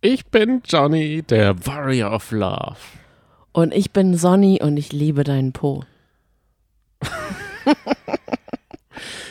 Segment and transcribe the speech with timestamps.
[0.00, 2.76] Ich bin Johnny, der Warrior of Love.
[3.50, 5.82] Und ich bin Sonny und ich liebe deinen Po.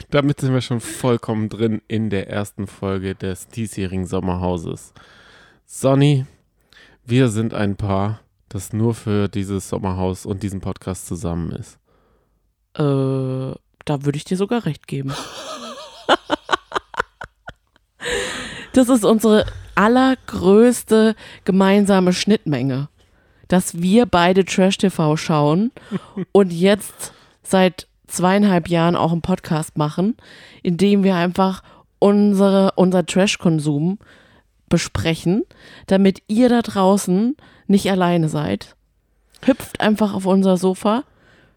[0.09, 4.93] Damit sind wir schon vollkommen drin in der ersten Folge des diesjährigen Sommerhauses.
[5.65, 6.25] Sonny,
[7.05, 11.79] wir sind ein Paar, das nur für dieses Sommerhaus und diesen Podcast zusammen ist.
[12.73, 13.55] Äh,
[13.85, 15.13] da würde ich dir sogar recht geben.
[18.73, 19.45] das ist unsere
[19.77, 21.15] allergrößte
[21.45, 22.89] gemeinsame Schnittmenge.
[23.47, 25.71] Dass wir beide Trash-TV schauen
[26.33, 27.13] und jetzt
[27.43, 30.17] seit zweieinhalb Jahren auch einen Podcast machen,
[30.63, 31.63] in dem wir einfach
[31.99, 33.99] unsere, unser Trash-Konsum
[34.67, 35.43] besprechen,
[35.85, 38.75] damit ihr da draußen nicht alleine seid.
[39.45, 41.03] Hüpft einfach auf unser Sofa,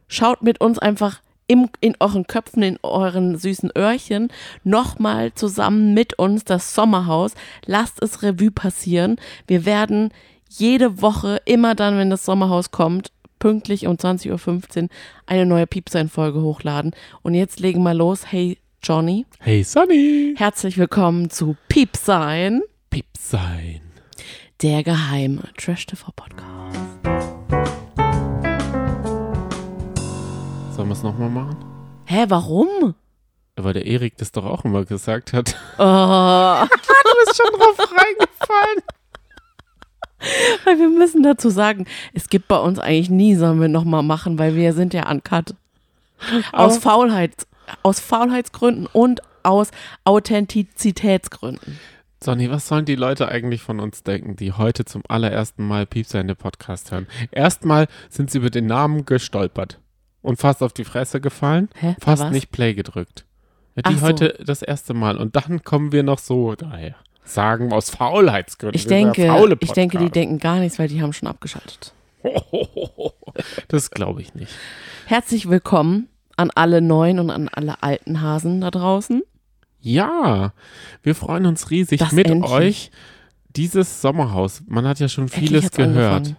[0.07, 4.29] schaut mit uns einfach im, in euren Köpfen, in euren süßen Öhrchen
[4.63, 7.33] nochmal zusammen mit uns das Sommerhaus.
[7.67, 9.17] Lasst es Revue passieren.
[9.49, 10.11] Wir werden
[10.49, 13.11] jede Woche, immer dann, wenn das Sommerhaus kommt,
[13.41, 14.89] pünktlich um 20.15 Uhr
[15.27, 16.93] eine neue Piepsein-Folge hochladen.
[17.23, 18.31] Und jetzt legen wir los.
[18.31, 19.27] Hey Johnny.
[19.41, 20.35] Hey Sonny!
[20.37, 23.81] Herzlich willkommen zu Piepsein, Piep sein.
[24.63, 26.90] der geheime Trash-TV-Podcast.
[30.81, 31.57] Sollen wir es nochmal machen?
[32.07, 32.95] Hä, warum?
[33.55, 35.55] Weil der Erik das doch auch immer gesagt hat.
[35.77, 38.83] Oh, Du bist schon drauf reingefallen.
[40.65, 44.39] weil wir müssen dazu sagen, es gibt bei uns eigentlich nie, sollen wir nochmal machen,
[44.39, 45.55] weil wir sind ja uncut.
[46.51, 47.47] Aus Faulheit,
[47.83, 49.73] aus Faulheitsgründen und aus
[50.05, 51.79] Authentizitätsgründen.
[52.25, 56.35] Sonny, was sollen die Leute eigentlich von uns denken, die heute zum allerersten Mal Piepseine
[56.35, 57.07] Podcast hören?
[57.33, 59.79] Erstmal sind sie über den Namen gestolpert
[60.23, 61.97] und fast auf die Fresse gefallen, Hä?
[62.01, 62.33] fast was?
[62.33, 63.25] nicht Play gedrückt.
[63.77, 64.07] Ja, die Ach so.
[64.07, 66.97] heute das erste Mal und dann kommen wir noch so daher.
[67.25, 68.75] Sagen aus Faulheitsgründen.
[68.77, 71.93] Ich denke, ich denke, die denken gar nichts, weil die haben schon abgeschaltet.
[73.69, 74.53] Das glaube ich nicht.
[75.07, 79.23] Herzlich willkommen an alle neuen und an alle alten Hasen da draußen.
[79.81, 80.53] Ja,
[81.03, 82.51] wir freuen uns riesig Das mit endlich.
[82.53, 82.91] euch.
[83.57, 85.97] Dieses Sommerhaus, man hat ja schon vieles gehört.
[85.97, 86.37] angefangen.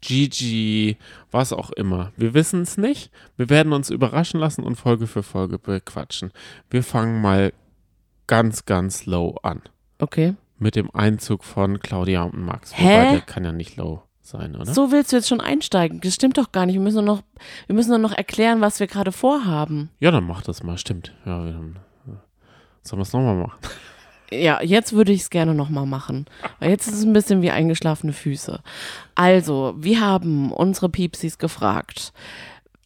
[0.00, 0.96] Gigi,
[1.30, 2.12] was auch immer.
[2.16, 3.10] Wir wissen es nicht.
[3.36, 6.32] Wir werden uns überraschen lassen und Folge für Folge bequatschen.
[6.70, 7.52] Wir fangen mal
[8.26, 9.62] ganz, ganz low an.
[9.98, 10.34] Okay.
[10.58, 12.76] Mit dem Einzug von Claudia und Max.
[12.76, 12.84] Hä?
[12.84, 14.72] Wobei, der kann ja nicht low sein, oder?
[14.72, 16.00] So willst du jetzt schon einsteigen?
[16.00, 16.74] Das stimmt doch gar nicht.
[16.74, 17.22] Wir müssen doch noch,
[17.66, 19.90] wir müssen doch noch erklären, was wir gerade vorhaben.
[20.00, 20.78] Ja, dann mach das mal.
[20.78, 21.14] Stimmt.
[21.24, 21.76] Ja, wir haben,
[22.82, 23.58] sollen wir es nochmal machen?
[24.30, 26.26] Ja, jetzt würde ich es gerne nochmal machen.
[26.60, 28.60] Weil jetzt ist es ein bisschen wie eingeschlafene Füße.
[29.14, 32.12] Also, wir haben unsere Piepsis gefragt.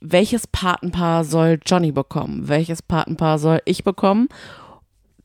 [0.00, 2.48] Welches Patenpaar soll Johnny bekommen?
[2.48, 4.28] Welches Patenpaar soll ich bekommen?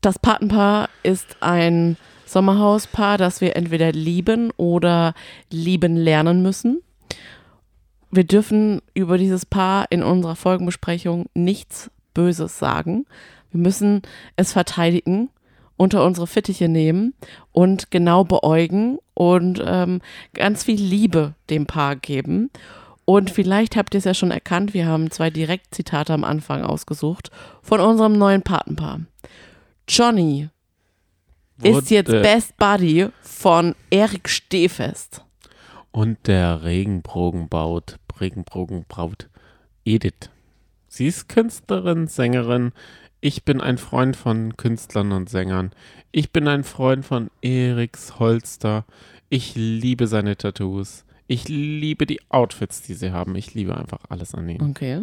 [0.00, 1.96] Das Patenpaar ist ein
[2.26, 5.14] Sommerhauspaar, das wir entweder lieben oder
[5.50, 6.82] lieben lernen müssen.
[8.10, 13.06] Wir dürfen über dieses Paar in unserer Folgenbesprechung nichts Böses sagen.
[13.50, 14.02] Wir müssen
[14.36, 15.30] es verteidigen,
[15.78, 17.14] unter unsere Fittiche nehmen
[17.52, 20.02] und genau beäugen und ähm,
[20.34, 22.50] ganz viel Liebe dem Paar geben.
[23.06, 27.30] Und vielleicht habt ihr es ja schon erkannt, wir haben zwei Direktzitate am Anfang ausgesucht
[27.62, 29.00] von unserem neuen Patenpaar.
[29.88, 30.50] Johnny
[31.62, 35.24] ist jetzt Wurde- Best Buddy von Erik Stehfest.
[35.90, 39.28] Und der Regenbogenbaut, Regenbogenbraut
[39.84, 40.30] Edith.
[40.88, 42.72] Sie ist Künstlerin, Sängerin.
[43.20, 45.72] Ich bin ein Freund von Künstlern und Sängern.
[46.12, 48.84] Ich bin ein Freund von Eriks Holster.
[49.28, 51.04] Ich liebe seine Tattoos.
[51.26, 53.34] Ich liebe die Outfits, die sie haben.
[53.34, 54.70] Ich liebe einfach alles an ihnen.
[54.70, 55.02] Okay.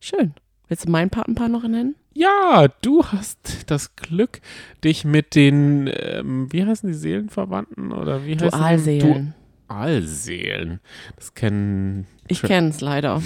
[0.00, 0.34] Schön.
[0.68, 1.94] Willst du mein Patenpaar noch nennen?
[2.12, 4.40] Ja, du hast das Glück,
[4.82, 8.48] dich mit den, ähm, wie heißen die Seelenverwandten oder wie heißen die?
[8.50, 9.34] Dualseelen.
[9.68, 10.80] Dualseelen.
[11.14, 12.06] Das kennen.
[12.26, 13.22] Ich kenne es leider.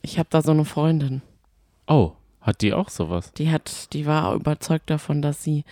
[0.00, 1.20] Ich habe da so eine Freundin.
[1.86, 3.32] Oh, hat die auch sowas?
[3.34, 5.64] Die hat, die war überzeugt davon, dass sie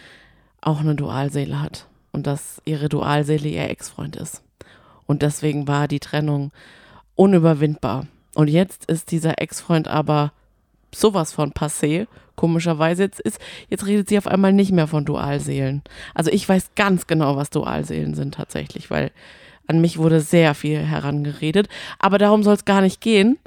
[0.60, 4.42] auch eine Dualseele hat und dass ihre Dualseele ihr Ex-Freund ist.
[5.06, 6.52] Und deswegen war die Trennung
[7.14, 8.06] unüberwindbar.
[8.34, 10.32] Und jetzt ist dieser Ex-Freund aber
[10.94, 12.06] sowas von passé.
[12.36, 13.38] Komischerweise jetzt ist,
[13.68, 15.82] jetzt redet sie auf einmal nicht mehr von Dualseelen.
[16.14, 19.12] Also ich weiß ganz genau, was Dualseelen sind tatsächlich, weil
[19.66, 21.68] an mich wurde sehr viel herangeredet.
[21.98, 23.38] Aber darum soll es gar nicht gehen.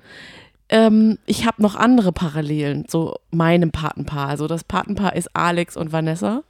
[0.69, 4.29] Ähm, ich habe noch andere Parallelen zu meinem Patenpaar.
[4.29, 6.43] Also das Patenpaar ist Alex und Vanessa.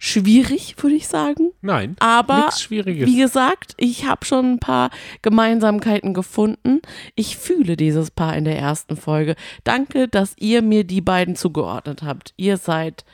[0.00, 1.50] Schwierig, würde ich sagen.
[1.60, 1.96] Nein.
[1.98, 4.90] Aber wie gesagt, ich habe schon ein paar
[5.22, 6.80] Gemeinsamkeiten gefunden.
[7.16, 9.34] Ich fühle dieses Paar in der ersten Folge.
[9.64, 12.32] Danke, dass ihr mir die beiden zugeordnet habt.
[12.36, 13.04] Ihr seid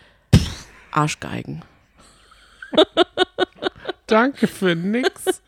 [0.91, 1.63] Arschgeigen.
[4.07, 5.43] Danke für nix.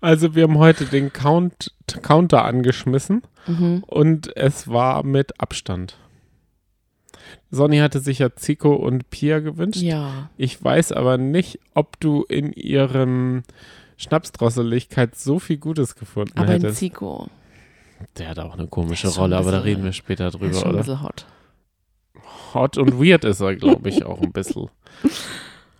[0.00, 1.72] Also wir haben heute den Count,
[2.02, 3.82] Counter angeschmissen Mhm.
[3.86, 5.96] und es war mit Abstand.
[7.50, 9.80] Sonny hatte sich ja Zico und Pia gewünscht.
[9.80, 10.28] Ja.
[10.36, 13.42] Ich weiß aber nicht, ob du in ihrem
[13.96, 16.78] Schnapsdrosseligkeit so viel Gutes gefunden Aber in hättest.
[16.78, 17.28] Zico.
[18.18, 20.52] Der hat auch eine komische Rolle, ein aber da reden wir später Der ist drüber,
[20.54, 20.78] schon ein oder?
[20.78, 21.26] bisschen hot.
[22.54, 24.68] Hot und weird ist er, glaube ich, auch ein bisschen.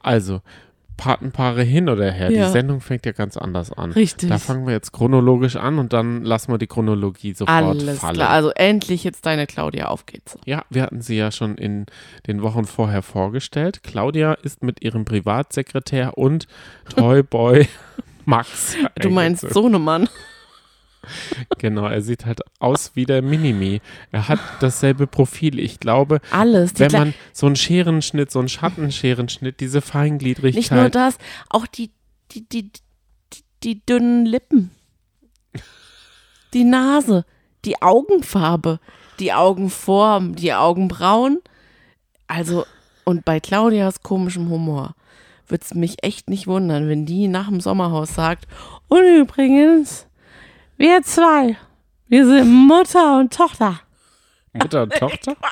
[0.00, 0.41] Also,
[0.99, 2.31] Patenpaare hin oder her.
[2.31, 2.47] Ja.
[2.47, 3.93] Die Sendung fängt ja ganz anders an.
[3.93, 4.29] Richtig.
[4.29, 8.17] Da fangen wir jetzt chronologisch an und dann lassen wir die Chronologie sofort Alles fallen.
[8.17, 8.29] klar.
[8.29, 10.37] Also endlich jetzt deine Claudia, auf geht's.
[10.45, 11.87] Ja, wir hatten sie ja schon in
[12.27, 13.83] den Wochen vorher vorgestellt.
[13.83, 16.47] Claudia ist mit ihrem Privatsekretär und
[16.95, 17.67] Toyboy
[18.27, 18.77] Max.
[19.00, 19.49] Du meinst.
[19.49, 20.09] Sohnemann.
[21.59, 23.81] Genau, er sieht halt aus wie der Minimi.
[24.12, 25.59] Er hat dasselbe Profil.
[25.59, 26.79] Ich glaube, Alles.
[26.79, 30.55] Wenn man so einen Scherenschnitt, so einen Schattenscherenschnitt, diese Feingliedrigkeit.
[30.55, 31.19] Nicht nur das,
[31.49, 31.91] auch die,
[32.33, 34.71] die, die, die, die dünnen Lippen.
[36.55, 37.25] Die Nase,
[37.65, 38.81] die Augenfarbe,
[39.21, 41.41] die Augenform, die Augenbrauen.
[42.27, 42.65] Also,
[43.05, 44.95] und bei Claudias komischem Humor
[45.49, 48.47] würde es mich echt nicht wundern, wenn die nach dem Sommerhaus sagt,
[48.89, 50.06] und übrigens,
[50.78, 51.56] wir zwei,
[52.06, 53.80] wir sind Mutter und Tochter.
[54.52, 55.36] Mutter und Tochter?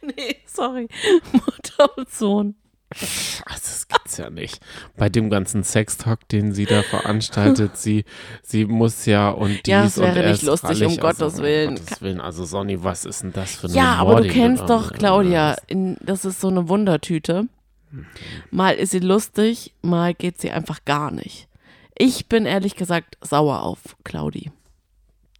[0.00, 0.88] Nee, sorry.
[1.32, 2.54] Mutter und Sohn.
[2.90, 4.60] Also, das gibt's ja nicht.
[4.96, 8.04] Bei dem ganzen Sextalk, den sie da veranstaltet, sie,
[8.42, 11.00] sie muss ja und dies Ja, und wäre er nicht ist lustig, um rallig.
[11.00, 11.68] Gottes also, Willen.
[11.70, 12.20] Um Gottes Willen.
[12.20, 15.56] Also, Sonny, was ist denn das für eine Ja, aber Humor, du kennst doch Claudia.
[15.66, 17.48] In, das ist so eine Wundertüte.
[18.50, 21.48] Mal ist sie lustig, mal geht sie einfach gar nicht.
[21.98, 24.50] Ich bin ehrlich gesagt sauer auf Claudi.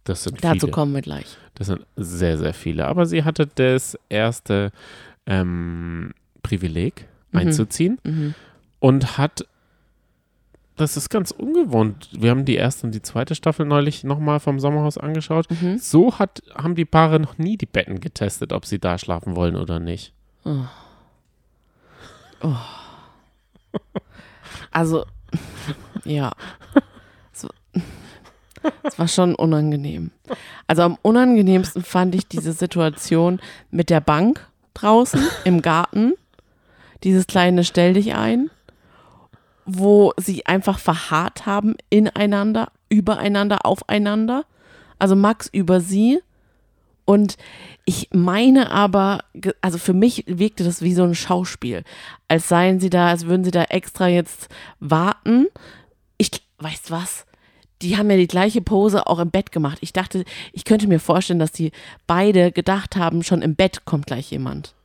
[0.05, 0.71] Das sind Dazu viele.
[0.71, 1.37] kommen wir gleich.
[1.55, 2.87] Das sind sehr, sehr viele.
[2.87, 4.71] Aber sie hatte das erste
[5.25, 6.13] ähm,
[6.43, 7.39] Privileg Mhm.
[7.39, 8.33] einzuziehen Mhm.
[8.79, 9.45] und hat,
[10.77, 12.09] das ist ganz ungewohnt.
[12.13, 15.47] Wir haben die erste und die zweite Staffel neulich nochmal vom Sommerhaus angeschaut.
[15.51, 15.77] Mhm.
[15.77, 19.57] So hat, haben die Paare noch nie die Betten getestet, ob sie da schlafen wollen
[19.57, 20.13] oder nicht.
[24.71, 25.05] Also,
[26.05, 26.31] ja.
[27.33, 27.47] Es-
[28.83, 30.11] Es war schon unangenehm.
[30.67, 33.39] Also am unangenehmsten fand ich diese Situation
[33.71, 36.13] mit der Bank draußen im Garten.
[37.03, 38.49] Dieses kleine Stell dich ein,
[39.65, 44.45] wo sie einfach verharrt haben ineinander, übereinander, aufeinander.
[44.99, 46.19] Also Max über sie.
[47.09, 47.37] Und
[47.85, 49.19] ich meine aber,
[49.61, 51.83] also für mich wirkte das wie so ein Schauspiel.
[52.27, 54.49] Als seien sie da, als würden sie da extra jetzt
[54.81, 55.47] warten.
[56.17, 57.25] Ich, weißt was?
[57.81, 59.77] Die haben ja die gleiche Pose auch im Bett gemacht.
[59.79, 61.71] Ich dachte, ich könnte mir vorstellen, dass die
[62.07, 64.75] beide gedacht haben, schon im Bett kommt gleich jemand.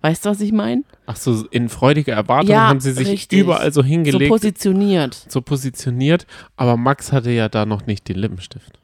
[0.00, 0.84] Weißt du, was ich meine?
[1.06, 3.40] Ach so, in freudiger Erwartung Ja, haben sie sich richtig.
[3.40, 5.26] überall so So hingelegt, positioniert.
[5.28, 8.78] so positioniert, aber Max hatte ja da noch nicht den Lippenstift.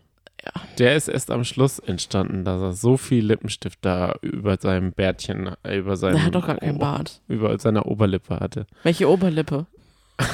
[0.45, 0.53] Ja.
[0.79, 5.51] Der ist erst am Schluss entstanden, dass er so viel Lippenstift da über seinem Bärtchen,
[5.63, 7.23] äh, über seinem Der hat doch gar keinen Bart.
[7.29, 8.67] über seiner Oberlippe hatte.
[8.83, 9.67] Welche Oberlippe?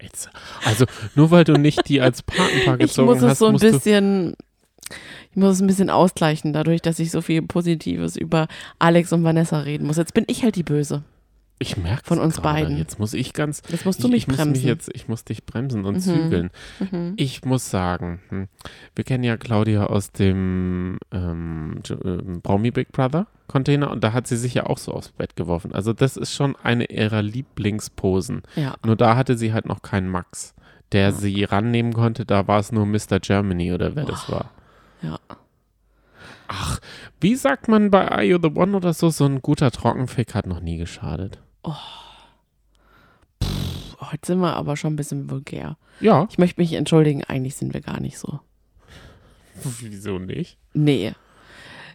[0.00, 0.30] Jetzt,
[0.64, 0.84] also
[1.16, 4.36] nur weil du nicht die als Patenpaar Ich gezogen muss es hast, so ein bisschen,
[5.30, 8.46] ich muss es ein bisschen ausgleichen, dadurch, dass ich so viel Positives über
[8.78, 9.96] Alex und Vanessa reden muss.
[9.96, 11.02] Jetzt bin ich halt die Böse.
[11.60, 12.60] Ich merke Von uns gerade.
[12.64, 12.76] beiden.
[12.76, 13.62] Jetzt muss ich ganz.
[13.68, 14.52] Jetzt musst ich, du mich ich muss bremsen.
[14.52, 16.00] mich jetzt, ich muss dich bremsen und Mhm.
[16.00, 16.50] zügeln.
[16.78, 17.14] Mhm.
[17.16, 18.48] Ich muss sagen, hm,
[18.94, 24.26] wir kennen ja Claudia aus dem ähm, ähm, Braumi Big Brother Container und da hat
[24.28, 25.72] sie sich ja auch so aufs Bett geworfen.
[25.72, 28.42] Also das ist schon eine ihrer Lieblingsposen.
[28.56, 28.74] Ja.
[28.84, 30.54] Nur da hatte sie halt noch keinen Max,
[30.92, 32.24] der sie rannehmen konnte.
[32.24, 33.18] Da war es nur Mr.
[33.20, 34.52] Germany oder wer das war.
[35.02, 35.18] Ja.
[36.46, 36.78] Ach,
[37.20, 39.10] wie sagt man bei Are You the One oder so?
[39.10, 41.40] So ein guter Trockenfick hat noch nie geschadet.
[44.00, 45.76] Heute sind wir aber schon ein bisschen vulgär.
[46.00, 48.40] Ja, Ich möchte mich entschuldigen, eigentlich sind wir gar nicht so.
[49.80, 50.56] wieso nicht?
[50.72, 51.12] Nee.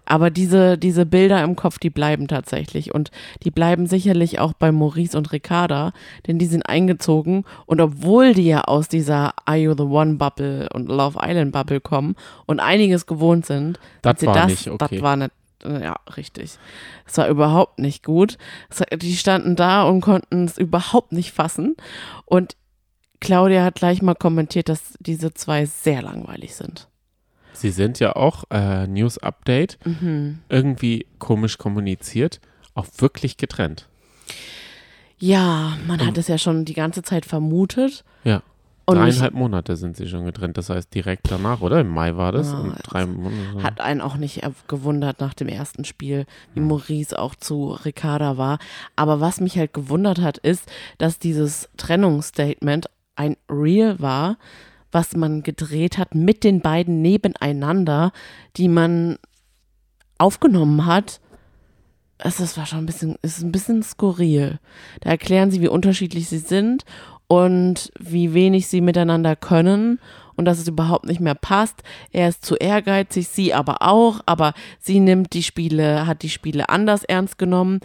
[0.06, 2.94] Aber diese, diese Bilder im Kopf, die bleiben tatsächlich.
[2.94, 3.10] Und
[3.44, 5.94] die bleiben sicherlich auch bei Maurice und Ricarda,
[6.28, 7.46] denn die sind eingezogen.
[7.68, 11.80] Und obwohl die ja aus dieser Are You the One Bubble und Love Island Bubble
[11.80, 12.16] kommen
[12.46, 14.88] und einiges gewohnt sind, Das sie war das, nicht okay.
[14.92, 15.32] das war nicht,
[15.66, 16.58] ja, richtig.
[17.06, 18.38] Es war überhaupt nicht gut.
[19.02, 21.76] Die standen da und konnten es überhaupt nicht fassen.
[22.26, 22.56] Und
[23.20, 26.90] Claudia hat gleich mal kommentiert, dass diese zwei sehr langweilig sind.
[27.54, 30.40] Sie sind ja auch äh, News Update Mhm.
[30.50, 32.42] irgendwie komisch kommuniziert,
[32.74, 33.88] auch wirklich getrennt.
[35.20, 38.04] Ja, man hat es ja schon die ganze Zeit vermutet.
[38.24, 38.42] Ja.
[38.86, 40.58] Und Dreieinhalb Monate sind sie schon getrennt.
[40.58, 41.80] Das heißt direkt danach, oder?
[41.80, 42.54] Im Mai war das.
[42.54, 43.64] Ah, und drei Monate.
[43.64, 48.60] hat einen auch nicht gewundert nach dem ersten Spiel, wie Maurice auch zu Ricarda war.
[48.98, 54.38] Aber was mich halt gewundert hat, ist, dass dieses Trennungsstatement ein Real war,
[54.92, 58.12] was man gedreht hat mit den beiden nebeneinander,
[58.58, 59.18] die man
[60.18, 61.22] aufgenommen hat.
[62.18, 64.60] Es ist war schon ein bisschen, ist ein bisschen skurril.
[65.02, 66.86] Da erklären sie, wie unterschiedlich sie sind
[67.34, 70.00] und wie wenig sie miteinander können
[70.36, 71.82] und dass es überhaupt nicht mehr passt.
[72.12, 76.70] Er ist zu ehrgeizig, sie aber auch, aber sie nimmt die Spiele, hat die Spiele
[76.70, 77.80] anders ernst genommen.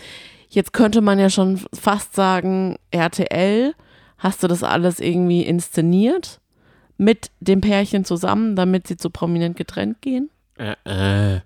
[0.51, 3.73] Jetzt könnte man ja schon fast sagen, RTL,
[4.19, 6.41] hast du das alles irgendwie inszeniert
[6.99, 10.29] mit dem Pärchen zusammen, damit sie zu prominent getrennt gehen?
[10.59, 11.41] Äh, äh.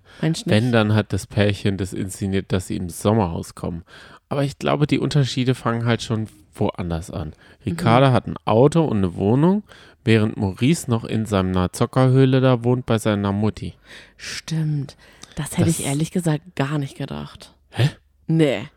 [0.45, 3.83] Wenn, dann hat das Pärchen das inszeniert, dass sie ins Sommerhaus kommen.
[4.27, 7.33] Aber ich glaube, die Unterschiede fangen halt schon woanders an.
[7.65, 9.63] Ricarda hat ein Auto und eine Wohnung,
[10.03, 13.73] während Maurice noch in seiner Zockerhöhle da wohnt bei seiner Mutti.
[14.17, 14.95] Stimmt.
[15.35, 17.53] Das hätte Das- ich ehrlich gesagt gar nicht gedacht.
[17.71, 17.89] Hä?
[18.27, 18.67] Nee.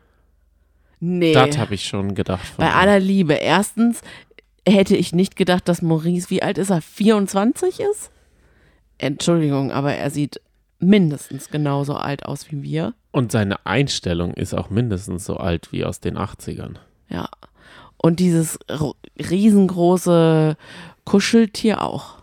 [1.00, 1.35] Nee.
[1.35, 2.47] Das habe ich schon gedacht.
[2.47, 2.76] Von Bei ihm.
[2.76, 3.35] aller Liebe.
[3.35, 4.00] Erstens
[4.66, 6.80] hätte ich nicht gedacht, dass Maurice, wie alt ist er?
[6.80, 8.11] 24 ist?
[8.99, 10.40] Entschuldigung, aber er sieht
[10.78, 12.95] mindestens genauso alt aus wie wir.
[13.11, 16.76] Und seine Einstellung ist auch mindestens so alt wie aus den 80ern.
[17.09, 17.28] Ja.
[17.99, 20.57] Und dieses ro- riesengroße
[21.05, 22.17] Kuscheltier auch.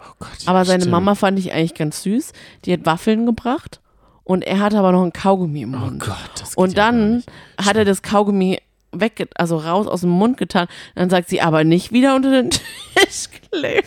[0.00, 0.92] Oh Gott, Aber seine stimmt.
[0.92, 2.32] Mama fand ich eigentlich ganz süß.
[2.64, 3.80] Die hat Waffeln gebracht
[4.24, 6.00] und er hatte aber noch ein Kaugummi im Oh Mund.
[6.02, 7.30] Gott, das geht Und ja dann nicht.
[7.60, 8.60] hat er das Kaugummi
[8.92, 10.66] weg, also raus aus dem Mund getan.
[10.94, 12.50] Dann sagt sie, aber nicht wieder unter den
[12.94, 13.86] Tisch kleben.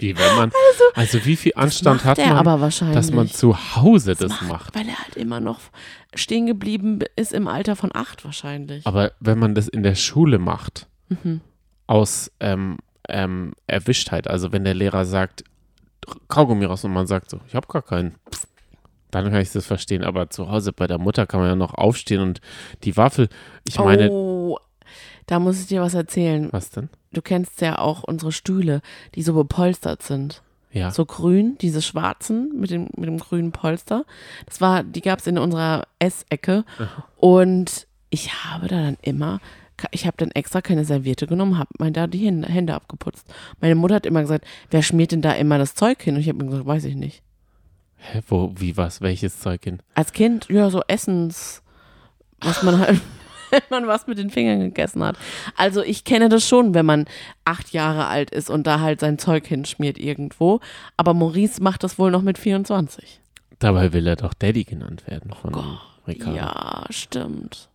[0.00, 0.52] Wie wenn man,
[0.94, 2.94] also, wie viel Anstand macht hat man, aber wahrscheinlich.
[2.96, 4.74] dass man zu Hause das macht.
[4.76, 5.58] Weil er halt immer noch
[6.14, 8.86] stehen geblieben ist im Alter von acht wahrscheinlich.
[8.86, 11.40] Aber wenn man das in der Schule macht, Mhm.
[11.86, 12.76] aus ähm,
[13.08, 15.42] ähm, Erwischtheit, also wenn der Lehrer sagt,
[16.28, 18.14] Kaugummi raus und man sagt so, ich habe gar keinen,
[19.10, 20.04] dann kann ich das verstehen.
[20.04, 22.40] Aber zu Hause bei der Mutter kann man ja noch aufstehen und
[22.84, 23.28] die Waffel,
[23.66, 24.37] ich meine, oh,
[25.28, 26.48] da muss ich dir was erzählen.
[26.50, 26.88] was denn?
[27.12, 28.80] Du kennst ja auch unsere Stühle,
[29.14, 30.42] die so bepolstert sind.
[30.72, 30.90] Ja.
[30.90, 34.04] So grün, diese schwarzen mit dem, mit dem grünen Polster.
[34.46, 36.64] Das war, die gab es in unserer Essecke.
[37.16, 39.40] Und ich habe da dann immer,
[39.92, 43.26] ich habe dann extra keine Serviette genommen, habe mir da die Hände, abgeputzt.
[43.60, 46.14] Meine Mutter hat immer gesagt, wer schmiert denn da immer das Zeug hin?
[46.14, 47.22] Und ich habe mir gesagt, weiß ich nicht.
[47.96, 49.80] Hä, wo, wie was, welches Zeug hin?
[49.94, 51.62] Als Kind, ja, so Essens,
[52.40, 53.00] was man halt,
[53.50, 55.16] wenn man was mit den Fingern gegessen hat.
[55.56, 57.06] Also ich kenne das schon, wenn man
[57.44, 60.60] acht Jahre alt ist und da halt sein Zeug hinschmiert irgendwo.
[60.96, 63.20] Aber Maurice macht das wohl noch mit 24.
[63.58, 66.36] Dabei will er doch Daddy genannt werden von Ricardo.
[66.36, 67.68] Ja, stimmt.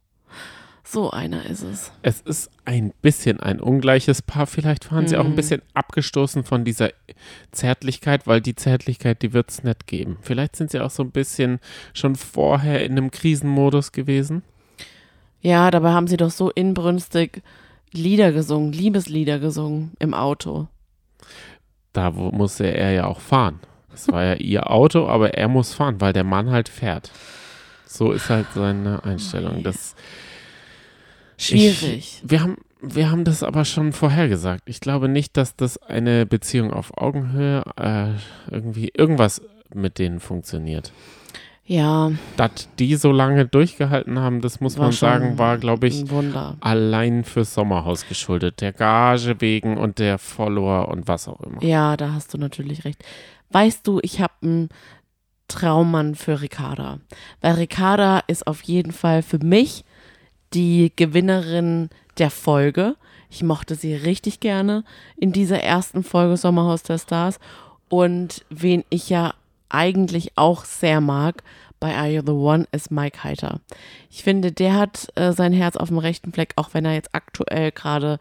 [0.85, 1.91] So einer ist es.
[2.03, 4.45] Es ist ein bisschen ein ungleiches Paar.
[4.47, 5.31] Vielleicht waren sie auch Mhm.
[5.31, 6.89] ein bisschen abgestoßen von dieser
[7.51, 10.17] Zärtlichkeit, weil die Zärtlichkeit, die wird es nicht geben.
[10.21, 11.59] Vielleicht sind sie auch so ein bisschen
[11.93, 14.43] schon vorher in einem Krisenmodus gewesen.
[15.43, 17.43] Ja, dabei haben sie doch so inbrünstig
[17.91, 20.67] Lieder gesungen, Liebeslieder gesungen im Auto.
[21.91, 23.59] Da musste er ja auch fahren.
[23.93, 27.11] Es war ja ihr Auto, aber er muss fahren, weil der Mann halt fährt.
[27.85, 29.61] So ist halt seine Einstellung.
[29.61, 29.95] Das,
[31.37, 32.21] Schwierig.
[32.21, 34.63] Ich, wir, haben, wir haben das aber schon vorhergesagt.
[34.65, 38.13] Ich glaube nicht, dass das eine Beziehung auf Augenhöhe äh,
[38.49, 39.41] irgendwie irgendwas
[39.73, 40.93] mit denen funktioniert.
[41.65, 46.03] Ja, Dass die so lange durchgehalten haben, das muss War man sagen, war, glaube ich,
[46.59, 48.59] allein fürs Sommerhaus geschuldet.
[48.59, 51.63] Der Gage wegen und der Follower und was auch immer.
[51.63, 53.01] Ja, da hast du natürlich recht.
[53.51, 54.69] Weißt du, ich habe einen
[55.47, 56.99] Traummann für Ricarda.
[57.39, 59.85] Weil Ricarda ist auf jeden Fall für mich
[60.53, 62.95] die Gewinnerin der Folge.
[63.29, 64.83] Ich mochte sie richtig gerne
[65.15, 67.39] in dieser ersten Folge Sommerhaus der Stars.
[67.87, 69.33] Und wen ich ja
[69.73, 71.43] eigentlich auch sehr mag
[71.83, 73.59] bei Are You the One ist Mike Heiter.
[74.09, 77.13] Ich finde, der hat äh, sein Herz auf dem rechten Fleck, auch wenn er jetzt
[77.13, 78.19] aktuell gerade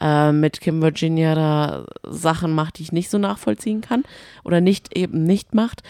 [0.00, 4.04] äh, mit Kim Virginia da Sachen macht, die ich nicht so nachvollziehen kann
[4.44, 5.82] oder nicht eben nicht macht.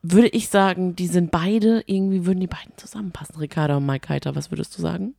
[0.00, 4.34] Würde ich sagen, die sind beide, irgendwie würden die beiden zusammenpassen, Ricarda und Mike Heiter.
[4.34, 5.14] Was würdest du sagen?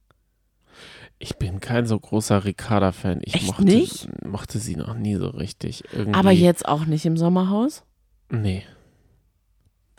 [1.20, 3.22] Ich bin kein so großer Ricarda-Fan.
[3.24, 4.10] Ich Echt mochte, nicht?
[4.26, 5.84] mochte sie noch nie so richtig.
[5.94, 7.84] Irgendwie, Aber jetzt auch nicht im Sommerhaus.
[8.32, 8.64] Nee.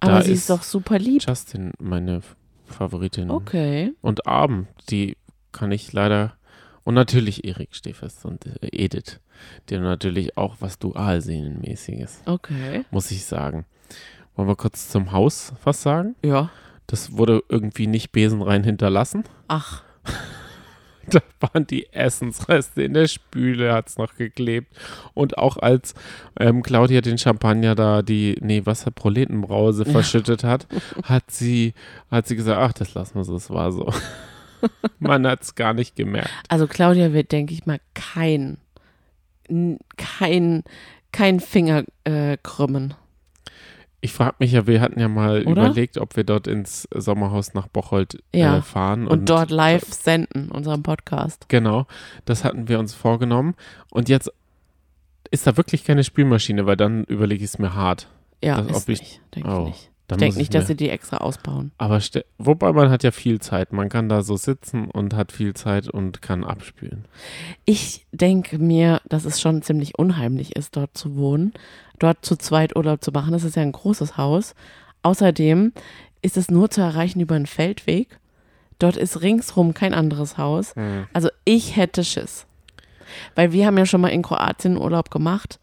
[0.00, 1.22] Aber Da sie ist, ist- doch super lieb.
[1.26, 2.20] Justin, meine
[2.66, 3.30] Favoritin.
[3.30, 3.92] Okay.
[4.02, 5.16] Und Abend, die
[5.52, 6.36] kann ich leider.
[6.84, 9.20] Und natürlich Erik Stehfest und äh, Edith.
[9.68, 12.84] Die natürlich auch was Dualsehnenmäßiges, Okay.
[12.90, 13.64] muss ich sagen.
[14.34, 16.14] Wollen wir kurz zum Haus was sagen?
[16.24, 16.50] Ja.
[16.86, 19.24] Das wurde irgendwie nicht besenrein hinterlassen.
[19.48, 19.82] Ach,
[21.10, 24.72] da waren die Essensreste in der Spüle, hat es noch geklebt.
[25.14, 25.94] Und auch als
[26.38, 30.66] ähm, Claudia den Champagner da, die, nee, was hat Proletenbrause verschüttet hat,
[31.02, 31.74] hat sie,
[32.10, 33.92] hat sie gesagt, ach, das lassen wir so, es war so.
[34.98, 36.30] Man hat es gar nicht gemerkt.
[36.48, 38.58] Also Claudia wird, denke ich mal, kein,
[39.96, 40.64] kein,
[41.12, 42.94] kein Finger äh, krümmen.
[44.02, 45.50] Ich frage mich ja, wir hatten ja mal Oder?
[45.66, 48.58] überlegt, ob wir dort ins Sommerhaus nach Bocholt Ja.
[48.58, 49.08] äh, fahren.
[49.08, 51.48] Und, dort live senden, unseren Podcast.
[51.48, 51.86] Genau,
[52.24, 53.54] das hatten wir uns vorgenommen.
[53.90, 54.30] Und jetzt
[55.30, 58.08] ist da wirklich keine Spülmaschine, weil dann überlege ich es mir hart.
[58.44, 59.20] Ja, Das- ist ob ich- nicht.
[59.34, 59.90] Denke oh, ich nicht.
[60.08, 61.72] Dann Ich denke nicht, dass sie die extra ausbauen.
[61.78, 62.00] Aber
[62.38, 63.72] wobei man hat ja viel Zeit.
[63.72, 67.06] Man kann da so sitzen und hat viel Zeit und kann abspülen.
[67.64, 71.52] Ich denke mir, dass es schon ziemlich unheimlich ist, dort zu wohnen,
[71.98, 73.32] dort zu zweit Urlaub zu machen.
[73.32, 74.54] Das ist ja ein großes Haus.
[75.02, 75.72] Außerdem
[76.22, 78.20] ist es nur zu erreichen über einen Feldweg.
[78.78, 80.74] Dort ist ringsrum kein anderes Haus.
[81.12, 82.46] Also ich hätte Schiss.
[83.34, 85.58] Weil wir haben ja schon mal in Kroatien Urlaub gemacht.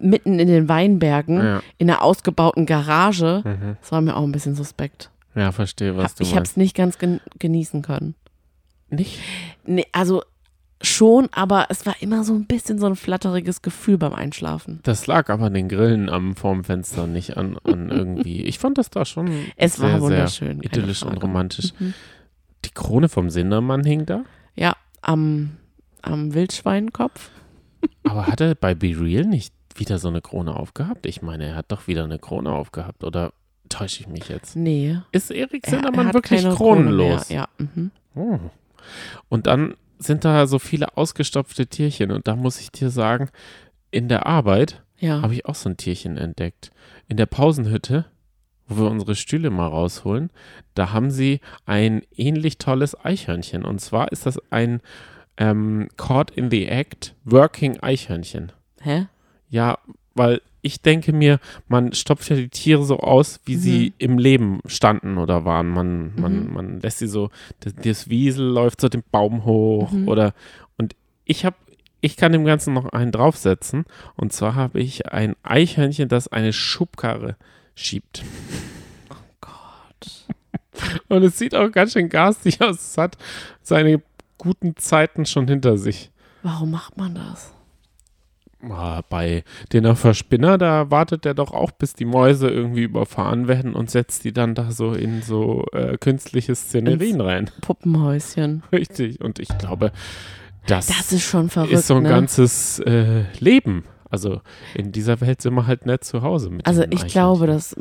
[0.00, 1.62] Mitten in den Weinbergen, Ja.
[1.78, 3.42] in einer ausgebauten Garage.
[3.44, 3.76] Mhm.
[3.80, 5.10] Das war mir auch ein bisschen suspekt.
[5.34, 6.52] Ja, verstehe, was Hab, du ich habe meinst.
[6.52, 8.14] es nicht ganz gen genießen können.
[8.90, 9.18] Nicht?
[9.64, 10.22] Nee, also
[10.82, 14.80] schon, aber es war immer so ein bisschen so ein flatteriges Gefühl beim Einschlafen.
[14.82, 18.42] Das lag aber an den Grillen am vorm Fenster, nicht an, an irgendwie.
[18.44, 20.60] Ich fand das da schon Es sehr, war wunderschön.
[20.60, 21.72] sehr idyllisch und romantisch.
[21.78, 21.94] Mhm.
[22.64, 24.24] Die Krone vom Sindermann hing da.
[24.54, 25.56] Ja, am,
[26.02, 27.30] am Wildschweinkopf.
[28.04, 31.06] Aber hat er bei Be Real nicht wieder so eine Krone aufgehabt?
[31.06, 33.04] Ich meine, er hat doch wieder eine Krone aufgehabt.
[33.04, 33.32] Oder
[33.68, 34.56] täusche ich mich jetzt?
[34.56, 34.98] Nee.
[35.12, 37.28] Ist Erik er- Sindermann er hat wirklich Krone kronenlos?
[37.28, 37.38] Mehr.
[37.38, 37.90] Ja, mhm.
[38.14, 38.38] Oh.
[39.28, 42.10] Und dann sind da so viele ausgestopfte Tierchen.
[42.10, 43.30] Und da muss ich dir sagen,
[43.90, 45.22] in der Arbeit ja.
[45.22, 46.70] habe ich auch so ein Tierchen entdeckt.
[47.08, 48.06] In der Pausenhütte,
[48.68, 50.30] wo wir unsere Stühle mal rausholen,
[50.74, 53.64] da haben sie ein ähnlich tolles Eichhörnchen.
[53.64, 54.80] Und zwar ist das ein
[55.36, 58.52] ähm, Caught in the Act Working Eichhörnchen.
[58.80, 59.06] Hä?
[59.56, 59.78] Ja,
[60.14, 64.60] weil ich denke mir, man stopft ja die Tiere so aus, wie sie im Leben
[64.66, 65.68] standen oder waren.
[65.68, 66.52] Man, man, Mhm.
[66.52, 70.08] man lässt sie so, das, das Wiesel läuft so den Baum hoch Mhm.
[70.08, 70.34] oder
[70.76, 71.56] und ich habe,
[72.00, 73.84] ich kann dem Ganzen noch einen draufsetzen
[74.16, 77.36] und zwar habe ich ein Eichhörnchen, das eine Schubkarre
[77.74, 78.22] schiebt.
[79.40, 80.26] Gott.
[81.08, 82.76] Und es sieht auch ganz schön garstig aus.
[82.90, 83.16] Es hat
[83.62, 84.02] seine
[84.38, 86.10] guten Zeiten schon hinter sich.
[86.42, 87.52] Warum macht man das?
[88.62, 93.74] Ah, Bei den Verspinner, da wartet er doch auch, bis die Mäuse irgendwie überfahren werden
[93.74, 97.50] und setzt die dann da so in so äh, künstliche Szenerien rein.
[97.60, 98.62] Puppenhäuschen.
[98.72, 99.20] Richtig.
[99.20, 99.92] Und ich glaube,
[100.66, 101.72] das, Das ist schon verrückt.
[101.72, 102.08] ist so ein ne?
[102.08, 103.84] ganzes äh, Leben.
[104.10, 104.40] Also
[104.74, 107.76] in dieser Welt sind wir halt nicht zu Hause mit Also ich glaube, dass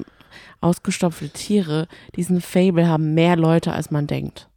[0.59, 4.49] ausgestopfte Tiere diesen Fable haben mehr Leute, als man denkt.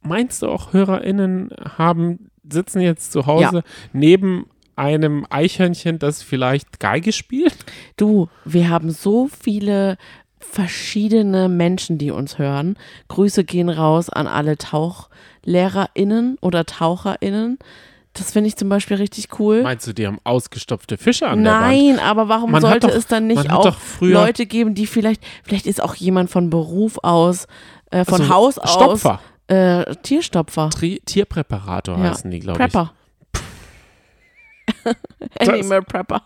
[0.00, 7.12] Meinst du auch HörerInnen haben, sitzen jetzt zu Hause neben einem Eichhörnchen, das vielleicht Geige
[7.12, 7.56] spielt?
[7.96, 9.96] Du, wir haben so viele
[10.38, 12.76] verschiedene Menschen, die uns hören.
[13.08, 14.56] Grüße gehen raus an alle
[15.46, 17.58] TauchlehrerInnen oder TaucherInnen.
[18.12, 19.62] Das finde ich zum Beispiel richtig cool.
[19.62, 21.66] Meinst du, die haben ausgestopfte Fische an der Wand?
[21.66, 25.66] Nein, aber warum Man sollte doch- es dann nicht auch Leute geben, die vielleicht, vielleicht
[25.66, 27.46] ist auch jemand von Beruf aus,
[27.90, 29.20] äh, von Also, Haus aus, Stopfer.
[29.48, 32.04] äh, Tierstopfer, Tri Tierpräparator Ja.
[32.10, 32.72] heißen die, glaube ich.
[32.72, 32.92] Prepper.
[35.40, 36.22] Animal Prepper.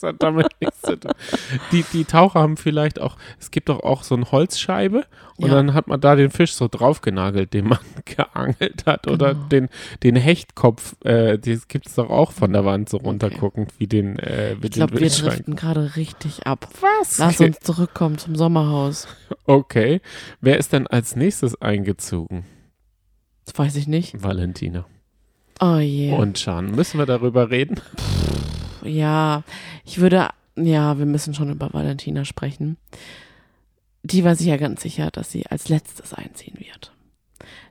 [0.00, 1.10] Das hat damit nichts zu tun.
[1.72, 5.04] Die, die Taucher haben vielleicht auch, es gibt doch auch so eine Holzscheibe
[5.38, 5.54] und Ja.
[5.54, 9.08] dann hat man da den Fisch so draufgenagelt, den man geangelt hat.
[9.08, 9.46] Oder Genau.
[9.48, 9.68] den,
[10.04, 14.20] den Hechtkopf, äh, das gibt es doch auch von der Wand so runterguckend, wie den,
[14.20, 16.68] äh, wie Ich glaube, wir driften gerade richtig ab.
[16.80, 17.18] Was?
[17.18, 19.08] Lass uns zurückkommen zum Sommerhaus.
[19.46, 20.00] Okay.
[20.42, 22.44] Wer ist denn als nächstes eingezogen?
[23.46, 24.22] Das weiß ich nicht.
[24.22, 24.84] Valentina.
[25.60, 26.12] Oh je.
[26.12, 27.80] Und Schan, müssen wir darüber reden?
[28.84, 29.42] Ja,
[29.84, 32.76] ich würde, ja, wir müssen schon über Valentina sprechen.
[34.02, 36.92] Die war sich ja ganz sicher, dass sie als letztes einziehen wird.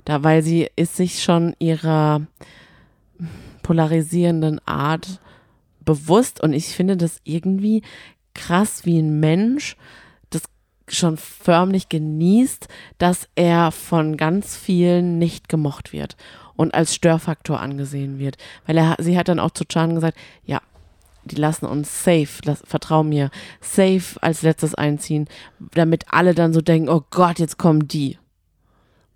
[0.03, 2.21] Da, weil sie ist sich schon ihrer
[3.63, 5.19] polarisierenden Art
[5.79, 7.83] bewusst und ich finde das irgendwie
[8.33, 9.77] krass, wie ein Mensch
[10.29, 10.43] das
[10.89, 16.17] schon förmlich genießt, dass er von ganz vielen nicht gemocht wird
[16.57, 18.37] und als Störfaktor angesehen wird.
[18.65, 20.59] Weil er, sie hat dann auch zu Chan gesagt, ja,
[21.23, 23.29] die lassen uns safe, lass, vertrau mir,
[23.61, 25.27] safe als letztes einziehen,
[25.73, 28.17] damit alle dann so denken, oh Gott, jetzt kommen die.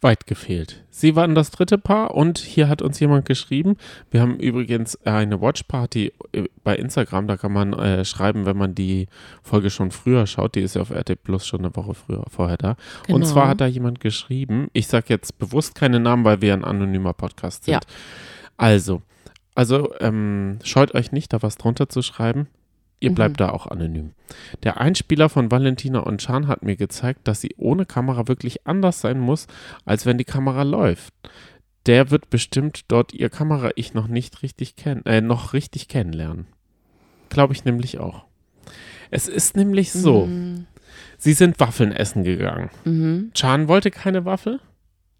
[0.01, 0.83] Weit gefehlt.
[0.89, 3.77] Sie waren das dritte Paar und hier hat uns jemand geschrieben.
[4.09, 7.27] Wir haben übrigens eine Watchparty äh, bei Instagram.
[7.27, 9.07] Da kann man äh, schreiben, wenn man die
[9.43, 10.55] Folge schon früher schaut.
[10.55, 12.75] Die ist ja auf RT Plus schon eine Woche früher vorher da.
[13.05, 13.17] Genau.
[13.17, 14.67] Und zwar hat da jemand geschrieben.
[14.73, 17.73] Ich sage jetzt bewusst keine Namen, weil wir ein anonymer Podcast sind.
[17.73, 17.79] Ja.
[18.57, 19.01] Also,
[19.55, 22.47] also ähm, scheut euch nicht, da was drunter zu schreiben.
[23.01, 23.15] Ihr Mhm.
[23.15, 24.11] bleibt da auch anonym.
[24.63, 29.01] Der Einspieler von Valentina und Chan hat mir gezeigt, dass sie ohne Kamera wirklich anders
[29.01, 29.47] sein muss,
[29.83, 31.13] als wenn die Kamera läuft.
[31.87, 36.45] Der wird bestimmt dort ihr Kamera-Ich noch nicht richtig kennen, äh, noch richtig kennenlernen.
[37.29, 38.25] Glaube ich nämlich auch.
[39.09, 40.67] Es ist nämlich so, Mhm.
[41.17, 42.69] sie sind Waffeln essen gegangen.
[42.85, 43.31] Mhm.
[43.33, 44.59] Chan wollte keine Waffe.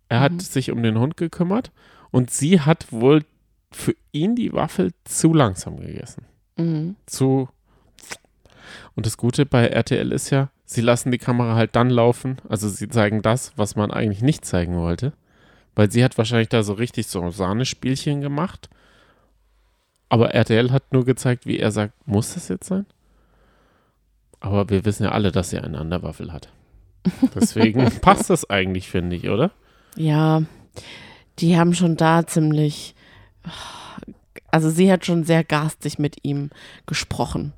[0.08, 0.40] Er hat Mhm.
[0.40, 1.72] sich um den Hund gekümmert
[2.12, 3.24] und sie hat wohl
[3.72, 6.26] für ihn die Waffel zu langsam gegessen.
[6.58, 6.96] Mhm.
[7.08, 7.50] Zu.
[8.96, 12.38] Und das Gute bei RTL ist ja, sie lassen die Kamera halt dann laufen.
[12.48, 15.14] Also sie zeigen das, was man eigentlich nicht zeigen wollte.
[15.76, 18.70] Weil sie hat wahrscheinlich da so richtig so Sahnespielchen gemacht.
[20.10, 22.86] Aber RTL hat nur gezeigt, wie er sagt, muss das jetzt sein?
[24.42, 26.50] Aber wir wissen ja alle, dass sie eine Anderwaffel hat.
[27.36, 29.52] Deswegen passt das eigentlich, finde ich, oder?
[29.96, 30.44] Ja,
[31.40, 32.96] die haben schon da ziemlich.
[34.52, 36.50] Also, sie hat schon sehr garstig mit ihm
[36.86, 37.54] gesprochen.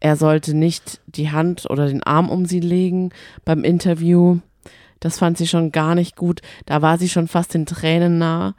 [0.00, 3.10] Er sollte nicht die Hand oder den Arm um sie legen
[3.44, 4.38] beim Interview.
[5.00, 6.40] Das fand sie schon gar nicht gut.
[6.66, 8.54] Da war sie schon fast den Tränen nah.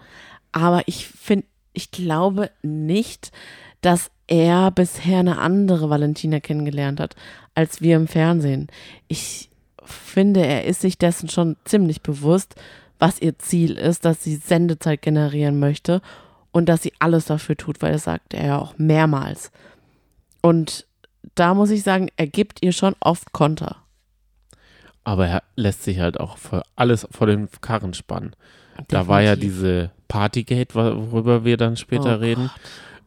[0.51, 3.31] Aber ich finde, ich glaube nicht,
[3.81, 7.15] dass er bisher eine andere Valentina kennengelernt hat,
[7.55, 8.67] als wir im Fernsehen.
[9.07, 9.49] Ich
[9.83, 12.55] finde, er ist sich dessen schon ziemlich bewusst,
[12.99, 16.01] was ihr Ziel ist, dass sie Sendezeit generieren möchte
[16.51, 19.51] und dass sie alles dafür tut, weil das sagt er ja auch mehrmals.
[20.41, 20.86] Und
[21.35, 23.77] da muss ich sagen, er gibt ihr schon oft Konter.
[25.03, 28.35] Aber er lässt sich halt auch für alles vor den Karren spannen.
[28.89, 29.59] Da war ja Definitiv.
[29.61, 32.49] diese Partygate, wo- worüber wir dann später Oh reden.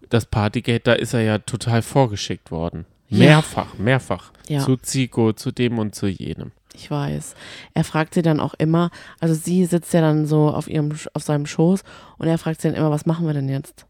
[0.09, 2.87] Das Partygate, da ist er ja total vorgeschickt worden.
[3.09, 3.19] Ja.
[3.19, 4.33] Mehrfach, mehrfach.
[4.49, 4.61] Ja.
[4.61, 6.53] Zu Zico, zu dem und zu jenem.
[6.75, 7.35] Ich weiß.
[7.75, 11.23] Er fragt sie dann auch immer, also sie sitzt ja dann so auf ihrem auf
[11.23, 11.83] seinem Schoß
[12.19, 13.87] und er fragt sie dann immer, was machen wir denn jetzt?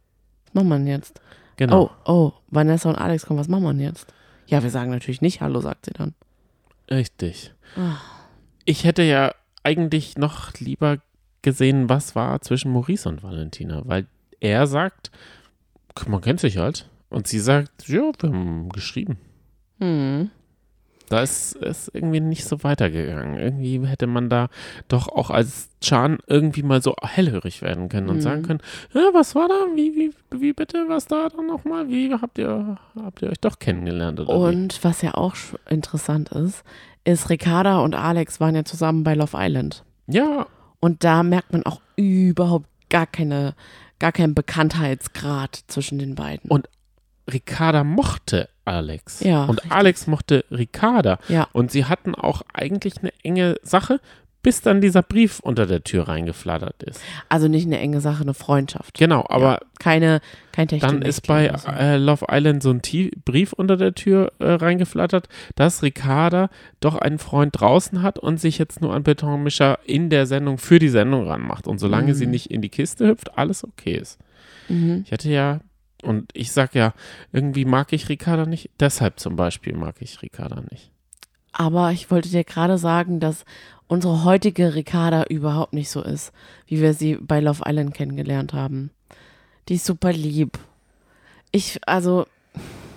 [0.46, 1.20] Was machen wir denn jetzt?
[1.56, 1.90] Genau.
[2.06, 4.06] Oh, oh, Vanessa und Alex kommen, was machen wir denn jetzt?
[4.50, 6.14] Ja, wir sagen natürlich nicht Hallo, sagt sie dann.
[6.90, 7.54] Richtig.
[7.76, 7.96] Ah.
[8.64, 9.32] Ich hätte ja
[9.62, 10.98] eigentlich noch lieber
[11.42, 14.06] gesehen, was war zwischen Maurice und Valentina, weil
[14.40, 15.12] er sagt,
[16.06, 16.88] man kennt sich halt.
[17.10, 19.18] Und sie sagt, ja, wir haben geschrieben.
[19.78, 20.30] Hm.
[21.10, 23.36] Da ist es irgendwie nicht so weitergegangen.
[23.38, 24.48] Irgendwie hätte man da
[24.88, 28.20] doch auch als Chan irgendwie mal so hellhörig werden können und Mhm.
[28.22, 28.60] sagen können,
[28.94, 29.66] ja, was war da?
[29.74, 30.86] Wie, wie, wie bitte?
[30.88, 31.88] Was da dann nochmal?
[31.88, 34.20] Wie habt ihr, habt ihr euch doch kennengelernt?
[34.20, 34.56] Oder wie?
[34.56, 35.34] Und was ja auch
[35.68, 36.62] interessant ist,
[37.04, 39.84] ist, Ricarda und Alex waren ja zusammen bei Love Island.
[40.06, 40.46] Ja,
[40.80, 43.54] Und da merkt man auch überhaupt gar keine,
[43.98, 46.50] gar keinen Bekanntheitsgrad zwischen den beiden.
[46.50, 46.68] Und
[47.32, 49.20] Ricarda mochte Alex.
[49.20, 49.72] Ja, Und richtig.
[49.72, 51.18] Alex mochte Ricarda.
[51.28, 54.00] ja, Und sie hatten auch eigentlich eine enge Sache,
[54.42, 56.98] bis dann dieser Brief unter der Tür reingeflattert ist.
[57.28, 58.96] also nicht eine enge Sache, eine Freundschaft.
[58.96, 60.20] Genau, aber ja, keine,
[60.52, 60.90] kein Technik.
[60.90, 61.68] Dann ist bei so.
[61.68, 66.48] äh, Love Island so ein Tie Brief unter der Tür äh, reingeflattert, dass Ricarda
[66.80, 70.78] doch einen Freund draußen hat und sich jetzt nur an Betonmischer in der Sendung für
[70.78, 71.66] die Sendung ranmacht.
[71.66, 72.14] Und solange Mhm.
[72.14, 74.18] sie nicht in die Kiste hüpft, alles okay ist.
[74.70, 75.02] mhm.
[75.04, 75.60] Ich hatte ja,
[76.02, 76.94] und ich sag ja,
[77.32, 78.70] irgendwie mag ich Ricarda nicht.
[78.80, 80.90] Deshalb zum Beispiel mag ich Ricarda nicht.
[81.52, 83.44] Aber ich wollte dir gerade sagen, dass
[83.88, 86.32] unsere heutige Ricarda überhaupt nicht so ist,
[86.66, 88.90] wie wir sie bei Love Island kennengelernt haben.
[89.68, 90.58] Die ist super lieb.
[91.50, 92.26] Ich, also,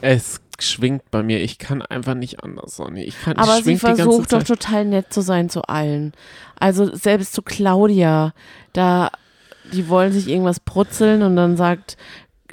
[0.02, 1.42] Es schwingt bei mir.
[1.42, 3.04] Ich kann einfach nicht anders, Sonny.
[3.04, 6.13] Ich kann, aber sie versucht doch total nett zu sein zu allen.
[6.60, 8.34] Also selbst zu Claudia,
[8.74, 9.12] da,
[9.72, 11.98] die wollen sich irgendwas brutzeln und dann sagt,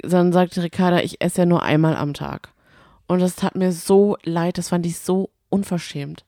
[0.01, 2.49] dann sagt Ricarda, ich esse ja nur einmal am Tag.
[3.07, 6.23] Und das tat mir so leid, das fand ich so unverschämt.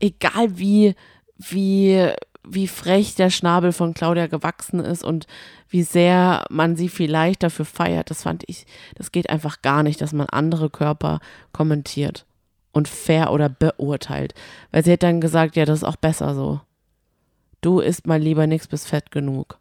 [0.00, 0.94] Egal wie,
[1.36, 2.08] wie,
[2.44, 5.26] wie frech der Schnabel von Claudia gewachsen ist und
[5.68, 10.00] wie sehr man sie vielleicht dafür feiert, das fand ich, das geht einfach gar nicht,
[10.00, 11.20] dass man andere Körper
[11.52, 12.24] kommentiert
[12.72, 14.34] und fair oder beurteilt.
[14.70, 16.60] Weil sie hat dann gesagt, ja, das ist auch besser so.
[17.60, 19.58] Du isst mal lieber nichts bis fett genug.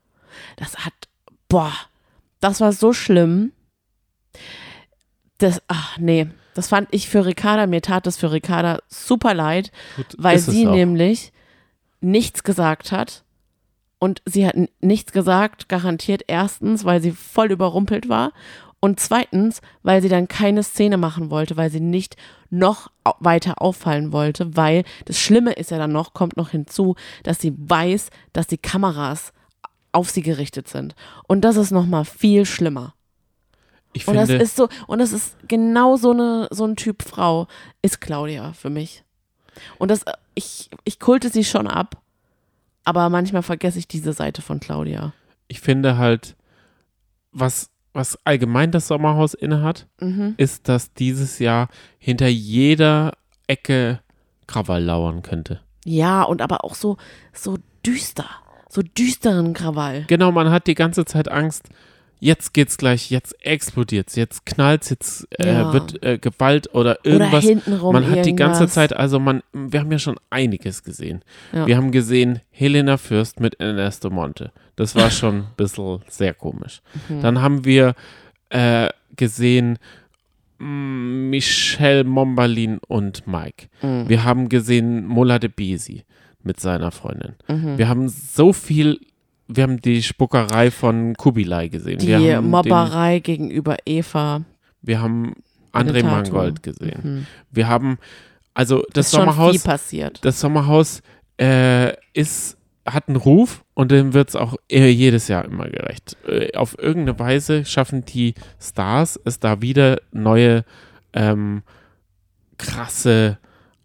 [0.56, 0.94] Das hat,
[1.50, 1.74] boah,
[2.40, 3.52] das war so schlimm.
[5.38, 9.72] Das, ach nee, das fand ich für Ricarda, mir tat das für Ricarda super leid,
[9.96, 11.32] Gut, weil sie nämlich
[12.02, 13.24] nichts gesagt hat.
[14.00, 18.32] Und sie hat nichts gesagt, garantiert erstens, weil sie voll überrumpelt war.
[18.80, 22.16] Und zweitens, weil sie dann keine Szene machen wollte, weil sie nicht
[22.50, 27.40] noch weiter auffallen wollte, weil das Schlimme ist ja dann noch, kommt noch hinzu, dass
[27.40, 29.34] sie weiß, dass die Kameras
[29.92, 30.96] auf sie gerichtet sind.
[31.28, 32.94] Und das ist nochmal viel schlimmer.
[33.94, 37.48] Ich Und das ist so, und das ist genau so eine, so ein Typ Frau,
[37.82, 39.04] ist Claudia für mich.
[39.80, 40.02] Und das,
[40.36, 42.02] ich, ich kulte sie schon ab,
[42.84, 45.14] aber manchmal vergesse ich diese Seite von Claudia.
[45.48, 46.36] ich finde halt,
[47.32, 50.36] was, was allgemein das Sommerhaus innehat, Mhm.
[50.38, 53.14] ist, dass dieses Jahr hinter jeder
[53.48, 54.02] Ecke
[54.46, 55.62] Krawall lauern könnte.
[55.86, 56.98] Ja, und aber auch so,
[57.34, 58.30] so düster,
[58.70, 60.06] so düsteren Krawall.
[60.08, 61.70] Genau, man hat die ganze Zeit Angst,
[62.20, 65.74] jetzt geht's gleich, jetzt explodiert's, jetzt knallt's, jetzt äh, Ja.
[65.74, 67.44] wird äh, Gewalt oder Oder irgendwas.
[67.44, 68.68] hintenrum man hat die ganze.
[68.68, 71.22] Zeit, also man, wir haben ja schon einiges gesehen.
[71.54, 71.68] Ja.
[71.68, 74.52] Wir haben gesehen Helena Fürst mit Ernesto Monte.
[74.76, 76.82] Das war schon ein bisschen sehr komisch.
[77.08, 77.22] Mhm.
[77.22, 77.94] Dann haben wir
[78.50, 79.78] äh, gesehen
[80.60, 83.68] mm, Michelle Mombalin und Mike.
[83.82, 84.10] Mhm.
[84.10, 86.04] Wir haben gesehen Mola de Besi
[86.48, 87.36] mit seiner Freundin.
[87.48, 87.78] Mhm.
[87.78, 89.00] Wir haben so viel,
[89.48, 92.00] wir haben die Spuckerei von Kubilai gesehen.
[92.00, 94.40] Die wir haben Mobberei gegenüber Eva.
[94.40, 94.46] Den,
[94.82, 95.34] wir haben
[95.74, 96.04] André.
[96.04, 97.02] Mangold gesehen.
[97.04, 97.28] Mhm.
[97.52, 98.00] Wir haben,
[98.54, 100.20] also das ist Sommerhaus, passiert.
[100.24, 101.02] das Sommerhaus
[101.40, 106.18] äh, ist, hat einen Ruf und dem wird es auch jedes Jahr immer gerecht.
[106.28, 110.64] Äh, auf irgendeine Weise schaffen die Stars es da wieder neue
[111.14, 111.64] ähm,
[112.58, 113.38] krasse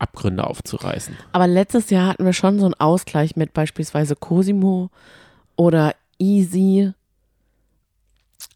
[0.02, 1.16] Abgründe aufzureißen.
[1.32, 4.90] Aber letztes Jahr hatten wir schon so einen Ausgleich mit beispielsweise Cosimo
[5.56, 6.92] oder Easy.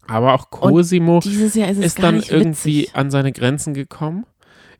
[0.07, 2.95] Aber auch Cosimo ist ist dann irgendwie witzig.
[2.95, 4.25] an seine Grenzen gekommen.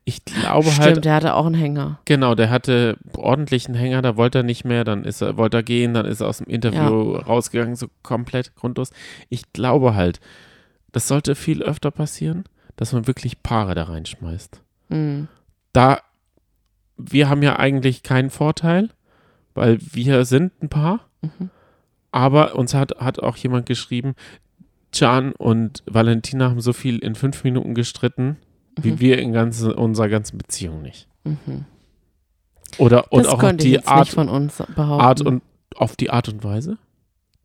[0.06, 2.00] Ich glaube Stimmt, halt, der hatte auch einen Hänger.
[2.06, 5.64] genau, der hatte ordentlichen Hänger, da wollte er nicht mehr, dann ist er, wollte er
[5.64, 8.92] gehen, dann ist er aus dem Interview rausgegangen, so komplett grundlos.
[9.28, 10.22] Ich glaube halt,
[10.94, 12.46] das sollte viel öfter passieren,
[12.78, 14.62] dass man wirklich Paare da reinschmeißt.
[14.88, 15.28] Mhm.
[15.74, 16.00] Da,
[16.98, 18.90] wir haben ja eigentlich keinen Vorteil,
[19.54, 21.50] weil wir sind ein Paar, Mhm.
[22.12, 24.16] aber uns hat, hat auch jemand geschrieben,
[24.92, 28.38] Can und Valentina haben so viel in fünf Minuten gestritten,
[28.80, 29.00] wie Mhm.
[29.00, 31.08] wir in ganze, unserer ganzen Beziehung nicht.
[31.24, 31.66] Mhm.
[32.78, 34.18] Oder und das auch auf die Art.
[34.18, 35.42] Art und
[35.76, 36.78] auf die Art und Weise,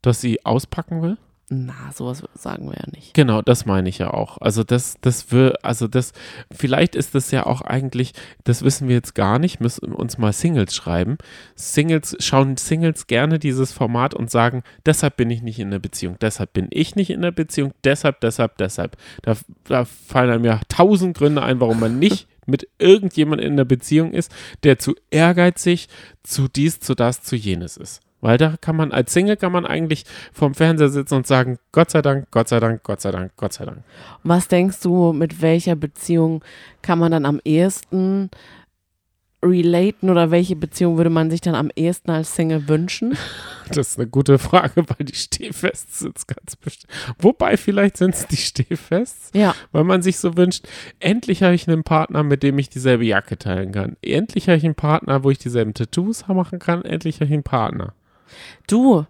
[0.02, 1.16] dass sie auspacken will.
[1.54, 3.12] Na, sowas sagen wir ja nicht.
[3.12, 4.38] Genau, das meine ich ja auch.
[4.38, 6.14] Also das, das wird, also das,
[6.50, 10.32] vielleicht ist das ja auch eigentlich, das wissen wir jetzt gar nicht, müssen uns mal
[10.32, 11.18] Singles schreiben.
[11.54, 16.16] Singles, schauen Singles gerne dieses Format und sagen, deshalb bin ich nicht in der Beziehung,
[16.22, 18.96] deshalb bin ich nicht in der Beziehung, deshalb, deshalb, deshalb.
[19.20, 23.66] Da, da fallen einem ja tausend Gründe ein, warum man nicht mit irgendjemand in der
[23.66, 25.88] Beziehung ist, der zu ehrgeizig,
[26.22, 28.00] zu dies, zu das, zu jenes ist.
[28.22, 31.90] Weil da kann man, als Single kann man eigentlich vorm Fernseher sitzen und sagen, Gott
[31.90, 33.82] sei Dank, Gott sei Dank, Gott sei Dank, Gott sei Dank.
[34.22, 36.42] Was denkst du, mit welcher Beziehung
[36.82, 38.30] kann man dann am ehesten
[39.44, 43.18] relaten oder welche Beziehung würde man sich dann am ehesten als Single wünschen?
[43.68, 46.92] Das ist eine gute Frage, weil die Stehfests sind ganz bestimmt.
[47.18, 50.68] Wobei, vielleicht sind es die Stehfests, Ja, weil man sich so wünscht,
[51.00, 53.96] endlich habe ich einen Partner, mit dem ich dieselbe Jacke teilen kann.
[54.02, 56.84] Endlich habe ich einen Partner, wo ich dieselben Tattoos machen kann.
[56.84, 57.94] Endlich habe ich einen Partner.
[58.66, 59.06] Du,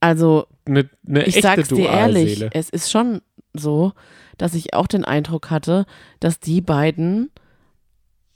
[0.00, 3.20] also Eine, eine ich sag's dir ehrlich, es ist schon
[3.54, 3.92] so,
[4.38, 5.86] dass ich auch den Eindruck hatte,
[6.20, 7.30] dass die beiden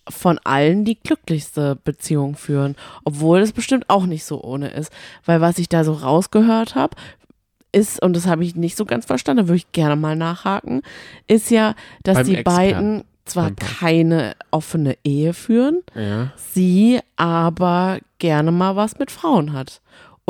[0.09, 2.75] von allen die glücklichste Beziehung führen,
[3.05, 4.91] obwohl es bestimmt auch nicht so ohne ist,
[5.25, 6.97] weil was ich da so rausgehört habe,
[7.73, 10.83] ist, und das habe ich nicht so ganz verstanden, würde ich gerne mal nachhaken,
[11.29, 12.57] ist ja, dass Beim die Experten.
[12.57, 16.33] beiden zwar keine offene Ehe führen, Ja.
[16.37, 19.81] sie aber gerne mal was mit Frauen hat.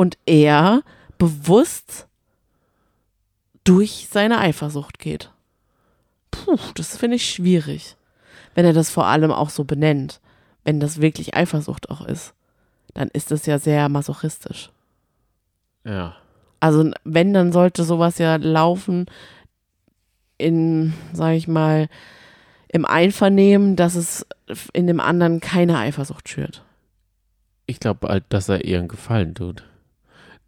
[0.01, 0.81] Und er
[1.19, 2.07] bewusst
[3.63, 5.31] durch seine Eifersucht geht.
[6.31, 7.97] Puh, das finde ich schwierig.
[8.55, 10.19] Wenn er das vor allem auch so benennt.
[10.63, 12.33] Wenn das wirklich Eifersucht auch ist,
[12.95, 14.71] dann ist das ja sehr masochistisch.
[15.83, 16.15] Ja.
[16.59, 19.05] Also wenn, dann sollte sowas ja laufen
[20.39, 21.89] in, sag ich mal,
[22.69, 24.25] im Einvernehmen, dass es
[24.73, 26.63] in dem anderen keine Eifersucht schürt.
[27.67, 29.63] Ich glaube halt, dass er ihr einen Gefallen tut.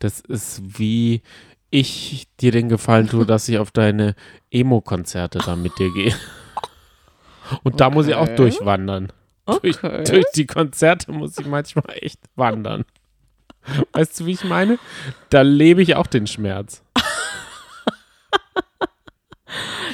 [0.03, 1.21] Das ist wie
[1.69, 4.15] ich dir den Gefallen tue, dass ich auf deine
[4.51, 6.13] Emo-Konzerte da mit dir gehe.
[7.63, 8.35] Und da muss ich auch Okay.
[8.35, 9.11] durchwandern.
[9.45, 10.03] Durch, Okay.
[10.03, 12.85] durch die Konzerte muss ich manchmal echt wandern.
[13.93, 14.77] Weißt du, wie ich meine?
[15.29, 16.83] Da lebe ich auch den Schmerz.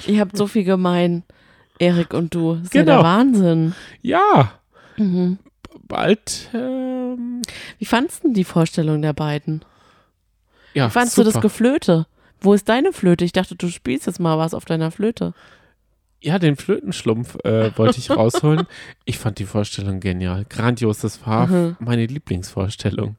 [0.08, 1.24] Ihr habt so viel gemein,
[1.78, 2.56] Erik und du.
[2.56, 2.96] Das ist ja Genau.
[2.98, 3.76] der Wahnsinn.
[4.02, 4.54] Ja,
[4.98, 5.38] Mhm.
[5.88, 6.50] bald.
[6.54, 7.42] Ähm,
[7.78, 9.64] Wie fandst du die Vorstellung der beiden?
[10.74, 11.28] Ja, Wie fandst super.
[11.30, 12.08] du das Geflöte?
[12.42, 13.26] Wo ist deine Flöte?
[13.26, 15.34] Ich dachte, du spielst jetzt mal was auf deiner Flöte.
[16.22, 18.66] Ja, den Flötenschlumpf äh, wollte ich rausholen.
[19.06, 20.46] Ich fand die Vorstellung genial.
[20.50, 21.78] Grandios, das war Mhm.
[21.80, 23.16] meine Lieblingsvorstellung.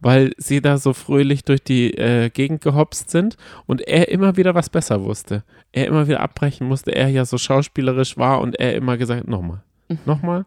[0.00, 3.36] Weil sie da so fröhlich durch die äh, Gegend gehopst sind
[3.66, 5.44] und er immer wieder was besser wusste.
[5.72, 9.62] Er immer wieder abbrechen musste, er ja so schauspielerisch war und er immer gesagt, nochmal,
[9.88, 9.98] Mhm.
[10.04, 10.44] nochmal,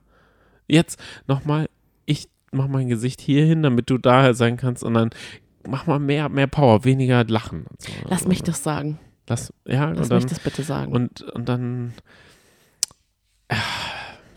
[0.67, 1.67] jetzt, nochmal,
[2.05, 5.09] ich mach mein Gesicht hier hin, damit du da sein kannst und dann
[5.67, 7.65] mach mal mehr, mehr Power, weniger Lachen.
[7.79, 7.91] So.
[8.07, 8.99] Lass mich das sagen.
[9.27, 10.91] Lass, ja, Lass dann mich das bitte sagen.
[10.91, 11.93] und, und dann
[13.49, 13.55] ah,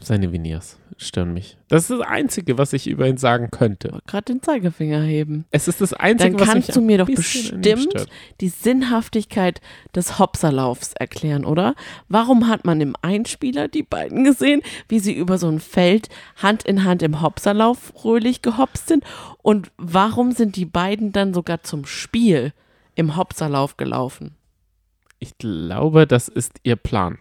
[0.01, 1.57] seine Veneers stören mich.
[1.69, 4.01] Das ist das Einzige, was ich über ihn sagen könnte.
[4.07, 5.45] Gerade den Zeigefinger heben.
[5.51, 8.09] Es ist das Einzige, Dann was kannst mich du ein mir doch bestimmt
[8.41, 9.61] die Sinnhaftigkeit
[9.95, 11.75] des Hopserlaufs erklären, oder?
[12.09, 16.65] Warum hat man im Einspieler die beiden gesehen, wie sie über so ein Feld Hand
[16.65, 19.05] in Hand im Hopserlauf fröhlich gehopst sind?
[19.41, 22.53] Und warum sind die beiden dann sogar zum Spiel
[22.97, 24.35] im Hopserlauf gelaufen?
[25.21, 27.19] Ich glaube, das ist ihr Plan.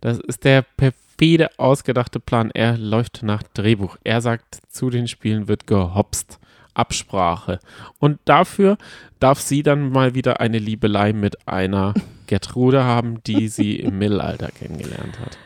[0.00, 2.50] Das ist der perfide ausgedachte Plan.
[2.52, 3.96] Er läuft nach Drehbuch.
[4.04, 6.38] Er sagt, zu den Spielen wird gehopst.
[6.74, 7.58] Absprache.
[8.00, 8.76] Und dafür
[9.18, 11.94] darf sie dann mal wieder eine Liebelei mit einer
[12.26, 15.38] Gertrude haben, die sie im Mittelalter kennengelernt hat.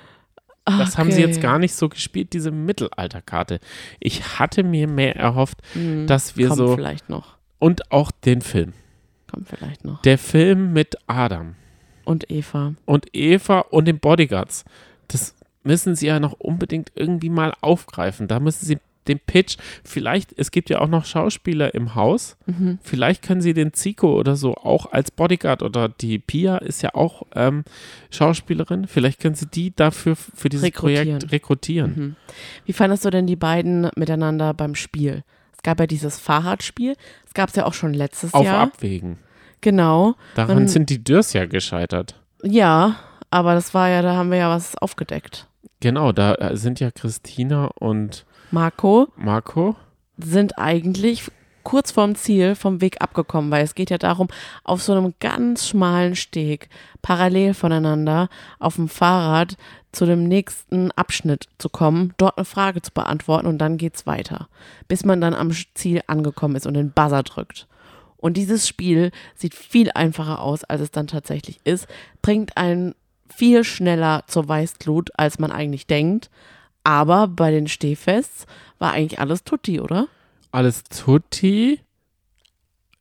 [0.67, 3.61] Das haben sie jetzt gar nicht so gespielt, diese Mittelalterkarte.
[3.99, 6.75] Ich hatte mir mehr erhofft, Hm, dass wir kommt so.
[6.77, 7.37] vielleicht noch.
[7.59, 8.73] Und auch den Film.
[9.31, 10.03] Kommt vielleicht noch.
[10.03, 11.55] Der Film mit Adam
[12.11, 12.75] Und Eva.
[12.87, 14.65] und Eva und den Bodyguards.
[15.09, 18.27] Das müssen sie ja noch unbedingt irgendwie mal aufgreifen.
[18.29, 22.79] Da müssen sie den Pitch, vielleicht, es gibt ja auch noch Schauspieler im Haus, Mhm.
[22.83, 26.95] vielleicht können sie den Zico oder so auch als Bodyguard oder die Pia ist ja
[26.95, 27.65] auch ähm,
[28.11, 31.07] Schauspielerin, vielleicht können sie die dafür für dieses Rekrutieren.
[31.19, 31.93] Projekt rekrutieren.
[31.97, 32.17] Mhm.
[32.67, 35.25] Wie fandest du denn die beiden miteinander beim Spiel?
[35.57, 36.95] Es gab ja dieses Fahrradspiel.
[37.27, 38.61] Es gab es ja auch schon letztes Auf Jahr.
[38.61, 39.19] Abwägen.
[39.61, 40.15] Genau.
[40.35, 42.15] Daran Man- sind die Dürrs ja gescheitert.
[42.43, 42.97] Ja,
[43.31, 45.47] aber das war ja, da haben wir ja was aufgedeckt.
[45.81, 49.77] Genau, da äh, sind ja Christina und Marco Marco.
[50.19, 51.31] sind eigentlich
[51.63, 54.29] kurz vorm Ziel vom Weg abgekommen, weil es geht ja darum,
[54.65, 56.69] auf so einem ganz schmalen Steg
[57.03, 59.57] parallel voneinander auf dem Fahrrad
[59.93, 64.49] zu dem nächsten Abschnitt zu kommen, dort eine Frage zu beantworten und dann geht's weiter,
[64.89, 67.67] bis man dann am Ziel angekommen ist und den Buzzer drückt.
[68.21, 71.89] Und dieses Spiel sieht viel einfacher aus, als es dann tatsächlich ist,
[72.23, 72.95] bringt einen
[73.29, 76.31] viel schneller zur Weißglut, als man eigentlich denkt.
[76.85, 78.47] Aber bei den Stehfests
[78.79, 80.09] war eigentlich alles tutti, oder?
[80.53, 81.81] Alles Tutti.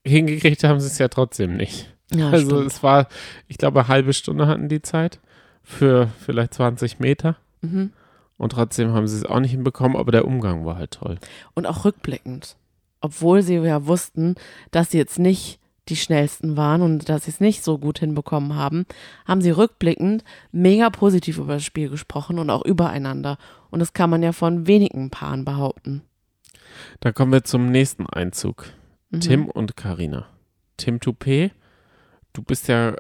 [0.06, 1.94] Hingekriegt haben sie es ja trotzdem nicht.
[2.12, 2.72] Ja, also stimmt.
[2.72, 3.08] es war,
[3.48, 5.20] ich glaube, eine halbe Stunde hatten die Zeit
[5.64, 7.36] für vielleicht 20 Meter.
[7.62, 7.92] Mhm.
[8.38, 11.18] Und trotzdem haben sie es auch nicht hinbekommen, aber der Umgang war halt toll.
[11.54, 12.56] Und auch rückblickend.
[13.02, 14.36] Obwohl sie ja wussten,
[14.72, 15.60] dass sie jetzt nicht
[15.90, 18.86] die schnellsten waren und dass sie es nicht so gut hinbekommen haben,
[19.26, 23.38] haben sie rückblickend mega positiv über das Spiel gesprochen und auch übereinander.
[23.72, 26.04] Und das kann man ja von wenigen Paaren behaupten.
[27.00, 28.68] Da kommen wir zum nächsten Einzug.
[29.10, 29.20] Mhm.
[29.22, 30.28] Tim und Karina.
[30.78, 31.52] Tim Toupé,
[32.34, 32.96] du bist ja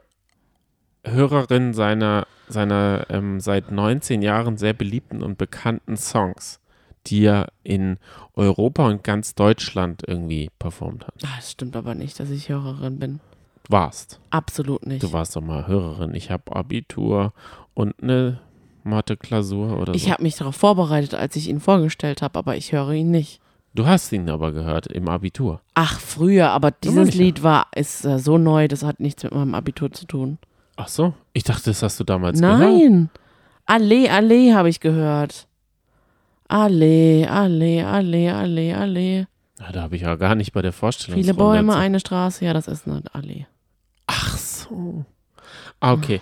[1.05, 6.59] Hörerin seiner, seiner ähm, seit 19 Jahren sehr beliebten und bekannten Songs,
[7.07, 7.97] die er in
[8.35, 11.15] Europa und ganz Deutschland irgendwie performt hat.
[11.23, 13.19] Ah, Das stimmt aber nicht, dass ich Hörerin bin.
[13.69, 14.19] Warst.
[14.31, 15.03] Absolut nicht.
[15.03, 16.13] Du warst doch mal Hörerin.
[16.15, 17.33] Ich habe Abitur
[17.75, 18.39] und eine
[18.83, 20.12] Mathe-Klausur oder ich so.
[20.12, 23.39] habe mich darauf vorbereitet, als ich ihn vorgestellt habe, aber ich höre ihn nicht.
[23.75, 25.62] Du hast ihn aber gehört im Abitur.
[25.75, 27.21] Ach, früher, aber dieses ich ja.
[27.21, 30.39] Lied war, ist äh, so neu, das hat nichts mit meinem Abitur zu tun.
[30.75, 32.59] Ach so, ich dachte, das hast du damals gehört.
[32.59, 33.09] Nein.
[33.67, 35.45] Allee, Allee habe ich gehört.
[36.49, 39.25] Allee, Allee, Allee, Allee, Allee.
[39.59, 41.19] Ja, da habe ich ja gar nicht bei der Vorstellung.
[41.21, 42.43] Viele Bäume, eine Straße.
[42.43, 43.45] Ja, das ist eine Allee.
[44.07, 45.05] Ach so.
[45.79, 46.21] Ah, okay.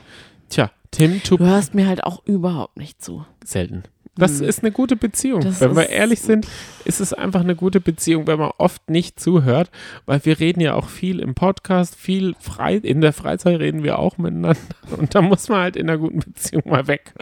[0.49, 3.25] Tja, Tim Du hörst mir halt auch überhaupt nicht zu.
[3.43, 3.83] selten.
[4.15, 4.47] Das Hm.
[4.49, 5.41] ist eine gute Beziehung.
[5.41, 6.47] Das wenn wir ehrlich sind,
[6.85, 9.69] ist es einfach eine gute Beziehung, wenn man oft nicht zuhört,
[10.07, 13.99] weil wir reden ja auch viel im Podcast, viel frei, in der Freizeit reden wir
[13.99, 14.59] auch miteinander
[14.97, 17.13] und da muss man halt in einer guten Beziehung mal weg.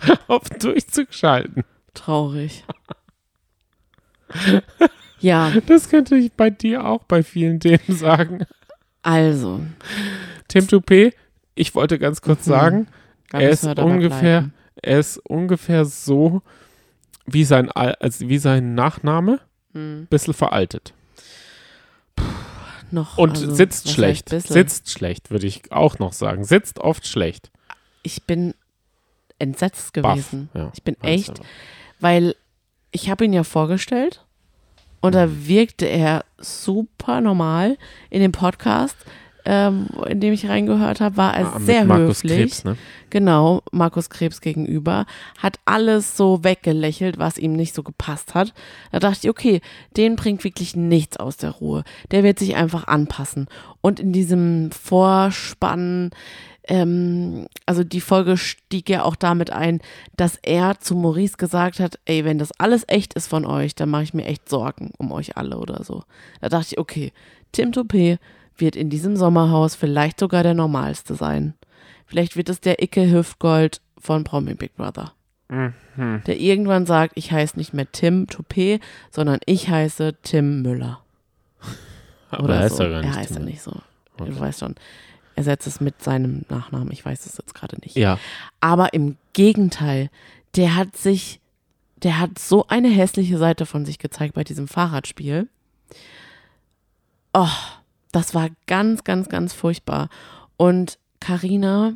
[0.28, 1.64] auf durchzuschalten.
[1.94, 2.64] Traurig.
[5.20, 8.46] ja, Das könnte ich bei dir auch bei vielen Themen sagen.
[9.02, 9.60] also.
[10.48, 11.12] Tim Toupé,
[11.54, 12.50] ich wollte ganz kurz Mhm.
[12.50, 12.86] sagen,
[13.30, 14.50] da Er ist ungefähr-
[14.82, 16.42] er ist ungefähr so
[17.26, 19.40] wie sein, Al- also wie sein Nachname,
[19.72, 20.06] Hm.
[20.10, 20.94] bisschen veraltet.
[22.90, 24.30] Noch, Und also, sitzt schlecht.
[24.30, 26.42] Sitzt schlecht, würde ich auch noch sagen.
[26.42, 27.52] Sitzt oft schlecht.
[28.02, 28.54] Ich bin
[29.40, 30.48] entsetzt gewesen.
[30.54, 31.42] Ja, Ich bin echt, du.
[31.98, 32.34] weil
[32.92, 34.24] ich habe ihn ja vorgestellt
[35.00, 37.76] Und da wirkte er super normal
[38.10, 38.96] in dem Podcast,
[39.46, 42.38] ähm, in dem ich reingehört habe, war er Ah, sehr Markus höflich.
[42.38, 42.76] Krebs, ne?
[43.08, 45.06] Genau, Markus Krebs gegenüber,
[45.38, 48.52] hat alles so weggelächelt, was ihm nicht so gepasst hat.
[48.92, 49.62] Da dachte ich, okay,
[49.96, 51.84] den bringt wirklich nichts aus der Ruhe.
[52.10, 53.46] Der wird sich einfach anpassen.
[53.80, 56.10] Und in diesem Vorspann,
[56.70, 59.80] ähm, also die Folge stieg ja auch damit ein,
[60.16, 63.90] dass er zu Maurice gesagt hat, ey, wenn das alles echt ist von euch, dann
[63.90, 66.04] mache ich mir echt Sorgen um euch alle oder so.
[66.40, 67.12] Da dachte ich, okay,
[67.50, 68.18] Tim Toupé
[68.56, 71.54] wird in diesem Sommerhaus vielleicht sogar der normalste sein.
[72.06, 75.12] Vielleicht wird es der Icke Hüftgold von Promi Big Brother.
[75.48, 76.22] Mhm.
[76.26, 81.00] Der irgendwann sagt, ich heiße nicht mehr Tim Toupé, sondern ich heiße Tim Müller.
[82.30, 82.84] Aber Oder er heißt so.
[82.84, 83.10] ja gar nicht.
[83.10, 83.72] Er heißt ja nicht so.
[84.18, 84.30] Okay.
[84.30, 84.76] Du weißt schon.
[85.40, 86.92] Er setzt es mit seinem Nachnamen.
[86.92, 87.96] Ich weiß es jetzt gerade nicht.
[87.96, 88.18] Ja,
[88.60, 90.10] Aber im Gegenteil,
[90.54, 91.40] der hat sich,
[92.02, 95.48] der hat so eine hässliche Seite von sich gezeigt bei diesem Fahrradspiel.
[97.32, 97.48] Oh,
[98.12, 100.10] das war ganz, ganz, ganz furchtbar.
[100.58, 101.94] Und Karina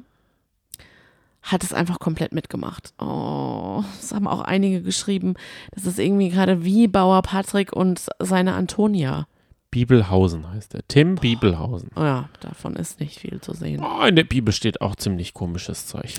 [1.43, 2.95] hat es einfach komplett mitgemacht.
[2.99, 5.35] Oh, das haben auch einige geschrieben.
[5.73, 9.27] Das ist irgendwie gerade wie Bauer Patrick und seine Antonia.
[9.75, 10.87] Bibelhausen heißt er.
[10.87, 11.91] Tim Bibelhausen.
[11.97, 13.83] Oh ja, davon ist nicht viel zu sehen.
[13.85, 16.15] Oh, in der Bibel steht auch ziemlich komisches Zeug.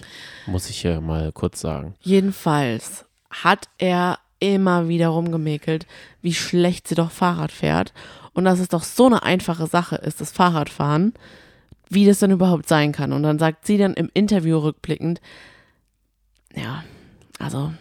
[0.45, 1.95] Muss ich hier mal kurz sagen.
[2.01, 5.87] Jedenfalls hat er immer wieder rumgemäkelt,
[6.21, 7.93] wie schlecht sie doch Fahrrad fährt
[8.33, 11.13] und dass es doch so eine einfache Sache ist, das Fahrradfahren,
[11.87, 13.13] wie das denn überhaupt sein kann.
[13.13, 15.21] Und dann sagt sie dann im Interview rückblickend,
[16.53, 16.83] ja,
[17.39, 17.71] also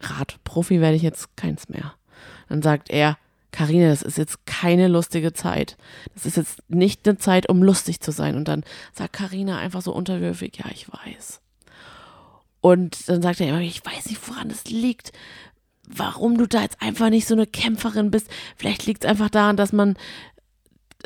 [0.00, 1.94] Radprofi werde ich jetzt keins mehr.
[2.48, 3.18] Dann sagt er,
[3.52, 5.76] Karina, das ist jetzt keine lustige Zeit.
[6.14, 8.34] Das ist jetzt nicht eine Zeit, um lustig zu sein.
[8.34, 11.40] Und dann sagt Karina einfach so unterwürfig, ja, ich weiß.
[12.60, 15.12] Und dann sagt er immer, ich weiß nicht, woran es liegt,
[15.86, 18.28] warum du da jetzt einfach nicht so eine Kämpferin bist.
[18.56, 19.96] Vielleicht liegt es einfach daran, dass man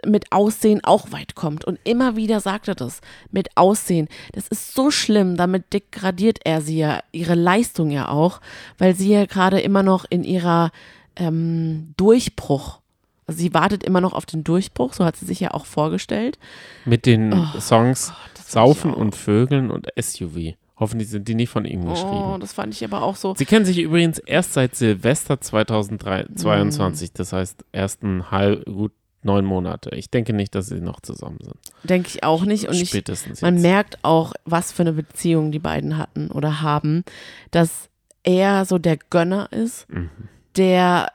[0.04, 1.64] mit Aussehen auch weit kommt.
[1.64, 4.08] Und immer wieder sagt er das, mit Aussehen.
[4.32, 8.40] Das ist so schlimm, damit degradiert er sie ja, ihre Leistung ja auch,
[8.78, 10.70] weil sie ja gerade immer noch in ihrer
[11.16, 12.80] ähm, Durchbruch,
[13.26, 16.38] also sie wartet immer noch auf den Durchbruch, so hat sie sich ja auch vorgestellt.
[16.84, 20.54] Mit den Oh, Songs Gott, Saufen ich und Vögeln und SUV.
[20.78, 22.40] Hoffentlich sind die nicht von ihm Oh, geschrieben.
[22.40, 23.34] das fand ich aber auch so.
[23.34, 27.12] Sie kennen sich übrigens erst seit Silvester 2022, Mm.
[27.14, 28.92] das heißt erst ein halb, gut
[29.22, 29.90] neun Monate.
[29.96, 31.56] Ich denke nicht, dass sie noch zusammen sind.
[31.82, 32.68] Denke ich auch nicht.
[32.68, 33.62] Und ich, Spätestens man jetzt.
[33.62, 37.02] merkt auch, was für eine Beziehung die beiden hatten oder haben,
[37.50, 37.88] dass
[38.22, 40.10] er so der Gönner ist, Mhm.
[40.56, 41.08] Der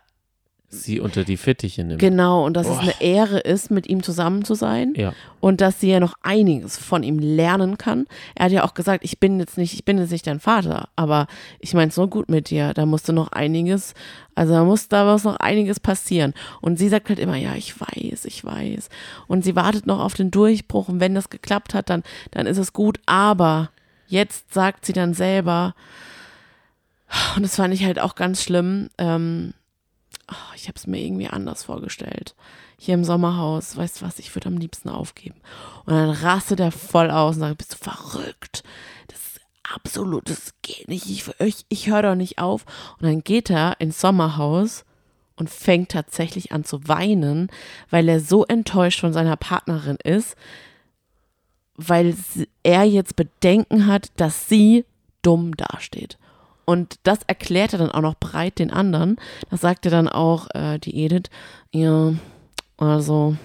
[0.73, 1.99] Sie unter die Fittiche nimmt.
[1.99, 2.81] genau und dass es Boah.
[2.81, 5.11] eine Ehre ist, mit ihm zusammen zu sein ja.
[5.41, 8.07] und dass sie ja noch einiges von ihm lernen kann.
[8.35, 10.87] Er hat ja auch gesagt, ich bin jetzt nicht, ich bin jetzt nicht dein Vater,
[10.95, 11.27] aber
[11.59, 13.95] ich meine so gut mit dir, da musste noch einiges,
[14.33, 16.33] also da muss da muss noch einiges passieren.
[16.61, 18.87] Und sie sagt halt immer, ja, ich weiß, ich weiß.
[19.27, 22.57] Und sie wartet noch auf den Durchbruch und wenn das geklappt hat, dann, dann ist
[22.57, 23.01] es gut.
[23.05, 23.71] Aber
[24.07, 25.75] jetzt sagt sie dann selber,
[27.36, 29.53] und das fand ich halt auch ganz schlimm, ähm,
[30.30, 32.36] oh, ich habe es mir irgendwie anders vorgestellt.
[32.78, 35.39] Hier im Sommerhaus, weißt du was, ich würde am liebsten aufgeben.
[35.86, 38.64] Und dann rastet er voll aus und sagt, bist du verrückt?
[39.07, 41.09] Das ist absolut, das geht nicht.
[41.09, 42.66] Ich, ich, ich höre doch nicht auf.
[42.99, 44.86] Und dann geht er ins Sommerhaus
[45.36, 47.49] und fängt tatsächlich an zu weinen,
[47.89, 50.36] weil er so enttäuscht von seiner Partnerin ist,
[51.76, 52.16] weil
[52.64, 54.86] er jetzt Bedenken hat, dass sie
[55.22, 56.18] dumm dasteht.
[56.66, 59.18] Und das erklärt er dann auch noch breit den anderen.
[59.49, 61.30] Das sagt er dann auch, äh, die Edith.
[61.74, 62.14] Ja,
[62.78, 63.36] also,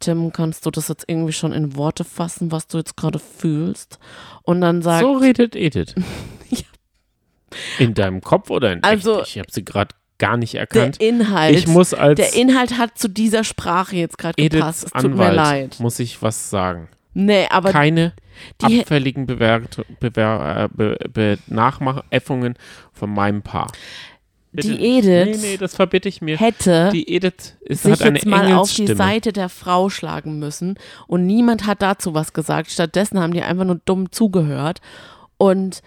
[0.00, 3.98] Tim, kannst du das jetzt irgendwie schon in Worte fassen, was du jetzt gerade fühlst?
[4.42, 5.94] Und dann sagt, So redet Edith.
[6.50, 6.64] Ja.
[7.78, 9.30] In deinem Kopf oder in Also, echt?
[9.30, 10.98] Ich habe sie gerade gar nicht der erkannt.
[10.98, 14.84] Inhalt, Ich muss als der Inhalt hat zu dieser Sprache jetzt gerade gepasst.
[14.84, 15.76] Es tut mir Anwalt leid.
[15.80, 16.88] muss ich was sagen.
[17.20, 18.12] Nee, aber Keine
[18.60, 21.38] die- abfälligen Bewert Bewer äh, Be Be
[22.92, 23.72] von meinem Paar.
[24.52, 24.98] Bitte die.
[24.98, 26.38] Edith Nee, nee, das verbitte ich mir.
[26.38, 28.86] hätte Die Edith ist, sich hat eine jetzt mal auf die.
[28.86, 32.70] Seite der Frau schlagen müssen und niemand hat dazu was gesagt.
[32.70, 34.80] Stattdessen haben die einfach nur dumm zugehört
[35.38, 35.82] und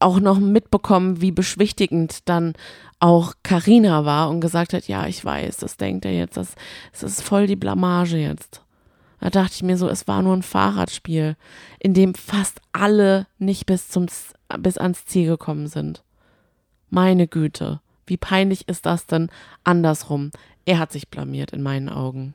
[0.00, 2.54] auch noch mitbekommen, wie beschwichtigend dann
[2.98, 6.56] auch Karina war und gesagt hat, ja, ich weiß, das denkt er jetzt, das,
[6.90, 8.60] das ist voll die Blamage jetzt.
[9.22, 11.36] Da dachte ich mir so, es war nur ein Fahrradspiel,
[11.78, 14.06] in dem fast alle nicht bis zum
[14.58, 16.02] bis ans Ziel gekommen sind.
[16.90, 19.30] Meine Güte, wie peinlich ist das denn
[19.62, 20.32] andersrum?
[20.64, 22.34] Er hat sich blamiert in meinen Augen.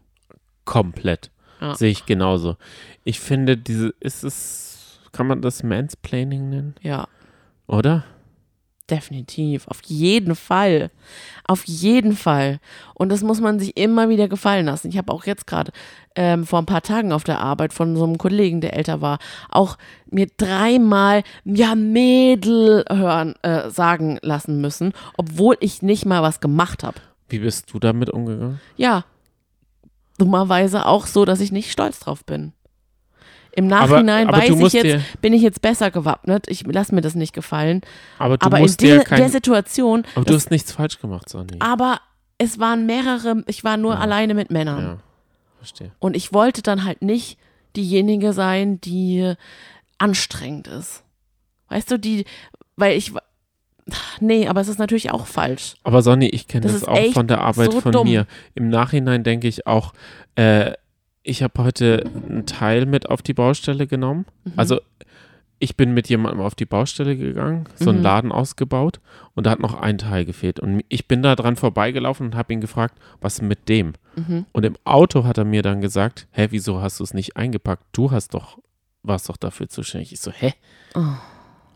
[0.64, 1.30] Komplett.
[1.60, 1.76] Ja.
[1.76, 2.56] Sehe ich genauso.
[3.04, 6.76] Ich finde, diese, ist es, kann man das Mansplaining nennen?
[6.82, 7.10] Ja,
[7.68, 8.06] Oder?
[8.90, 10.92] Definitiv, auf jeden Fall.
[11.44, 12.60] Auf jeden Fall.
[12.94, 14.88] Und das muss man sich immer wieder gefallen lassen.
[14.88, 15.74] Ich habe auch jetzt gerade
[16.16, 19.20] ähm, vor ein paar Tagen auf der Arbeit von so einem Kollegen, der älter war,
[19.50, 19.78] auch
[20.10, 26.84] mir dreimal ja Mädel hören äh, sagen lassen müssen, obwohl ich nicht mal was gemacht
[26.84, 27.00] habe.
[27.28, 28.62] Wie bist du damit umgegangen?
[28.78, 29.04] Ja,
[30.18, 32.54] dummerweise auch so, dass ich nicht stolz drauf bin.
[33.58, 36.45] Im Aber- Nachhinein aber du weiß ich jetzt, bin ich jetzt besser gewappnet.
[36.47, 37.82] Ich lasse mir das nicht gefallen.
[38.20, 39.18] Aber du aber in musst der, dir kein.
[39.18, 41.58] der Situation, aber du das, hast nichts falsch gemacht, Sonny.
[41.60, 41.99] aber
[42.38, 43.99] es waren mehrere, ich war nur Ja.
[43.99, 44.82] alleine mit Männern.
[44.84, 44.97] Ja,
[45.58, 45.91] verstehe.
[45.97, 47.39] Und ich wollte dann halt nicht
[47.76, 49.34] diejenige sein, die
[49.97, 51.03] anstrengend ist.
[51.70, 52.26] Weißt du, die,
[52.76, 53.12] weil ich,
[54.20, 55.74] nee, aber es ist natürlich auch falsch.
[55.84, 58.08] Aber Sonny, ich kenne Das das, auch von der Arbeit so von dumm.
[58.08, 58.28] mir.
[58.53, 59.93] Im Nachhinein denke ich auch,
[60.36, 60.74] äh,
[61.28, 64.26] ich habe heute einen Teil mit auf die Baustelle genommen.
[64.46, 64.54] Mhm.
[64.56, 64.80] Also
[65.60, 68.04] ich bin mit jemandem auf die Baustelle gegangen, so einen Mhm.
[68.04, 69.00] Laden ausgebaut
[69.34, 70.60] und da hat noch ein Teil gefehlt.
[70.60, 73.94] Und ich bin da dran vorbeigelaufen und habe ihn gefragt, was mit dem?
[74.16, 74.46] Mhm.
[74.52, 77.84] Und im Auto hat er mir dann gesagt, hä, wieso hast du es nicht eingepackt?
[77.92, 78.60] Du hast doch,
[79.04, 80.14] warst doch dafür zuständig.
[80.14, 80.54] Ich so, hä?
[80.94, 81.02] Oh.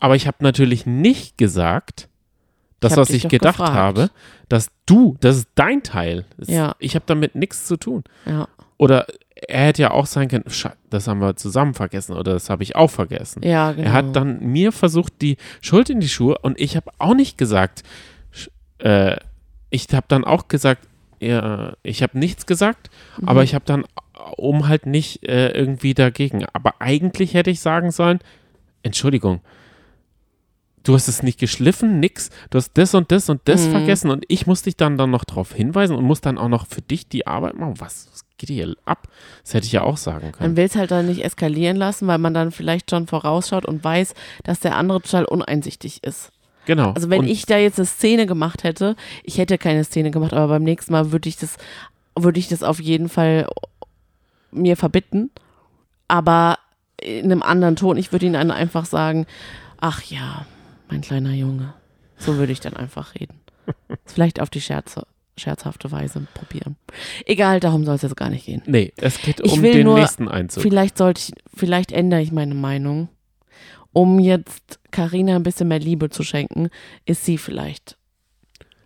[0.00, 2.08] Aber ich habe natürlich nicht gesagt,
[2.82, 3.74] das, hab was ich gedacht gefragt.
[3.74, 4.10] habe,
[4.48, 6.24] dass du, das ist dein Teil.
[6.36, 6.74] Das, Ja.
[6.78, 8.04] Ich habe damit nichts zu tun.
[8.26, 10.44] Ja, Oder er hätte ja auch sein können,
[10.90, 13.42] das haben wir zusammen vergessen oder das habe ich auch vergessen.
[13.42, 13.86] ja, genau.
[13.88, 17.38] Er hat dann mir versucht, die Schuld in die Schuhe und ich habe auch nicht
[17.38, 17.82] gesagt,
[18.78, 19.16] äh,
[19.70, 20.86] ich habe dann auch gesagt,
[21.20, 23.28] ja, ich habe nichts gesagt, Mhm.
[23.28, 23.84] aber ich habe dann,
[24.36, 28.18] um halt nicht äh, irgendwie dagegen, aber eigentlich hätte ich sagen sollen,
[28.82, 29.40] Entschuldigung,
[30.84, 33.70] du hast es nicht geschliffen, nix, du hast das und das und das Mhm.
[33.70, 36.66] vergessen und ich muss dich dann, dann noch darauf hinweisen und muss dann auch noch
[36.66, 37.74] für dich die Arbeit machen.
[37.78, 39.08] Was, was geht hier ab?
[39.44, 40.50] Das hätte ich ja auch sagen können.
[40.50, 43.82] Man will es halt dann nicht eskalieren lassen, weil man dann vielleicht schon vorausschaut und
[43.84, 44.14] weiß,
[44.44, 46.32] dass der andere total uneinsichtig ist.
[46.66, 46.92] Genau.
[46.92, 50.32] Also wenn und ich da jetzt eine Szene gemacht hätte, ich hätte keine Szene gemacht,
[50.32, 51.56] aber beim nächsten Mal würde ich das,
[52.16, 53.48] würde ich das auf jeden Fall
[54.52, 55.30] mir verbitten.
[56.08, 56.58] Aber
[57.00, 59.26] in einem anderen Ton, ich würde ihnen dann einfach sagen,
[59.80, 60.46] ach ja,
[60.92, 61.72] mein kleiner Junge.
[62.18, 63.40] So würde ich dann einfach reden.
[64.04, 65.06] Vielleicht auf die Scherze,
[65.38, 66.76] scherzhafte Weise probieren.
[67.24, 68.62] Egal, darum soll es jetzt gar nicht gehen.
[68.66, 70.62] Nee, es geht Ich um den nur nächsten Einzug.
[70.62, 73.08] Vielleicht sollte ich, vielleicht ändere ich meine Meinung.
[73.94, 76.68] Um jetzt Karina ein bisschen mehr Liebe zu schenken,
[77.06, 77.96] ist sie vielleicht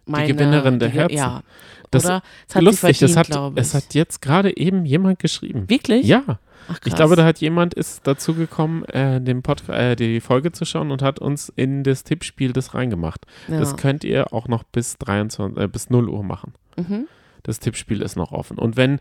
[0.05, 1.17] meine Gewinnerin der die- Herzen.
[1.17, 1.43] Ja.
[1.91, 2.23] Das Oder?
[2.49, 5.69] Es hat Lustig, sie es verdient, hat, es hat jetzt gerade eben jemand geschrieben.
[5.69, 6.07] Wirklich?
[6.07, 6.39] Ja,
[6.69, 10.53] Ach, ich glaube, da hat jemand ist dazu gekommen, äh, den Pod äh, die Folge
[10.53, 13.25] zu schauen und hat uns in das Tippspiel das reingemacht.
[13.49, 13.59] ja.
[13.59, 16.53] Das könnt ihr auch noch bis 23, äh, bis 0 Uhr machen.
[16.77, 17.07] mhm.
[17.43, 18.59] Das Tippspiel ist noch offen.
[18.59, 18.99] Und wenn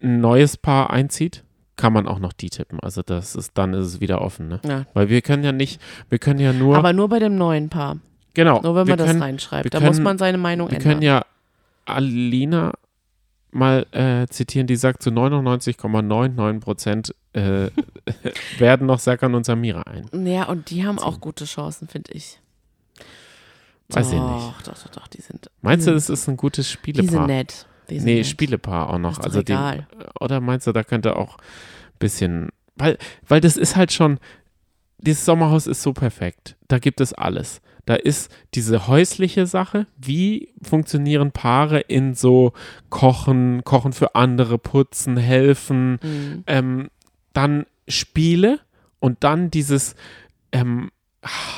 [0.00, 1.42] ein neues Paar einzieht,
[1.76, 2.78] kann man auch noch die tippen.
[2.80, 4.60] Also das ist, dann ist es wieder offen, ne?
[4.64, 4.84] ja.
[4.94, 7.96] Weil wir können ja nicht, wir können ja nur, Aber nur bei dem neuen Paar.
[8.34, 9.64] genau, Nur wenn wir man das können, reinschreibt.
[9.64, 10.92] wir Da muss man seine Meinung Wir ändern.
[10.92, 11.22] können ja
[11.86, 12.72] Alina
[13.52, 17.68] mal äh, zitieren, die sagt, zu 99,99 Prozent äh,
[18.58, 20.08] werden noch Serkan und Samira ein.
[20.26, 22.40] ja, und die haben auch gute Chancen, finde ich.
[23.88, 24.68] Weiß ich doch, nicht.
[24.68, 27.26] Doch, doch, doch, die sind, Meinst du, die das ist ein gutes die sind Spielepaar?
[27.26, 27.66] nett.
[27.88, 28.26] Die sind Nee, nett.
[28.26, 29.18] Spielepaar auch noch.
[29.18, 29.88] Also die, egal.
[30.20, 34.18] oder meinst du, da könnte auch ein bisschen, weil, weil das ist halt schon,
[34.98, 36.56] dieses Sommerhaus ist so perfekt.
[36.68, 37.60] Da gibt es alles.
[37.90, 42.52] Da ist diese häusliche Sache, wie funktionieren Paare in so
[42.88, 46.44] Kochen, Kochen für andere, putzen, helfen, Mhm.
[46.46, 46.90] ähm,
[47.32, 48.60] dann Spiele
[49.00, 49.96] und dann dieses
[50.52, 50.92] ähm,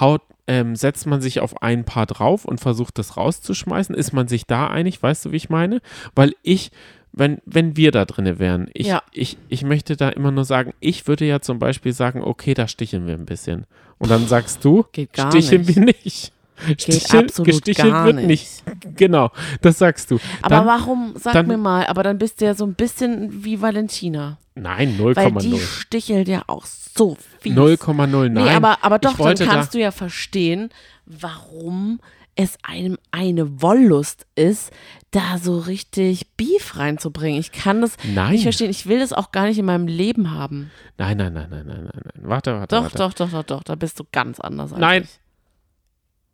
[0.00, 3.94] haut, ähm, setzt man sich auf ein Paar drauf und versucht das rauszuschmeißen.
[3.94, 5.02] Ist man sich da einig?
[5.02, 5.82] Weißt du, wie ich meine?
[6.14, 6.70] Weil ich,
[7.12, 9.02] wenn, wenn wir da drinne wären, ich, Ja.
[9.12, 12.66] ich, ich möchte da immer nur sagen, ich würde ja zum Beispiel sagen, okay, da
[12.68, 13.66] sticheln wir ein bisschen.
[13.98, 15.76] Und dann sagst du, Geht gar sticheln nicht.
[15.76, 16.32] wir nicht.
[16.66, 18.28] Geht Stichel- absolut gestichelt gar wird nicht.
[18.28, 18.96] nicht.
[18.96, 19.30] Genau,
[19.62, 20.18] das sagst du.
[20.42, 23.44] Aber Dann- warum, sag dann- mir mal, aber dann bist du ja so ein bisschen
[23.44, 24.38] wie Valentina.
[24.54, 25.58] Nein, Weil die 0,0.
[25.80, 27.54] stichelt ja auch so viel.
[27.58, 28.32] 0,0, nein.
[28.44, 30.68] Nee, aber, aber doch, dann kannst du ja verstehen,
[31.06, 32.00] warum
[32.34, 34.70] es einem eine Wollust ist,
[35.10, 37.38] da so richtig Beef reinzubringen.
[37.38, 38.32] Ich kann das Nein.
[38.32, 38.70] nicht verstehen.
[38.70, 40.70] Ich will das auch gar nicht in meinem Leben haben.
[40.96, 42.22] Nein, nein, nein, nein, nein, nein, nein.
[42.28, 42.96] Warte, warte, Doch, warte.
[42.96, 43.62] doch, doch, doch, doch.
[43.64, 45.02] Da bist du ganz anders als Nein.
[45.02, 45.20] ich.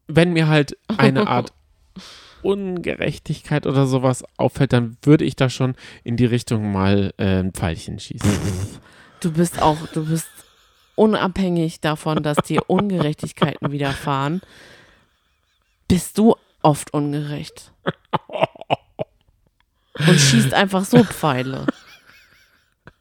[0.07, 1.53] Wenn mir halt eine Art
[2.43, 5.75] Ungerechtigkeit oder sowas auffällt, dann würde ich da schon
[6.05, 8.31] in die Richtung mal äh, ein Pfeilchen schießen.
[9.21, 10.29] Du bist auch, du bist
[10.95, 14.41] unabhängig davon, dass dir Ungerechtigkeiten widerfahren,
[15.89, 17.73] bist du oft ungerecht.
[20.07, 21.67] Und schießt einfach so Pfeile.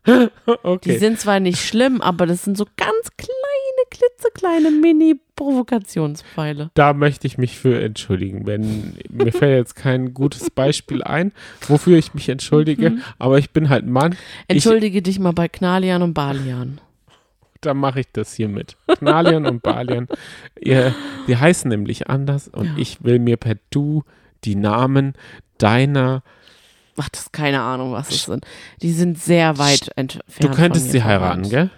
[0.07, 0.29] Die
[0.63, 0.97] Okay.
[0.99, 3.33] sind zwar nicht schlimm, aber das sind so ganz kleine
[3.91, 6.71] klitzekleine Mini-Provokationspfeile.
[6.75, 8.47] Da möchte ich mich für entschuldigen.
[8.47, 11.33] Wenn mir fällt jetzt kein gutes Beispiel ein,
[11.67, 13.01] wofür ich mich entschuldige, Mhm.
[13.19, 14.15] aber ich bin halt Mann.
[14.47, 16.79] Entschuldige dich mal bei Knalian und Balian.
[17.67, 18.77] Da mache ich das hier mit.
[18.87, 20.07] Knalian und Balian.
[20.57, 20.95] Ihr,
[21.27, 22.71] die heißen nämlich anders und Ja.
[22.77, 24.05] ich will mir per Du
[24.45, 25.15] die Namen
[25.57, 26.23] deiner.
[26.95, 28.45] Ach, das ist keine Ahnung, was es sind.
[28.81, 30.23] Die sind sehr weit entfernt.
[30.39, 31.69] Du könntest sie heiraten, gell?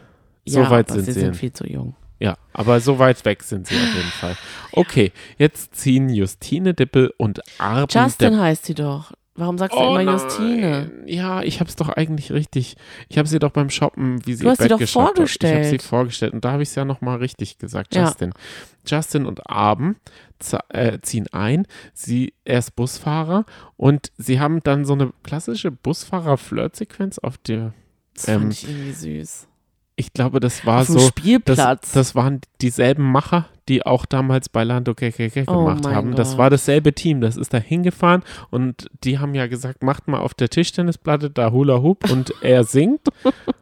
[0.46, 1.20] So ja, weit sind sie sie.
[1.22, 1.96] sind viel zu jung.
[2.20, 4.38] Ja, aber so weit weg sind sie auf jeden Fall.
[4.74, 9.12] Okay, jetzt ziehen Justine Dippel und Arben Justin der heißt sie doch.
[9.40, 10.14] Warum sagst du Oh immer nein.
[10.16, 10.92] Justine?
[11.06, 12.76] Ja, ich habe es doch eigentlich richtig.
[13.08, 15.08] Ich habe sie doch beim Shoppen, wie sie Du ihr hast sie Bett doch geshoppt
[15.08, 15.12] hat.
[15.18, 15.82] Ich habe sie vorgestellt.
[15.84, 17.96] vorgestellt und da habe ich es ja nochmal richtig gesagt.
[17.96, 18.06] Ja.
[18.06, 18.34] Justin.
[18.86, 19.96] Justin und Arben
[20.40, 21.68] z- äh, ziehen ein.
[21.94, 23.46] Sie, er ist Busfahrer
[23.78, 27.74] und sie haben dann so eine klassische Busfahrer-Flirt-Sequenz auf der.
[28.16, 29.48] Das Ähm, fand ich irgendwie süß.
[30.00, 30.98] Ich glaube, das war so.
[30.98, 31.82] Spielplatz.
[31.82, 36.16] Das, das waren dieselben Macher, die auch damals bei Lando KKK Oh gemacht mein haben.
[36.16, 36.38] Das Gott.
[36.38, 37.20] war dasselbe Team.
[37.20, 41.52] Das ist da hingefahren und die haben ja gesagt, macht mal auf der Tischtennisplatte da
[41.52, 43.10] Hula Hoop und er singt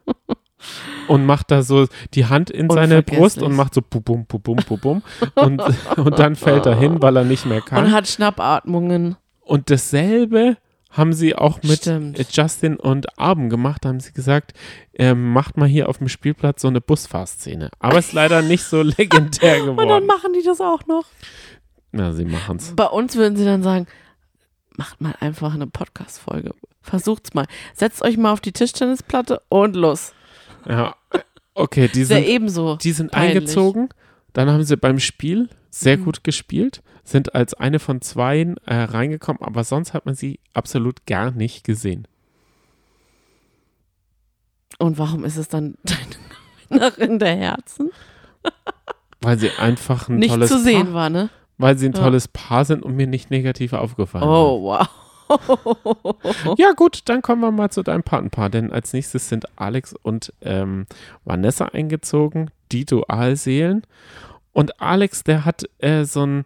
[1.07, 3.01] und macht da so die Hand in seine.
[3.01, 5.01] Brust und macht so pupum, pupum, pupum
[5.33, 5.59] und,
[5.97, 7.91] und dann fällt er hin, weil er nicht mehr und kann.
[7.91, 9.15] hat Schnappatmungen.
[9.41, 10.57] Und dasselbe
[10.97, 12.19] haben sie auch mit Stimmt.
[12.19, 14.53] äh, Justin und Arben gemacht, da haben sie gesagt,
[14.93, 17.69] ähm, macht mal hier auf dem Spielplatz so eine Busfahrszene.
[17.79, 20.05] Aber ist leider nicht so legendär Und dann geworden.
[20.07, 21.05] machen die das auch noch.
[21.91, 22.73] Na, sie machen's.
[22.75, 23.87] Bei uns würden sie dann sagen,
[24.75, 26.51] macht mal einfach eine Podcast-Folge.
[26.81, 27.45] Versucht's mal.
[27.73, 30.13] Setzt euch mal auf die Tischtennisplatte und los.
[30.67, 30.95] Ja.
[31.53, 32.75] Okay, die sind, ebenso.
[32.77, 33.37] die sind peinlich.
[33.37, 33.89] eingezogen.
[34.33, 35.49] Dann haben sie beim Spiel
[35.79, 36.05] sehr Mhm.
[36.05, 41.05] gut gespielt, sind als eine von zwei äh, reingekommen, aber sonst hat man sie absolut
[41.05, 42.07] gar nicht gesehen.
[44.79, 47.91] Und warum ist es dann deine Gewinnerin der Herzen?
[49.21, 51.29] Weil sie einfach ein Nicht tolles zu sehen Paar, war, ne?
[51.57, 52.01] weil sie ein Ja.
[52.01, 54.23] tolles Paar sind und mir nicht negativ aufgefallen.
[54.27, 54.87] Oh, wow.
[56.57, 60.31] Ja, gut, dann kommen wir mal zu deinem Patenpaar, denn als nächstes sind Alex und
[60.41, 60.85] ähm,
[61.25, 63.81] Vanessa eingezogen, die Dualseelen.
[64.57, 66.43] Und Alex, der hat äh, so ein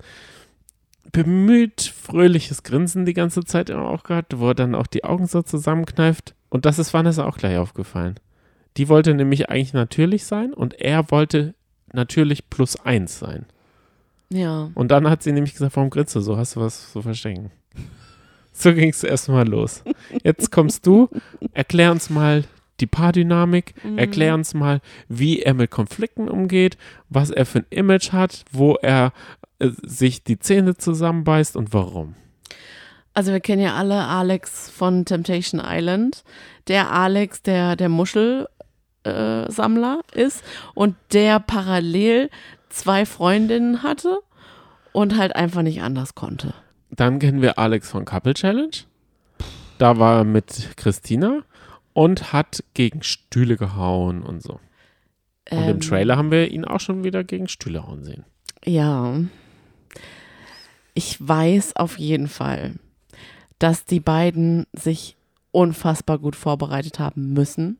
[1.14, 5.28] bemüht fröhliches Grinsen die ganze Zeit immer auch gehabt, wo er dann auch die Augen
[5.28, 6.36] so zusammenkneift.
[6.49, 8.16] Und das ist Vanessa auch gleich aufgefallen.
[8.76, 11.55] Die wollte nämlich eigentlich natürlich sein und er wollte
[11.93, 13.45] natürlich plus eins sein.
[14.28, 14.72] Ja.
[14.76, 16.36] Und dann hat sie nämlich gesagt, warum grinst du so?
[16.36, 17.49] Hast du was zu verstecken?
[18.51, 19.86] So ging es erstmal los.
[20.22, 21.07] Jetzt kommst du,
[21.53, 22.43] erklär uns mal
[22.82, 23.98] die Paardynamik, Mhm.
[23.98, 26.78] erklär uns mal, wie er mit Konflikten umgeht,
[27.10, 29.14] was er für ein Image hat, wo er
[29.60, 32.16] äh, sich die Zähne zusammenbeißt und warum.
[33.14, 36.24] Also wir kennen ja alle Alex von Temptation Island.
[36.68, 37.90] Der Alex, der der
[39.06, 42.30] Muschelsammler äh, ist und der parallel
[42.70, 44.20] zwei Freundinnen hatte
[44.94, 46.54] und halt einfach nicht anders konnte.
[46.90, 48.72] Dann kennen wir Alex von Couple Challenge.
[49.78, 51.40] Da war er mit Christina
[51.94, 54.60] und hat gegen Stühle gehauen und so.
[55.50, 58.26] Und im Ähm, Trailer haben wir ihn auch schon wieder gegen Stühle hauen sehen.
[58.64, 59.16] Ja.
[60.94, 62.76] Ich weiß auf jeden Fall,
[63.60, 65.18] dass die beiden sich
[65.52, 67.78] unfassbar gut vorbereitet haben müssen.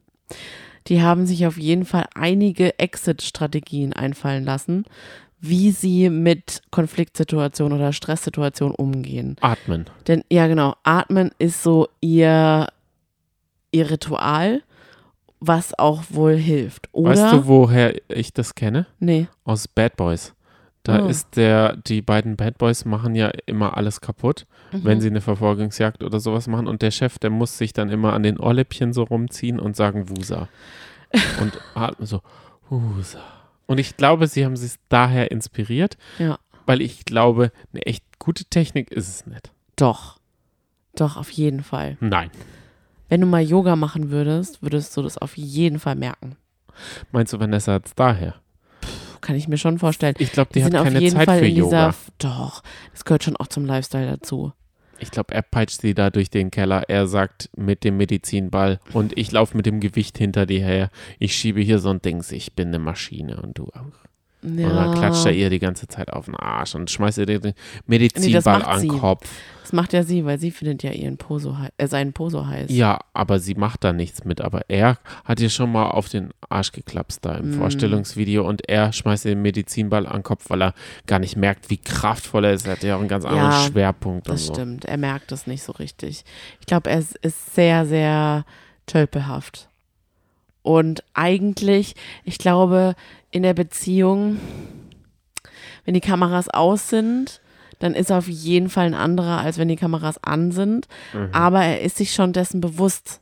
[0.88, 4.86] Die haben sich auf jeden Fall einige Exit-Strategien einfallen lassen,
[5.39, 9.36] wie sie mit Konfliktsituationen oder Stresssituationen umgehen.
[9.41, 9.86] Atmen.
[10.07, 12.68] Denn, ja genau, Atmen ist so ihr,
[13.72, 14.63] ihr Ritual,
[15.39, 16.89] was auch wohl hilft.
[16.91, 17.09] Oder?
[17.11, 18.86] Weißt du, woher ich das kenne?
[18.99, 19.28] nee.
[19.43, 20.34] Aus Bad Boys.
[20.84, 21.07] Da Oh.
[21.09, 25.01] ist der, die beiden Bad Boys machen ja immer alles kaputt, wenn Mhm.
[25.01, 26.67] sie eine Verfolgungsjagd oder sowas machen.
[26.67, 30.09] Und der Chef, der muss sich dann immer an den Ohrläppchen so rumziehen und sagen
[30.09, 30.47] Wusa.
[31.41, 32.22] Und atmen so,
[32.69, 33.19] Wusa.
[33.67, 36.39] Und ich glaube, sie haben sich daher inspiriert, Ja.
[36.65, 39.51] weil ich glaube, eine echt gute Technik ist es nicht.
[39.76, 40.17] Doch.
[40.95, 41.97] Doch, auf jeden Fall.
[41.99, 42.32] Nein.
[43.12, 46.38] Wenn du mal Yoga machen würdest, würdest du das auf jeden Fall merken.
[47.12, 48.36] Meinst du, Vanessa hat es daher?
[49.20, 50.16] Kann ich mir schon vorstellen.
[50.18, 51.88] Ich glaube, die, Die hat keine Zeit Fall für dieser.
[51.88, 51.95] Yoga.
[52.20, 54.53] Doch, das gehört schon auch zum Lifestyle dazu.
[54.97, 56.84] Ich glaube, er peitscht sie da durch den Keller.
[56.88, 60.89] Er sagt mit dem Medizinball und ich laufe mit dem Gewicht hinter dir her.
[61.20, 62.32] Ich schiebe hier so ein Dings.
[62.32, 64.11] Ich bin eine Maschine und du auch.
[64.43, 64.67] Ja.
[64.69, 67.53] Und dann klatscht er ihr die ganze Zeit auf den Arsch und schmeißt ihr den
[67.85, 68.89] Medizinball macht an den.
[68.89, 69.29] Kopf.
[69.61, 72.71] Das macht ja sie, weil sie findet ja ihren Poso äh, seinen Poso heiß.
[72.71, 74.41] Ja, aber sie macht da nichts mit.
[74.41, 77.53] Aber er hat ihr schon mal auf den Arsch geklapst da im Mm.
[77.59, 80.73] Vorstellungsvideo und er schmeißt ihr den Medizinball an den Kopf, weil er
[81.05, 82.65] gar nicht merkt, wie kraftvoll er ist.
[82.65, 84.53] Er hat ja auch einen ganz anderen Ja, Schwerpunkt Das so.
[84.55, 84.85] stimmt.
[84.85, 86.25] Er merkt es nicht so richtig.
[86.59, 88.45] Ich glaube, er ist, sehr, sehr
[88.87, 89.69] tölpehaft.
[90.63, 92.95] Und eigentlich, ich glaube,
[93.32, 94.39] in der Beziehung,
[95.86, 97.41] wenn die Kameras aus sind,
[97.79, 100.88] dann ist er auf jeden Fall ein anderer, als wenn die Kameras an sind.
[101.32, 103.19] Aber er ist sich schon dessen bewusst.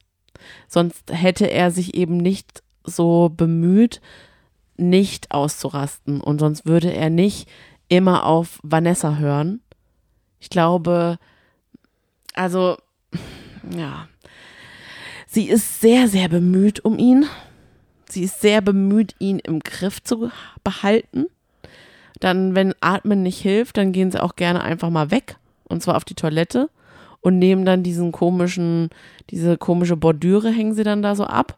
[0.68, 4.01] Sonst hätte er sich eben nicht so bemüht,
[4.76, 6.20] nicht auszurasten.
[6.20, 7.49] Und sonst würde er nicht
[7.88, 9.62] immer auf Vanessa hören.
[10.39, 11.18] Ich glaube,
[12.34, 12.78] also,
[13.76, 14.07] ja.
[15.28, 17.26] Sie ist sehr, sehr bemüht um ihn.
[18.12, 20.32] Sie ist sehr bemüht, ihn im Griff zu
[20.64, 21.26] behalten.
[22.20, 25.38] Dann, wenn Atmen nicht hilft, dann gehen sie auch gerne einfach mal weg.
[25.66, 26.70] Und zwar auf die Toilette.
[27.22, 28.89] Und nehmen dann diesen komischen,
[29.30, 31.57] diese komische Bordüre hängen sie dann da so ab.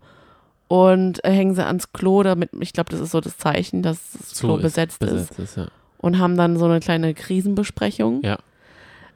[0.67, 3.99] Und äh, hängen sie ans Klo, damit, ich glaube, das ist so das Zeichen, dass
[4.17, 5.09] das Klo ist- besetzt, ist.
[5.11, 5.57] besetzt ist.
[5.57, 5.67] ja.
[5.99, 8.21] Und haben dann so eine kleine Krisenbesprechung.
[8.23, 8.37] ja.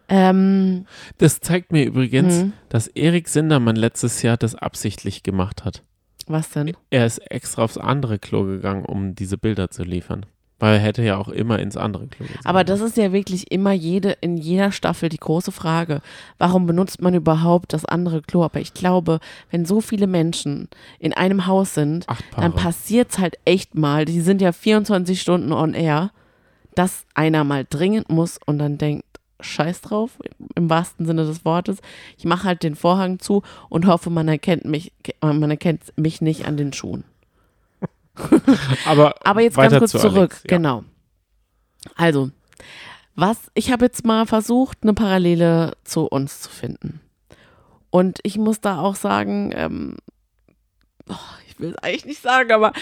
[0.07, 0.86] Ähm,
[1.17, 2.53] Das zeigt mir übrigens, Mhm.
[2.69, 5.81] dass Erik Sindermann letztes Jahr das absichtlich gemacht hat.
[6.28, 6.76] Was denn?
[6.89, 10.26] Er ist extra aufs andere Klo gegangen, um diese Bilder zu liefern.
[10.57, 13.51] Weil er hätte ja auch immer ins andere Klo gehen Aber das ist ja wirklich
[13.51, 16.01] immer jede, in jeder Staffel die große Frage.
[16.38, 18.43] Warum benutzt man überhaupt das andere Klo?
[18.43, 19.19] Aber ich glaube,
[19.51, 22.07] wenn so viele Menschen in einem Haus sind,
[22.38, 26.11] dann passiert es halt echt mal, die sind ja 24 Stunden on air,
[26.73, 29.05] dass einer mal dringend muss und dann denkt,
[29.39, 30.11] scheiß drauf,
[30.55, 31.79] im wahrsten Sinne des Wortes.
[32.17, 36.45] Ich mache halt den Vorhang zu und hoffe, man erkennt mich, man erkennt mich nicht
[36.45, 37.03] an den Schuhen.
[38.86, 40.57] Aber, Aber jetzt ganz kurz zu zurück, Alex, ja.
[40.57, 40.83] genau.
[41.95, 42.31] Also,
[43.15, 47.01] was, ich habe jetzt mal versucht, eine Parallele zu uns zu finden.
[47.89, 49.97] Und ich muss da auch sagen, ähm,
[51.09, 51.15] oh,
[51.47, 52.73] ich will es eigentlich nicht sagen, aber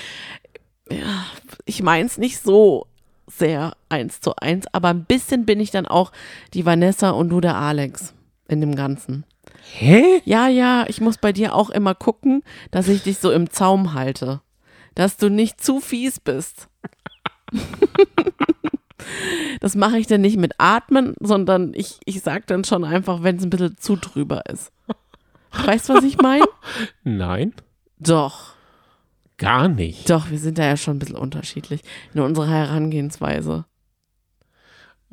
[0.89, 1.25] ja,
[1.65, 2.87] ich meine es nicht so
[3.27, 6.11] sehr eins zu eins, aber ein bisschen bin ich dann auch
[6.53, 8.13] die Vanessa und du der Alex
[8.47, 9.25] in dem Ganzen.
[9.73, 10.21] Hä?
[10.25, 13.93] Ja, ja, ich muss bei dir auch immer gucken, dass ich dich so im Zaum
[13.93, 14.41] halte.
[14.95, 16.67] Dass du nicht zu fies bist.
[19.59, 23.37] das mache ich dann nicht mit Atmen, sondern ich, ich sag dann schon einfach, wenn
[23.37, 24.71] es ein bisschen zu drüber ist.
[25.65, 26.45] Weißt du, was ich meine?
[27.03, 27.53] Nein,
[27.99, 28.53] Doch,
[29.43, 30.09] gar nicht.
[30.09, 31.81] doch, wir sind da ja schon ein bisschen unterschiedlich
[32.13, 33.65] in unserer Herangehensweise.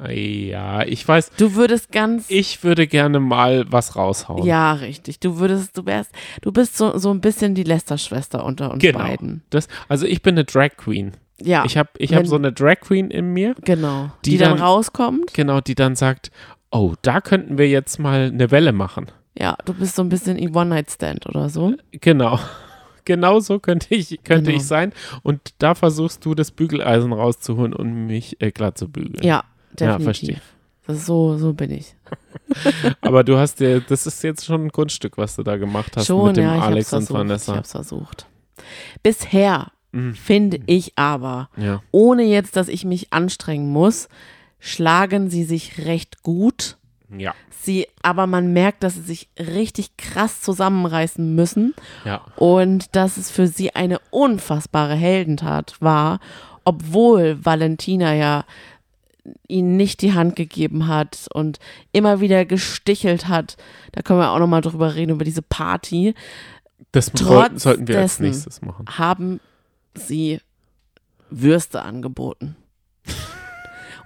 [0.08, 2.24] Ja, ich weiß, Du würdest ganz.
[2.30, 4.46] ich würde gerne mal was raushauen.
[4.46, 5.20] ja, richtig.
[5.20, 6.10] Du würdest, du wärst,
[6.40, 9.00] du bist so, so ein bisschen die Lester-Schwester unter uns genau.
[9.00, 9.42] beiden.
[9.50, 11.12] Das, also ich bin eine Drag Queen.
[11.42, 11.64] Ja.
[11.66, 14.10] Ich habe ich wenn- hab so eine Drag Queen in mir, Genau.
[14.24, 15.34] Die Die, dann, dann- rauskommt.
[15.34, 16.30] genau, die dann sagt,
[16.70, 19.10] oh, da könnten wir jetzt mal eine Welle machen.
[19.38, 21.74] Ja, du bist so ein bisschen One-Night-Stand oder so.
[21.92, 22.38] Genau.
[23.10, 24.56] Genau so könnte ich, könnte Genau.
[24.56, 24.92] ich sein.
[25.22, 29.22] Und da versuchst du das Bügeleisen rauszuholen und mich äh, glatt zu bügeln.
[29.24, 29.44] Ja,
[29.78, 30.04] Ja, definitiv.
[30.04, 30.40] verstehe.
[30.86, 31.94] Das ist so, so bin ich.
[33.00, 36.06] Aber du hast dir, das ist jetzt schon ein Kunststück, was du da gemacht hast
[36.06, 37.10] Schon, mit dem ja, ich Alex und versucht.
[37.10, 37.56] Ich Vanessa.
[37.56, 38.26] hab's versucht.
[39.02, 40.14] Bisher Mhm.
[40.14, 41.82] finde ich aber, Ja.
[41.90, 44.08] ohne jetzt, dass ich mich anstrengen muss,
[44.60, 46.76] schlagen sie sich recht gut.
[47.16, 47.34] Ja.
[47.62, 52.22] Sie, aber man merkt, dass sie sich richtig krass zusammenreißen müssen Ja.
[52.36, 56.20] und dass es für sie eine unfassbare Heldentat war,
[56.64, 58.44] obwohl Valentina ja
[59.48, 61.58] ihnen nicht die Hand gegeben hat und
[61.92, 63.56] immer wieder gestichelt hat.
[63.92, 66.14] Da können wir auch noch mal drüber reden über diese Party.
[66.92, 68.86] Das Trotz sollten wir als nächstes machen.
[68.98, 69.40] Haben
[69.94, 70.40] sie
[71.28, 72.56] Würste angeboten.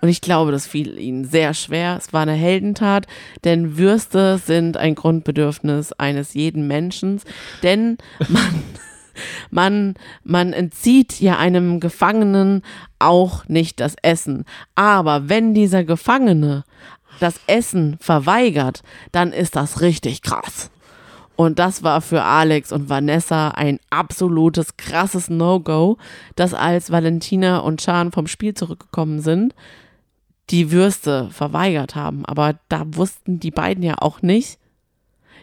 [0.05, 1.97] Und ich glaube, das fiel ihnen sehr schwer.
[1.97, 3.07] Es war eine Heldentat,
[3.43, 7.23] denn Würste sind ein Grundbedürfnis eines jeden Menschen.
[7.63, 7.97] Denn
[8.29, 8.63] man,
[9.51, 12.61] man, man entzieht ja einem Gefangenen
[12.99, 14.45] auch nicht das Essen.
[14.75, 16.65] Aber wenn dieser Gefangene
[17.19, 20.71] das Essen verweigert, dann ist das richtig krass.
[21.35, 25.97] Und das war für Alex und Vanessa ein absolutes krasses No-Go,
[26.37, 29.55] dass als Valentina und Chan vom Spiel zurückgekommen sind,
[30.51, 32.25] die Würste verweigert haben.
[32.25, 34.59] Aber da wussten die beiden ja auch nicht.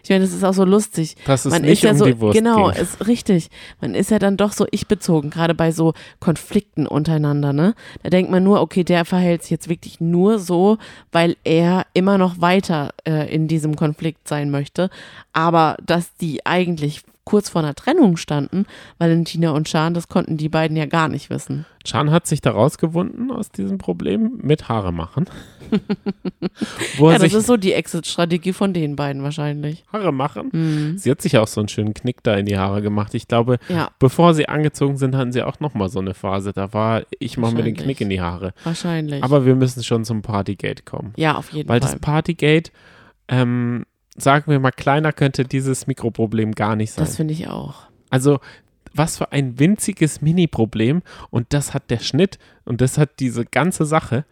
[0.04, 1.16] Ich meine, das ist auch so lustig.
[1.26, 2.82] Dass es man nicht ist ja um so, die Wurst genau, ging.
[2.82, 3.50] ist richtig.
[3.80, 7.74] Man ist ja dann doch so ich-bezogen, gerade bei so Konflikten untereinander, ne?
[8.02, 10.78] Da denkt man nur, okay, der verhält sich jetzt wirklich nur so,
[11.12, 14.90] weil er immer noch weiter äh, in diesem Konflikt sein möchte.
[15.32, 18.66] Aber dass die eigentlich kurz vor einer Trennung standen,
[18.98, 21.66] Valentina und Schan, das konnten die beiden ja gar nicht wissen.
[21.84, 25.26] Chan hat sich da rausgewunden aus diesem Problem mit Haare machen.
[26.98, 29.84] Ja, das ist so die Exit-Strategie von den beiden wahrscheinlich.
[29.92, 30.50] Haare machen.
[30.52, 30.98] Mhm.
[30.98, 33.14] Sie hat sich auch so einen schönen Knick da in die Haare gemacht.
[33.14, 36.52] Ich glaube, Ja, bevor sie angezogen sind, hatten sie auch noch mal so eine Phase.
[36.52, 37.74] Da war, ich mache mir den.
[37.76, 38.52] Knick in die Haare.
[38.64, 39.24] wahrscheinlich.
[39.24, 41.14] Aber wir müssen schon zum Partygate kommen.
[41.16, 41.90] ja, auf jeden Weil Fall.
[41.92, 42.70] das Partygate,
[43.28, 43.84] ähm,
[44.16, 47.04] sagen wir mal, kleiner könnte dieses Mikroproblem gar nicht sein.
[47.04, 47.86] Das finde ich auch.
[48.10, 48.40] Also
[48.94, 51.02] was für ein winziges Mini-Problem.
[51.30, 54.24] Und das hat der Schnitt und das hat diese ganze Sache,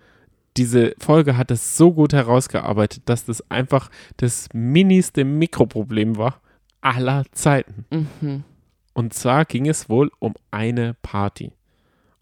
[0.57, 6.41] diese Folge hat es so gut herausgearbeitet, dass das einfach das ministe Mikroproblem war
[6.81, 7.87] aller Zeiten.
[7.91, 8.45] Mhm.
[8.93, 11.53] Und zwar ging es wohl um eine Party.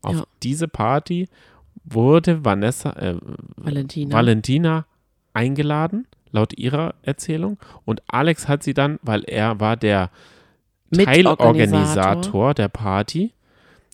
[0.02, 0.24] Auf Ja.
[0.42, 1.28] diese Party
[1.84, 3.16] wurde Vanessa, äh,
[3.56, 4.14] Valentina.
[4.14, 4.86] Valentina
[5.32, 7.58] eingeladen, laut ihrer Erzählung.
[7.84, 10.10] Und Alex hat sie dann, weil er war der.
[10.90, 13.34] Teilorganisator der Party.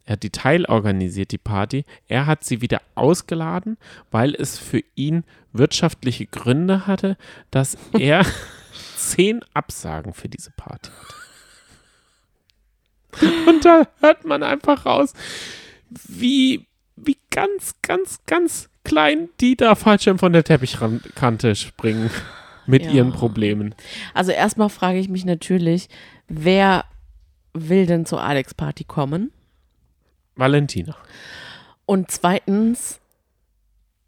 [0.07, 1.85] Er hat die teilorganisiert, die Party.
[2.07, 3.78] Er hat sie wieder ausgeladen,
[4.11, 7.16] weil es für ihn wirtschaftliche Gründe hatte,
[7.51, 8.24] dass er
[8.97, 11.24] zehn Absagen für diese Party hatte.
[13.49, 15.14] Und da hört man einfach raus,
[15.89, 16.66] wie,
[16.97, 22.11] wie ganz, ganz, ganz klein die da Fallschirm von der Teppichkante springen
[22.66, 22.90] mit Ja.
[22.92, 23.74] ihren Problemen.
[24.14, 25.88] Also erstmal frage ich mich natürlich,
[26.28, 26.84] wer
[27.53, 29.32] will denn zur Alex-Party kommen?
[30.36, 30.97] Valentina.
[31.86, 33.01] Und zweitens,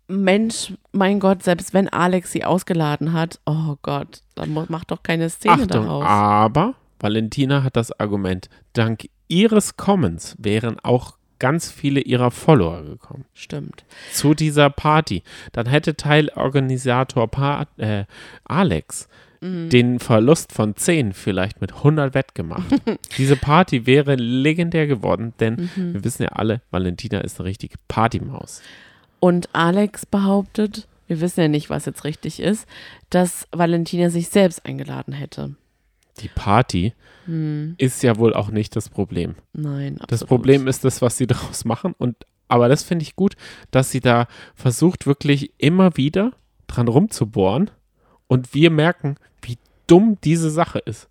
[0.09, 5.03] Mensch, mein Gott, selbst wenn Alex sie ausgeladen hat, oh Gott, dann mu- mach doch
[5.03, 6.05] keine Szene Achtung, daraus.
[6.05, 13.25] aber Valentina hat das Argument, dank ihres Kommens wären auch ganz viele ihrer Follower gekommen
[13.35, 13.85] Stimmt.
[14.13, 15.23] zu dieser Party.
[15.53, 18.05] Dann hätte Teilorganisator pa äh,
[18.45, 19.09] Alex
[19.43, 19.69] Mhm.
[19.69, 22.65] den Verlust von 10 vielleicht mit 100 wettgemacht.
[23.19, 25.93] Diese Party wäre legendär geworden, denn Mhm.
[25.93, 28.63] wir wissen ja alle, Valentina ist eine richtige Partymaus.
[29.21, 32.67] Und Alex behauptet, wir wissen ja nicht, was jetzt richtig ist,
[33.11, 35.55] dass Valentina sich selbst eingeladen hätte.
[36.21, 36.95] Die Party
[37.77, 39.35] ist ja wohl auch nicht das Problem.
[39.53, 40.13] Nein, absolut.
[40.13, 41.95] Das Problem ist das, was sie daraus machen.
[41.99, 42.17] Und
[42.49, 43.35] aber das finde ich gut,
[43.71, 46.33] dass sie da versucht, wirklich immer wieder
[46.69, 47.71] dran rumzubohren.
[48.29, 51.09] Und wir merken, wie dumm diese Sache ist.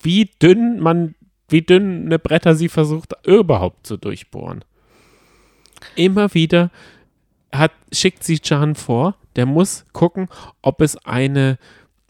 [0.00, 1.14] Wie dünn man,
[1.48, 4.64] wie dünn eine Bretter sie versucht, überhaupt zu durchbohren.
[5.96, 6.70] Immer wieder
[7.52, 10.28] hat, schickt sie Can vor, der muss gucken,
[10.62, 11.58] ob es eine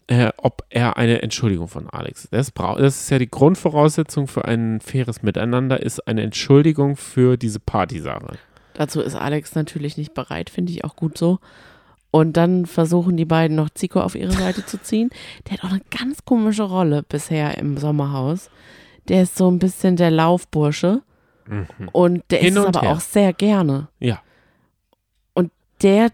[0.07, 2.27] äh, ob er eine Entschuldigung von Alex.
[2.31, 7.59] Das, das ist ja die Grundvoraussetzung für ein faires Miteinander, ist eine Entschuldigung für diese
[7.59, 8.37] Partysache.
[8.75, 11.39] Dazu ist Alex natürlich nicht bereit, finde ich auch gut so.
[12.11, 15.09] Und dann versuchen die beiden noch Zico auf ihre Seite zu ziehen.
[15.45, 18.49] Der hat auch eine ganz komische Rolle bisher im Sommerhaus.
[19.09, 21.01] Der ist so ein bisschen der Laufbursche
[21.91, 22.95] und der Hin ist es und aber her.
[22.95, 23.89] auch sehr gerne.
[23.99, 24.21] Ja.
[25.33, 25.51] Und
[25.81, 26.09] der,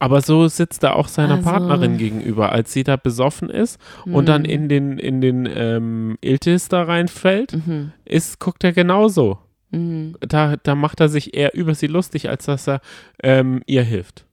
[0.00, 4.28] Aber so sitzt er auch seiner Also- Partnerin gegenüber, als sie da besoffen ist und
[4.28, 4.50] dann Hm.
[4.50, 7.92] in den, in den ähm, Iltis da reinfällt, Mhm.
[8.04, 9.38] ist, guckt er genauso.
[9.70, 10.16] Mhm.
[10.20, 12.80] Da, da macht er sich eher über sie lustig, als dass er
[13.22, 14.24] ähm, ihr hilft.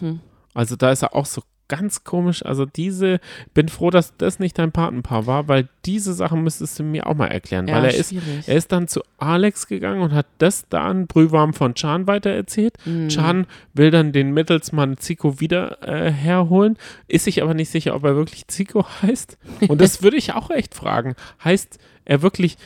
[0.00, 0.20] Mhm.
[0.54, 2.44] Also da ist er auch so ganz komisch.
[2.44, 3.20] Also diese,
[3.54, 7.14] bin froh, dass das nicht dein Patenpaar war, weil diese Sachen müsstest du mir auch
[7.14, 7.68] mal erklären.
[7.68, 8.12] Ja, weil er ist,
[8.46, 12.74] er ist dann zu Alex gegangen und hat das dann brühwarm von Chan weitererzählt.
[12.84, 13.08] Mhm.
[13.08, 18.04] Chan will dann den Mittelsmann Zico wieder äh, herholen, ist sich aber nicht sicher, ob
[18.04, 19.38] er wirklich Zico heißt.
[19.68, 21.14] Und das würde ich auch echt fragen.
[21.44, 22.56] Heißt er wirklich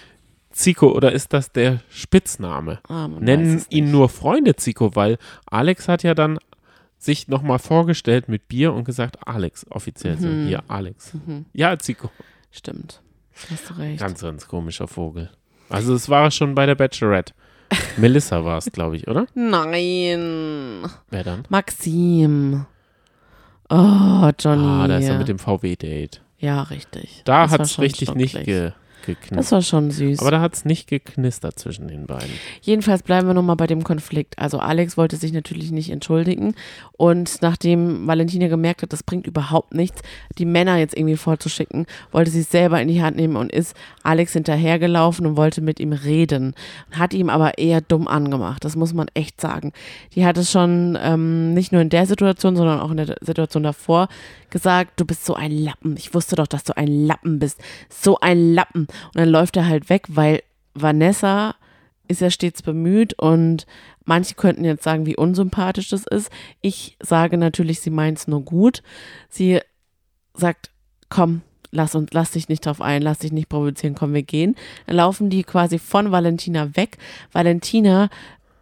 [0.52, 2.78] Zico oder ist das der Spitzname?
[2.88, 6.38] Ah, Nennen ihn nur Freunde Zico, weil Alex hat ja dann
[7.04, 10.46] sich nochmal vorgestellt mit Bier und gesagt, Alex, offiziell so, Mhm.
[10.46, 11.14] hier, Alex.
[11.14, 11.46] Mhm.
[11.52, 12.10] Ja, Zico.
[12.50, 13.00] Stimmt.
[13.50, 13.98] Hast du recht.
[14.00, 15.30] Ganz, ganz komischer Vogel.
[15.68, 17.32] Also es war schon bei der Bachelorette.
[17.96, 19.26] Melissa war es, glaube ich, oder?
[19.34, 20.82] Nein.
[21.10, 21.44] Wer dann?
[21.48, 22.66] Maxim.
[23.70, 24.66] Oh, Johnny.
[24.66, 26.20] Ah, da ist er mit dem VW-Date.
[26.38, 27.22] ja, richtig.
[27.24, 28.72] Da hat es richtig nicht schnucklig.
[29.02, 29.52] Ge Das geknistert.
[29.52, 30.18] war schon süß.
[30.20, 32.30] Aber da hat es nicht geknistert zwischen den beiden.
[32.60, 34.38] Jedenfalls bleiben wir nochmal bei dem Konflikt.
[34.38, 36.54] Also Alex wollte sich natürlich nicht entschuldigen
[36.92, 40.02] und nachdem Valentina gemerkt hat, das bringt überhaupt nichts,
[40.38, 43.74] die Männer jetzt irgendwie vorzuschicken, wollte sie es selber in die Hand nehmen und ist
[44.02, 46.54] Alex hinterhergelaufen und wollte mit ihm reden.
[46.92, 49.72] Hat ihm aber eher dumm angemacht, das muss man echt sagen.
[50.14, 53.62] Die hat es schon ähm, nicht nur in der Situation, sondern auch in der Situation
[53.62, 54.08] davor
[54.52, 55.96] gesagt, du bist so ein Lappen.
[55.96, 57.60] Ich wusste doch, dass du ein Lappen bist.
[57.88, 58.82] So ein Lappen.
[58.82, 60.42] Und dann läuft er halt weg, weil
[60.74, 61.56] Vanessa
[62.06, 63.66] ist ja stets bemüht und
[64.04, 66.30] manche könnten jetzt sagen, wie unsympathisch das ist.
[66.60, 68.82] Ich sage natürlich, sie meint es nur gut.
[69.28, 69.60] Sie
[70.34, 70.70] sagt,
[71.08, 74.56] komm, lass uns, lass dich nicht drauf ein, lass dich nicht provozieren, komm, wir gehen.
[74.86, 76.98] Dann laufen die quasi von Valentina weg.
[77.32, 78.10] Valentina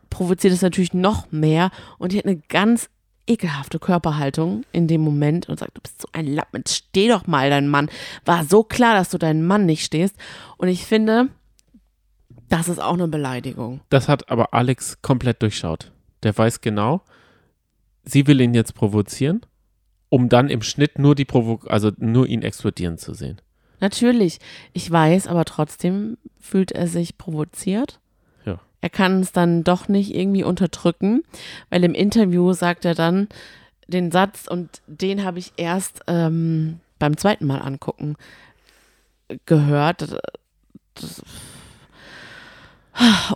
[0.08, 2.88] provoziert es natürlich noch mehr und die hat eine ganz
[3.30, 7.48] ekelhafte Körperhaltung in dem Moment und sagt, du bist so ein Lappen, steh doch mal,
[7.48, 7.88] dein Mann.
[8.24, 10.16] War so klar, dass du deinen Mann nicht stehst.
[10.56, 11.28] Und ich finde,
[12.48, 13.80] das ist auch eine Beleidigung.
[13.88, 15.92] Das hat aber Alex komplett durchschaut.
[16.22, 17.02] Der weiß genau,
[18.02, 19.40] sie will ihn jetzt provozieren,
[20.08, 23.40] um dann im Schnitt nur die Provo also nur ihn explodieren zu sehen.
[23.80, 24.38] natürlich.
[24.72, 28.00] Ich weiß, aber trotzdem fühlt er sich provoziert.
[28.80, 31.22] Er kann es dann doch nicht irgendwie unterdrücken,
[31.68, 33.28] weil im Interview sagt er dann
[33.86, 38.16] den Satz und den habe ich erst ähm, beim zweiten Mal angucken
[39.46, 40.18] gehört.
[40.94, 41.22] Das,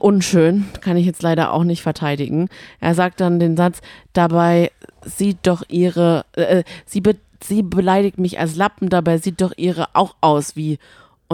[0.01, 2.49] unschön, kann ich jetzt leider auch nicht verteidigen.
[2.81, 3.81] Er sagt dann den Satz,
[4.13, 4.71] dabei
[5.05, 9.95] sieht doch ihre, äh, sie, be, sie beleidigt mich als Lappen, dabei sieht doch ihre
[9.95, 10.79] auch aus wie.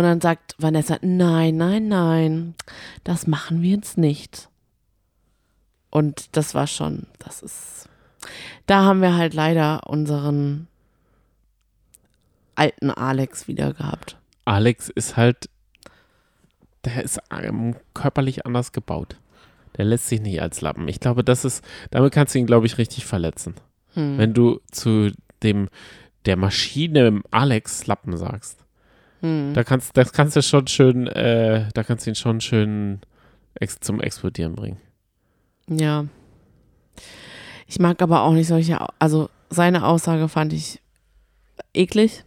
[0.01, 2.55] Und dann sagt Vanessa, nein, nein, nein,
[3.05, 4.49] das machen wir jetzt nicht.
[5.91, 7.87] Und das war schon, das ist,
[8.65, 10.69] da haben wir halt leider unseren
[12.55, 14.17] alten Alex wieder gehabt.
[14.47, 15.51] Alex ist halt,
[16.87, 19.19] der ist ähm, körperlich anders gebaut.
[19.77, 20.89] Der lässt sich nicht als Lappen.
[20.89, 23.55] Ich glaube, das ist, damit kannst du ihn, glaube ich, richtig verletzen.
[23.93, 24.17] Hm.
[24.17, 25.69] Wenn du zu dem,
[26.25, 28.65] der Maschine Alex Lappen sagst.
[29.21, 29.53] Hm.
[29.55, 33.01] Da kannst, das kannst du schon schön, äh, da kannst du ihn schon schön
[33.55, 34.79] ex zum Explodieren bringen.
[35.69, 36.07] Ja.
[37.67, 40.81] Ich mag aber auch nicht solche, also seine Aussage fand ich
[41.75, 42.25] eklig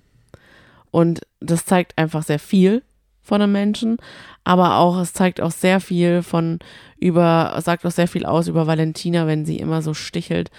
[0.91, 2.83] und das zeigt einfach sehr viel
[3.21, 3.97] von einem Menschen,
[4.43, 6.59] aber auch, es zeigt auch sehr viel von
[6.97, 10.51] über, sagt auch sehr viel aus über Valentina, wenn sie immer so stichelt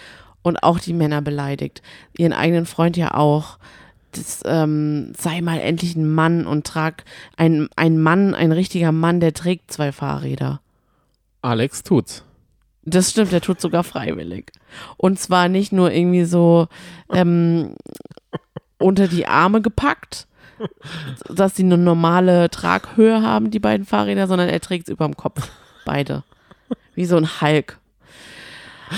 [0.43, 1.83] und auch die Männer beleidigt.
[2.17, 3.59] Ihren eigenen Freund ja auch.
[4.15, 7.05] Das, ähm, sei mal endlich ein Mann und trag
[7.37, 10.61] ein, ein Mann, ein richtiger Mann, der trägt zwei Fahrräder.
[11.43, 12.25] Alex tut's.
[12.85, 14.53] Das stimmt, der tut sogar freiwillig.
[14.97, 16.69] Und zwar nicht nur irgendwie so
[17.11, 17.75] ähm,
[18.79, 20.27] unter die Arme gepackt,
[21.29, 25.17] dass sie eine normale Traghöhe haben, die beiden Fahrräder, sondern er trägt es über dem
[25.17, 25.51] Kopf.
[25.85, 26.25] Beide.
[26.95, 27.79] Wie so ein Hulk.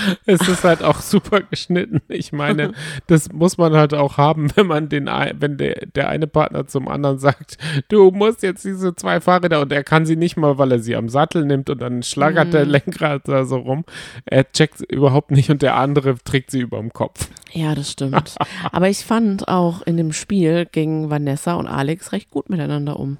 [0.25, 2.01] Es ist halt auch super geschnitten.
[2.07, 2.73] Ich meine,
[3.07, 6.87] das muss man halt auch haben, wenn man den, wenn der, der eine Partner zum
[6.87, 7.57] anderen sagt,
[7.89, 10.95] du musst jetzt diese zwei Fahrräder und er kann sie nicht mal, weil er sie
[10.95, 13.85] am Sattel nimmt und dann schlagert der Lenkrad da so rum.
[14.25, 17.29] Er checkt überhaupt nicht und der andere trägt sie über dem Kopf.
[17.51, 18.35] Ja, das stimmt.
[18.71, 23.17] Aber ich fand auch in dem Spiel gingen Vanessa und Alex recht gut miteinander um.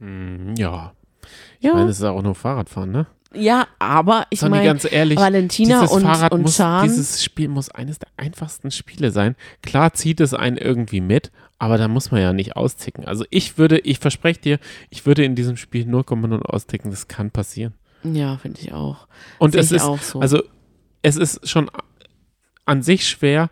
[0.00, 0.92] Hm, ja.
[1.60, 3.06] Ich Ja, meine, es ist auch nur Fahrradfahren, ne?
[3.34, 6.84] Ja aber ich meine, ganz ehrlich, Valentina dieses und, Fahrrad und muss, Chan.
[6.84, 9.36] dieses Spiel muss eines der einfachsten Spiele sein.
[9.62, 13.04] Klar zieht es einen irgendwie mit, aber da muss man ja nicht austicken.
[13.04, 14.58] Also ich würde, ich verspreche dir,
[14.90, 16.90] ich würde in diesem Spiel 0,0 austicken.
[16.90, 17.74] Das kann passieren.
[18.04, 19.08] Ja, finde ich auch.
[19.38, 20.20] Und Sehe es ist, auch so.
[20.20, 20.42] also
[21.02, 21.70] es ist schon
[22.64, 23.50] an sich schwer.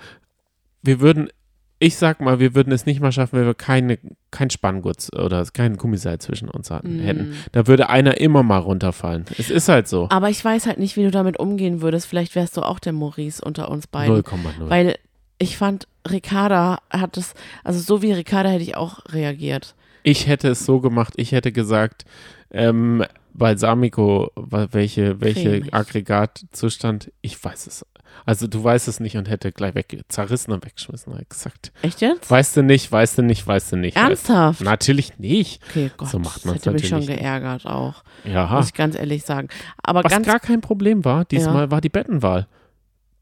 [0.83, 1.31] Wir würden,
[1.79, 3.99] ich sag mal, wir würden es nicht mal schaffen, wenn wir keine,
[4.31, 7.01] kein Spanngurt oder kein Gummiseil zwischen uns hatten, Mm.
[7.01, 7.35] hätten.
[7.53, 9.27] Da würde einer immer mal runterfallen.
[9.37, 10.09] Es ist halt so.
[10.11, 12.07] Aber ich weiß halt nicht, wie du damit umgehen würdest.
[12.07, 14.17] Vielleicht wärst du auch der Maurice unter uns beiden.
[14.23, 14.71] 0,0.
[14.71, 14.97] Weil
[15.39, 19.75] ich fand, Ricarda hat es, also so wie Ricarda hätte ich auch reagiert.
[20.03, 22.05] Ich hätte es so gemacht, ich hätte gesagt,
[22.53, 23.05] ähm,
[23.35, 25.63] Balsamico, welche, welche.
[25.73, 27.87] Aggregatzustand, ich weiß es.
[28.25, 31.73] Also du weißt es nicht und hätte gleich weg, zerrissen und weggeschmissen, hat gesagt.
[31.83, 32.31] Echt jetzt?
[32.31, 33.97] Weißt du nicht, weißt du nicht, weißt du nicht.
[33.97, 34.61] Ernsthaft?
[34.61, 35.63] Weißt, natürlich nicht.
[35.69, 38.47] Okay, Gott, So macht das man's hätte mich schon natürlich geärgert auch, Ja.
[38.49, 39.49] muss ich ganz ehrlich sagen.
[39.83, 42.47] Aber Was ganz, gar kein Problem war, diesmal war die Bettenwahl.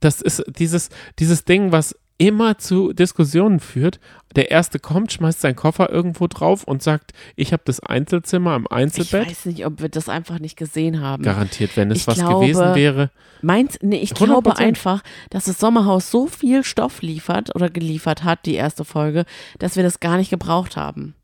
[0.01, 3.99] Das ist dieses, dieses Ding, was immer zu Diskussionen führt.
[4.37, 8.65] Der Erste kommt, schmeißt seinen Koffer irgendwo drauf und sagt, ich habe das Einzelzimmer im
[8.65, 9.29] ich Einzelbett.
[9.29, 11.23] weiß nicht, ob wir das einfach nicht gesehen haben.
[11.25, 13.11] Garantiert, wenn es Ich was glaube, gewesen wäre.
[13.43, 14.25] Meins, nee, ich 100%.
[14.25, 19.25] glaube einfach, dass das Sommerhaus so viel Stoff liefert oder geliefert hat, die erste Folge,
[19.59, 21.15] dass wir das gar nicht gebraucht haben.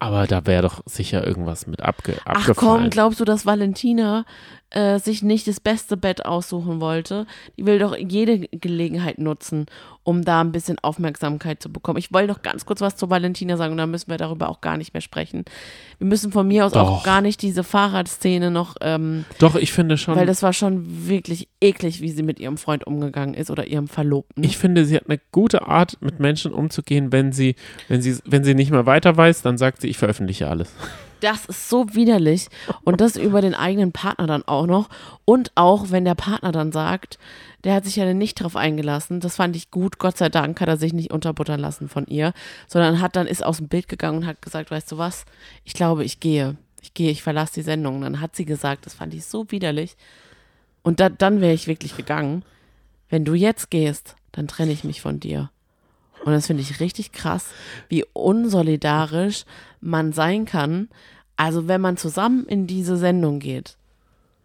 [0.00, 2.82] Aber da wäre doch sicher irgendwas mit abge Ach abgefallen.
[2.82, 4.24] komm, glaubst du, dass Valentina
[4.70, 7.26] äh, sich nicht das beste Bett aussuchen wollte?
[7.56, 9.66] Die will doch jede Gelegenheit nutzen,
[10.02, 11.98] um da ein bisschen Aufmerksamkeit zu bekommen.
[11.98, 14.60] Ich wollte noch ganz kurz was zu Valentina sagen und dann müssen wir darüber auch
[14.60, 15.44] gar nicht mehr sprechen.
[15.98, 17.04] Wir müssen von mir aus auch Doch.
[17.04, 21.48] gar nicht diese Fahrradszene noch, ähm, Doch, ich finde schon, weil das war schon wirklich
[21.60, 24.42] eklig, wie sie mit ihrem Freund umgegangen ist oder ihrem Verlobten.
[24.44, 27.54] ich finde, sie hat eine gute Art, mit Menschen umzugehen, wenn sie,
[27.88, 30.72] wenn sie, wenn sie nicht mehr weiter weiß, dann sagt sie, ich veröffentliche alles.
[31.20, 32.48] Das ist so widerlich.
[32.84, 34.88] Und das über den eigenen Partner dann auch noch.
[35.24, 37.18] Und auch, wenn der Partner dann sagt,
[37.64, 39.20] der hat sich ja nicht drauf eingelassen.
[39.20, 39.98] Das fand ich gut.
[39.98, 42.32] Gott sei Dank hat er sich nicht unterbuttern lassen von ihr,
[42.66, 45.24] sondern hat dann ist aus dem Bild gegangen und hat gesagt, weißt du was?
[45.64, 46.56] Ich glaube, ich gehe.
[46.80, 47.96] Ich gehe, ich verlasse die Sendung.
[47.96, 49.96] Und dann hat sie gesagt, das fand ich so widerlich.
[50.82, 52.44] Und da, dann wäre ich wirklich gegangen.
[53.08, 55.50] Wenn du jetzt gehst, dann trenne ich mich von dir.
[56.28, 57.46] Und das finde ich richtig krass,
[57.88, 59.46] wie unsolidarisch
[59.80, 60.90] man sein kann.
[61.36, 63.78] Also wenn man zusammen in diese Sendung geht,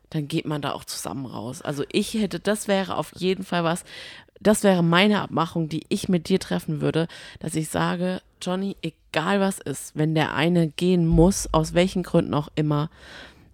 [0.09, 1.61] dann geht man da auch zusammen raus.
[1.61, 3.83] Also ich hätte, das wäre auf jeden Fall was,
[4.39, 7.09] das wäre meine Abmachung, die ich mit dir treffen würde,
[7.41, 12.33] dass ich sage, Johnny, egal was ist, wenn der eine gehen muss, aus welchen Gründen
[12.33, 12.89] auch immer,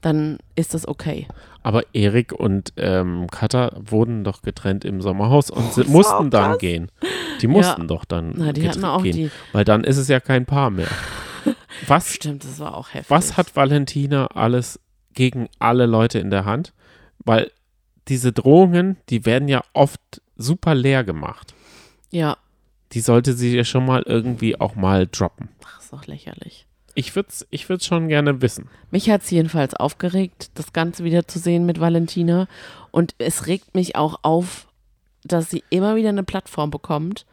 [0.02, 1.28] dann ist das okay.
[1.70, 6.41] Aber Erik und ähm, Katha wurden doch getrennt im Sommerhaus und Oh, sie mussten krass.
[6.49, 6.91] dann gehen.
[7.41, 10.20] Die mussten doch dann Na, die hatten auch gehen, die- weil dann ist es ja
[10.20, 10.88] kein Paar mehr.
[11.88, 13.11] Was, Stimmt, das war auch heftig.
[13.11, 14.80] was hat Valentina alles
[15.13, 16.74] gegen alle Leute in der Hand?
[17.20, 17.51] Weil
[18.07, 20.01] diese Drohungen, die werden ja oft
[20.38, 21.53] super leer gemacht.
[22.09, 22.38] Ja,
[22.93, 25.49] Die sollte sie ja schon mal irgendwie auch mal droppen.
[25.63, 26.65] ach, ist doch lächerlich.
[27.00, 28.68] Ich würde es ich würd's schon gerne wissen.
[28.91, 32.47] Mich hat es jedenfalls aufgeregt, das Ganze wieder zu sehen mit Valentina.
[32.91, 34.68] Und es regt mich auch auf,
[35.24, 37.26] dass sie immer wieder eine Plattform bekommt.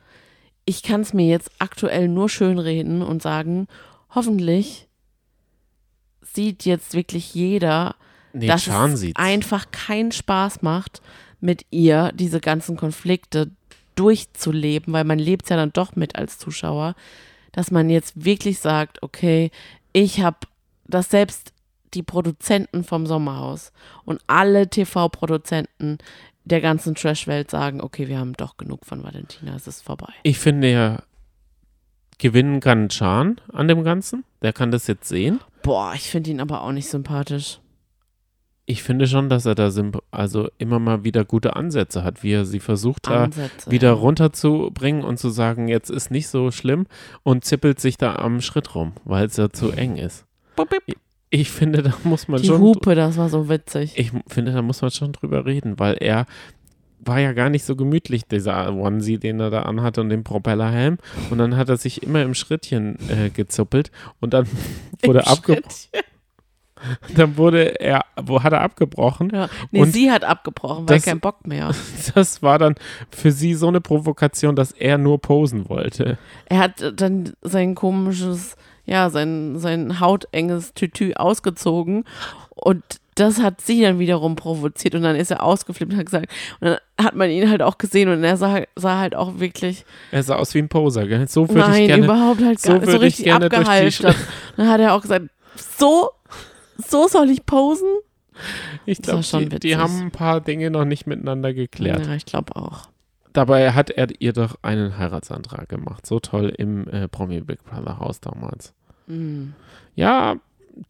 [0.67, 3.67] Ich kann es mir jetzt aktuell nur schönreden und sagen,
[4.15, 4.87] hoffentlich
[6.23, 7.97] sieht jetzt wirklich jeder,
[8.33, 9.19] Nee, dass Chan es sieht's.
[9.21, 11.01] einfach keinen Spaß macht,
[11.41, 13.51] mit ihr diese ganzen Konflikte
[13.95, 16.95] durchzuleben, weil man lebt ja dann doch mit als Zuschauer,
[17.57, 19.51] dass man jetzt wirklich sagt, okay,
[19.93, 20.37] ich habe,
[20.85, 21.53] dass selbst
[21.95, 23.73] die Produzenten vom Sommerhaus
[24.05, 25.99] und alle TV-Produzenten
[26.45, 30.13] der ganzen Trash-Welt sagen, okay, wir haben doch genug von Valentina, es ist vorbei.
[30.23, 31.03] Ich finde ja,
[32.19, 34.25] gewinnen kann Chan an dem Ganzen.
[34.43, 35.41] Der kann das jetzt sehen.
[35.63, 37.59] Boah, ich finde ihn aber auch nicht sympathisch.
[38.69, 39.71] Ich finde schon, dass er da
[40.11, 43.95] also immer mal wieder gute Ansätze hat, wie er sie versucht, da Ansätze, wieder ja.
[43.95, 46.87] runterzubringen und zu sagen, jetzt ist nicht so schlimm
[47.23, 50.27] und zippelt sich da am Schritt rum, weil es ja zu eng ist.
[50.57, 50.83] Bip.
[51.31, 52.61] Ich finde, da muss man Die schon.
[52.61, 53.93] Hupe, das war so witzig.
[53.97, 56.27] Ich finde, da muss man schon drüber reden, weil er
[56.99, 60.99] war ja gar nicht so gemütlich, dieser Onesie, den er da anhatte und den Propellerhelm.
[61.31, 63.91] Und dann hat er sich immer im Schrittchen äh, gezuppelt
[64.21, 64.47] und dann
[65.05, 65.63] wurde, abge
[67.17, 69.31] dann wurde er, wo hat er abgebrochen?
[69.35, 69.49] Ja.
[69.71, 71.71] Nee, Und sie hat abgebrochen, weil das- kein Bock mehr.
[72.15, 72.75] Das war dann
[73.11, 76.19] für sie so eine Provokation, dass er nur posen wollte.
[76.47, 82.05] Er hat dann sein komisches, ja, sein, sein hautenges Tütü ausgezogen
[82.55, 82.83] und
[83.17, 86.69] das hat sie dann wiederum provoziert und dann ist er ausgeflippt und hat gesagt, und
[86.69, 90.23] dann hat man ihn halt auch gesehen und er sah, sah halt auch wirklich, Er
[90.23, 91.27] sah aus wie ein Poser, gell?
[91.27, 92.05] So würde ich nein, gerne.
[92.05, 94.17] überhaupt halt so gar so, ich richtig abgehalftert.
[94.59, 95.27] Dann hat er auch gesagt,
[95.79, 96.11] so,
[96.79, 97.89] so soll ich posen?
[98.85, 102.07] Ich war glaube, schon die, die haben ein paar Dinge noch nicht miteinander geklärt.
[102.07, 102.89] Ja, ich glaube auch.
[103.33, 106.07] Dabei hat er ihr doch einen Heiratsantrag gemacht.
[106.07, 108.73] So toll im äh, Promi Big Brother Haus damals.
[109.07, 109.55] Mhm.
[109.95, 110.37] Ja,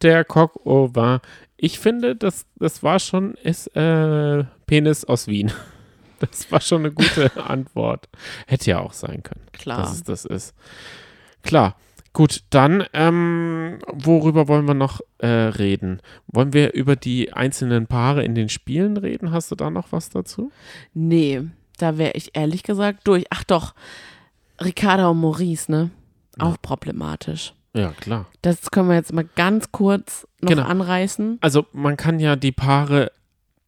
[0.03, 1.21] der Cock-Over.
[1.57, 5.53] Ich finde, das, das war schon, ist äh, Penis aus Wien.
[6.19, 8.09] Das war schon eine gute Antwort.
[8.47, 9.81] Hätte ja auch sein können, Klar.
[9.83, 10.55] dass es das ist.
[11.43, 11.77] Klar.
[12.17, 16.01] Gut, dann, ähm, worüber wollen wir noch äh, reden?
[16.29, 19.33] Wollen wir über die einzelnen Paare in den Spielen reden?
[19.33, 20.51] Hast du da noch was dazu?
[20.95, 21.43] Nee,
[21.77, 23.27] da wäre ich ehrlich gesagt durch.
[23.29, 23.75] Ach doch,
[24.65, 25.91] Ricarda und Maurice, ne?
[26.39, 27.53] Auch problematisch.
[27.75, 28.25] Ja, klar.
[28.41, 30.63] Das können wir jetzt mal ganz kurz noch Genau.
[30.63, 31.37] anreißen.
[31.43, 33.13] Also man kann ja die Paare,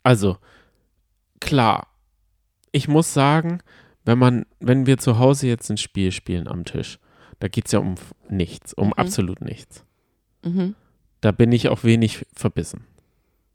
[0.03, 0.39] also
[1.41, 1.87] klar,
[2.73, 3.59] ich muss sagen,
[4.07, 6.99] wenn man, wenn wir zu Hause jetzt ein Spiel spielen am Tisch,
[7.41, 7.95] da geht es ja um
[8.29, 8.93] nichts, um Mhm.
[8.95, 9.85] absolut nichts.
[10.45, 10.75] Mhm.
[11.21, 12.85] Da bin ich auch wenig verbissen.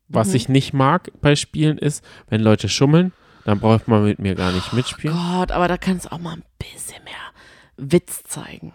[0.10, 0.36] Was Mhm.
[0.36, 3.14] ich nicht mag bei Spielen ist, wenn Leute schummeln,
[3.46, 5.16] dann braucht man mit mir gar nicht mitspielen.
[5.16, 7.14] Gott, aber da kannst du auch mal ein bisschen mehr
[7.78, 8.74] Witz zeigen.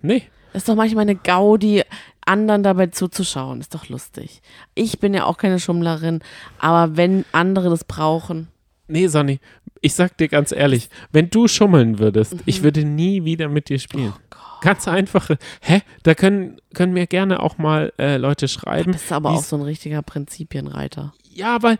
[0.00, 0.24] Nee,
[0.54, 1.82] Ist doch manchmal eine Gaudi,
[2.26, 3.60] anderen dabei zuzuschauen.
[3.60, 4.42] Ist doch lustig.
[4.74, 6.20] Ich bin ja auch keine Schummlerin,
[6.58, 8.48] aber wenn andere das brauchen.
[8.86, 9.40] nee, Sonny,
[9.80, 13.78] ich sag dir ganz ehrlich, wenn du schummeln würdest, ich würde nie wieder mit dir
[13.78, 14.08] spielen.
[14.08, 14.12] Mhm.
[14.30, 14.31] Oh.
[14.62, 15.36] Ganz einfache.
[15.60, 15.82] Hä?
[16.04, 18.92] Da können, können mir gerne auch mal äh, Leute schreiben.
[18.92, 21.12] Bist du aber die auch so ein richtiger Prinzipienreiter.
[21.30, 21.78] Ja, weil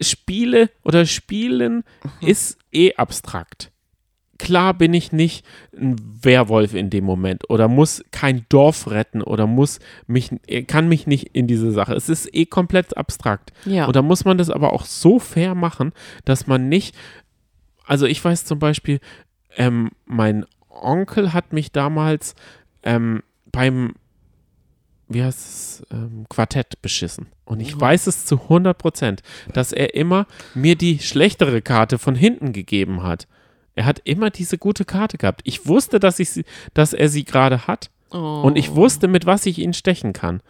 [0.00, 1.84] Spiele oder Spielen
[2.20, 2.28] Mhm.
[2.28, 3.72] ist eh abstrakt.
[4.38, 5.44] Klar bin ich nicht
[5.76, 10.30] ein Werwolf in dem Moment oder muss kein Dorf retten oder muss mich,
[10.68, 11.94] kann mich nicht in diese Sache.
[11.94, 13.52] Es ist eh komplett abstrakt.
[13.64, 13.86] Ja.
[13.86, 15.92] Und da muss man das aber auch so fair machen,
[16.24, 16.94] dass man nicht,
[17.84, 19.00] also ich weiß zum Beispiel,
[19.56, 20.44] ähm, mein
[20.82, 22.34] Onkel hat mich damals
[22.82, 23.22] ähm,
[23.52, 23.94] beim,
[25.08, 27.26] wie heißt es, ähm, Quartett beschissen.
[27.44, 27.80] Und ich Mhm.
[27.80, 33.02] weiß es zu 100 Prozent, dass er immer mir die schlechtere Karte von hinten gegeben
[33.02, 33.26] hat.
[33.74, 35.40] Er hat immer diese gute Karte gehabt.
[35.44, 36.44] Ich wusste, dass, ich sie,
[36.74, 37.90] dass er sie gerade hat.
[38.10, 38.42] oh.
[38.44, 40.42] Und ich wusste, mit was ich ihn stechen kann.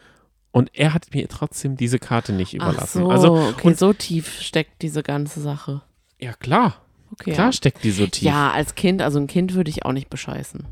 [0.50, 3.02] Und er hat mir trotzdem diese Karte nicht Ach überlassen.
[3.02, 5.82] so, Also, okay, und- so tief steckt diese ganze Sache.
[6.18, 6.80] ja klar,
[7.12, 7.32] Okay.
[7.32, 8.22] klar steckt die so tief.
[8.24, 10.64] Ja, als Kind, also ein Kind würde ich auch nicht bescheißen.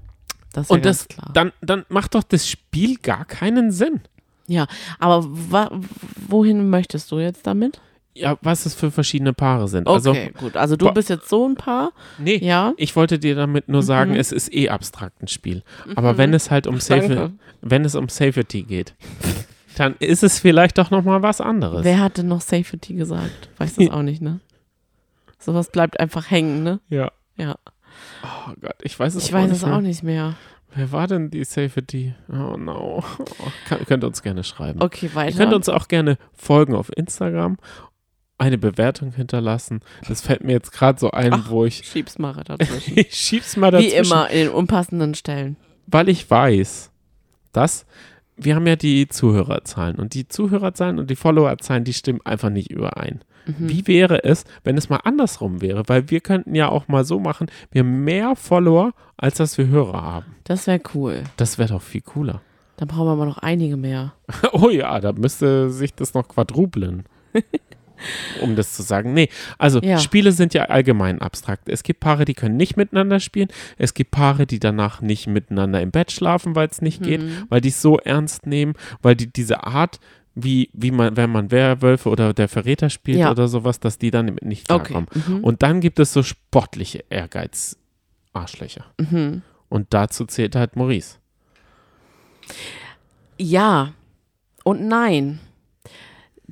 [0.53, 1.31] Das ist Und das, klar.
[1.35, 4.01] dann, dann macht doch das Spiel gar keinen Sinn.
[4.49, 4.67] Ja,
[4.99, 5.27] aber
[6.29, 7.81] wohin möchtest du jetzt damit?
[8.15, 9.87] Ja, was es für verschiedene Paare sind.
[9.87, 10.57] Also, Okay, gut.
[10.57, 11.93] Also du bist jetzt so ein Paar.
[12.19, 12.73] nee, Ja.
[12.79, 14.17] ich wollte dir damit nur sagen, Mhm.
[14.21, 15.63] es ist eh abstrakt ein Spiel.
[15.97, 18.95] Aber wenn es halt um Safe, wenn es um Safety geht,
[19.77, 21.85] dann ist es vielleicht doch noch mal was anderes.
[21.85, 23.51] Wer hat denn noch Safety gesagt?
[23.59, 24.41] Weiß das auch nicht, ne?
[25.47, 26.81] Sowas bleibt einfach hängen, ne?
[26.89, 27.11] ja.
[27.39, 27.57] Ja.
[28.23, 29.77] Oh Gott, ich weiß es Ich weiß nicht es mehr.
[29.77, 30.35] auch nicht mehr.
[30.75, 32.15] Wer war denn die Safety?
[32.29, 33.03] Oh no.
[33.19, 33.25] Oh,
[33.69, 34.83] kann, könnt ihr uns gerne schreiben.
[34.83, 35.37] Okay, Ihr weiter.
[35.39, 37.57] könnt uns auch gerne folgen auf Instagram,
[38.39, 39.81] eine Bewertung hinterlassen.
[40.09, 42.99] Das fällt mir jetzt gerade so ein, Ach, wo ich Schieb's mal dazwischen.
[42.99, 45.57] ich schieb's mal Wie dazwischen, immer, in den unpassenden Stellen.
[45.87, 46.91] weil ich weiß,
[47.53, 47.87] dass
[48.37, 52.71] wir haben ja die Zuhörerzahlen und die Zuhörerzahlen und die Followerzahlen, die stimmen einfach nicht
[52.71, 53.23] überein.
[53.47, 53.69] Mhm.
[53.69, 55.83] Wie wäre es, wenn es mal andersrum wäre?
[55.87, 59.69] Weil wir könnten ja auch mal so machen, wir haben mehr Follower, als dass wir
[59.69, 60.27] Hörer haben.
[60.45, 61.23] Das wäre cool.
[61.37, 62.41] Das wäre doch viel cooler.
[62.77, 64.13] Dann brauchen wir aber noch einige mehr.
[64.53, 67.05] Oh ja, da müsste sich das noch quadrupeln.
[68.43, 69.15] um das zu sagen.
[69.15, 69.29] Nee,
[69.59, 69.99] also Ja.
[69.99, 71.69] Spiele sind ja allgemein abstrakt.
[71.69, 73.49] Es gibt Paare, die können nicht miteinander spielen.
[73.79, 77.45] Es gibt Paare, die danach nicht miteinander im Bett schlafen, weil es nicht geht, Mhm.
[77.49, 79.99] weil die es so ernst nehmen, weil die diese Art,
[80.39, 83.31] wie, wie man, wenn man Werwölfe oder der Verräter spielt Ja.
[83.31, 84.93] oder sowas, dass die dann nicht Okay.
[84.93, 85.09] klarkommen.
[85.39, 85.43] Mhm.
[85.45, 88.85] Und dann gibt es so sportliche Ehrgeiz-Arschlöcher.
[89.01, 89.43] Mhm.
[89.71, 91.17] Und dazu zählt halt Maurice.
[93.39, 93.93] Ja
[94.65, 95.41] und nein.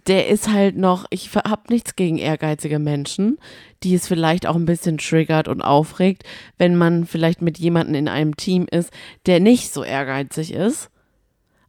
[0.07, 3.39] Der ist halt noch, ich habe nichts gegen ehrgeizige Menschen,
[3.83, 6.25] die es vielleicht auch ein bisschen triggert und aufregt,
[6.59, 8.91] wenn man vielleicht mit jemandem in einem Team ist,
[9.25, 10.91] der nicht so ehrgeizig ist.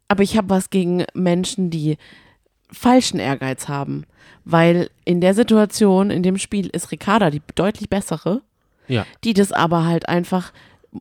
[0.08, 1.98] Aber ich habe was gegen Menschen, die
[2.72, 4.06] falschen Ehrgeiz haben.
[4.44, 8.42] Weil in der Situation, in dem Spiel, ist Ricarda die deutlich bessere
[8.88, 9.06] Ja.
[9.24, 10.54] die das aber halt einfach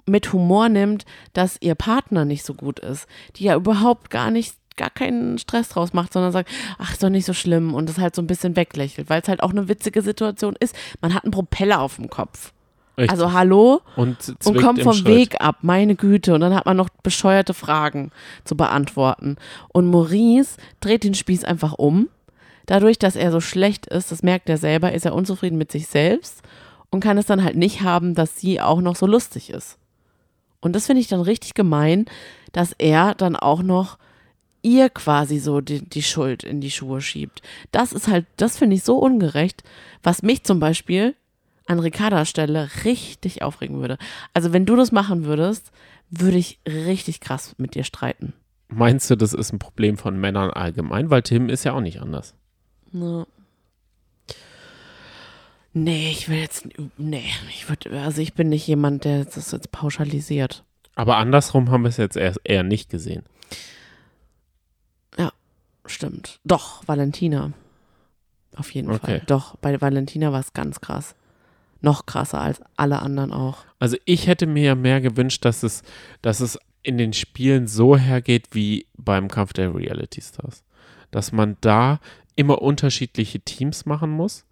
[0.06, 1.04] mit Humor nimmt,
[1.34, 3.06] dass ihr Partner nicht so gut ist,
[3.36, 7.10] die ja überhaupt gar nicht gar keinen Stress draus macht, sondern sagt, ach, ist doch
[7.10, 9.68] nicht so schlimm und das halt so ein bisschen weglächelt, weil es halt auch eine
[9.68, 10.74] witzige Situation ist.
[11.00, 12.53] Man hat einen Propeller auf dem Kopf.
[12.96, 13.10] Richtig.
[13.10, 15.06] Also hallo und, und kommt vom Schritt.
[15.06, 16.34] Weg ab, meine Güte.
[16.34, 18.12] Und dann hat man noch bescheuerte Fragen
[18.44, 19.36] zu beantworten.
[19.72, 22.08] Und Maurice dreht den Spieß einfach um.
[22.66, 25.86] Dadurch, dass er so schlecht ist, das merkt er selber, ist er unzufrieden mit sich
[25.88, 26.42] selbst
[26.90, 29.78] und kann es dann halt nicht haben, dass sie auch noch so lustig ist.
[30.60, 32.06] Und das finde ich dann richtig gemein,
[32.52, 33.98] dass er dann auch noch
[34.62, 37.42] ihr quasi so die, die Schuld in die Schuhe schiebt.
[37.70, 39.62] Das ist halt, das finde ich so ungerecht,
[40.02, 41.14] was mich zum Beispiel
[41.66, 43.98] an Ricardas Stelle richtig aufregen würde.
[44.32, 45.70] Also wenn du das machen würdest,
[46.10, 48.34] würde ich richtig krass mit dir streiten.
[48.68, 51.10] Meinst du, das ist ein Problem von Männern allgemein?
[51.10, 52.34] Weil Tim ist ja auch nicht anders.
[52.92, 53.26] Ne.
[55.72, 59.72] Nee, ich will jetzt, nee, ich würde, also ich bin nicht jemand, der das jetzt
[59.72, 60.62] pauschalisiert.
[60.94, 63.24] Aber andersrum haben wir es jetzt eher, eher nicht gesehen.
[65.86, 66.40] Stimmt.
[66.44, 67.52] Doch, Valentina.
[68.56, 69.18] Auf jeden Okay.
[69.18, 69.22] Fall.
[69.26, 71.14] Doch, bei Valentina war es ganz krass.
[71.84, 73.58] Noch krasser als alle anderen auch.
[73.78, 75.82] Also ich hätte mir ja mehr gewünscht, dass es,
[76.22, 80.62] dass es in den Spielen so hergeht wie beim Kampf der Reality Stars.
[81.10, 82.00] Dass man da
[82.36, 84.44] immer unterschiedliche Teams machen muss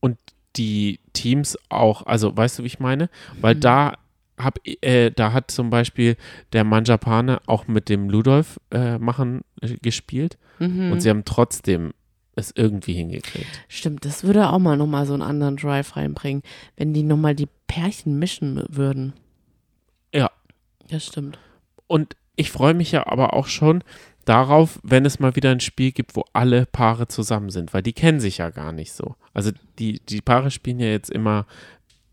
[0.00, 0.18] und
[0.56, 3.10] die Teams auch, also weißt du, wie ich meine?
[3.40, 3.60] Weil Mhm.
[3.60, 3.92] da
[4.38, 6.16] hab, äh, da hat zum Beispiel
[6.52, 10.92] der Manjapane auch mit dem Ludolf äh, machen äh, gespielt Mhm.
[10.92, 11.92] und sie haben trotzdem
[12.38, 13.64] es irgendwie hingekriegt.
[13.68, 16.42] Stimmt, das würde auch mal nochmal so einen anderen Drive reinbringen,
[16.76, 19.12] wenn die nochmal die Pärchen mischen würden.
[20.14, 20.30] Ja.
[20.88, 21.38] Das stimmt.
[21.86, 23.82] Und ich freue mich ja aber auch schon
[24.24, 27.94] darauf, wenn es mal wieder ein Spiel gibt, wo alle Paare zusammen sind, weil die
[27.94, 29.16] kennen sich ja gar nicht so.
[29.32, 31.46] Also die, die Paare spielen ja jetzt immer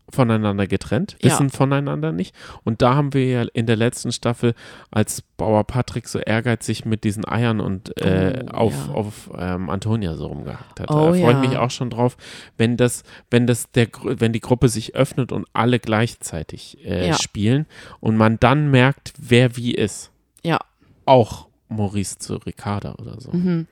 [0.08, 1.30] voneinander getrennt, Ja.
[1.30, 2.34] wissen voneinander nicht.
[2.64, 4.54] Und da haben wir ja in der letzten Staffel,
[4.90, 8.94] als Bauer Patrick so ehrgeizig mit diesen Eiern und äh, Oh, auf, ja.
[8.94, 10.90] auf ähm, Antonia so rumgehackt hat.
[10.90, 11.38] Oh, da freue ich ja.
[11.40, 12.16] mich auch schon drauf,
[12.56, 17.14] wenn das, wenn das der, wenn die Gruppe sich öffnet und alle gleichzeitig äh, Ja.
[17.14, 17.66] spielen
[18.00, 20.10] und man dann merkt, wer wie ist
[20.44, 20.58] Ja.
[21.04, 23.32] auch Maurice zu Ricarda oder so.
[23.32, 23.66] Mhm.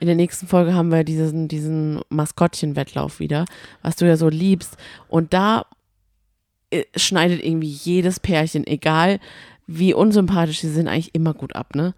[0.00, 3.44] In der nächsten Folge haben wir diesen, diesen Maskottchen-Wettlauf wieder,
[3.82, 4.76] was du ja so liebst.
[5.08, 5.64] Und da
[6.96, 9.18] schneidet irgendwie jedes Pärchen, egal
[9.66, 11.94] wie unsympathisch sie sind, eigentlich immer gut ab, ne?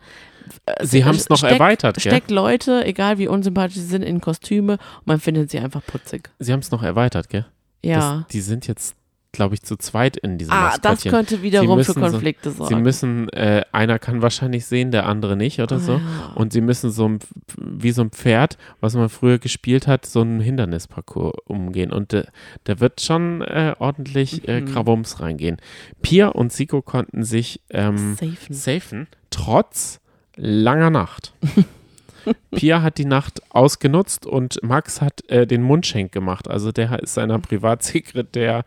[0.64, 2.10] Äh, Sie haben es noch steckt- erweitert, gell?
[2.12, 6.30] Steckt Leute, egal wie unsympathisch sie sind, in Kostüme und man findet sie einfach putzig.
[6.38, 7.46] Sie haben es noch erweitert, gell?
[7.84, 8.20] Ja.
[8.20, 8.96] Das, die sind jetzt,
[9.38, 12.56] glaube ich, zu zweit in diesem ah, das könnte wiederum für müssen so- Konflikte Sie
[12.56, 12.82] sorgen.
[12.82, 15.94] müssen, äh, einer kann wahrscheinlich sehen, der andere nicht oder so.
[15.94, 16.32] Ah.
[16.34, 17.20] Und sie müssen so ein-
[17.56, 21.92] wie so ein Pferd, was man früher gespielt hat, so einen Hindernisparcours umgehen.
[21.92, 22.24] Und äh,
[22.64, 24.66] da wird schon äh, ordentlich äh, Mhm.
[24.66, 25.58] Krawums reingehen.
[26.02, 28.36] Pia und Siko konnten sich ähm, Safen.
[28.54, 30.00] safen, trotz
[30.36, 31.32] langer Nacht.
[32.50, 36.48] Pia hat die Nacht ausgenutzt und Max hat äh, den Mundschenk gemacht.
[36.48, 38.64] Also der ist seiner Privatsekretär.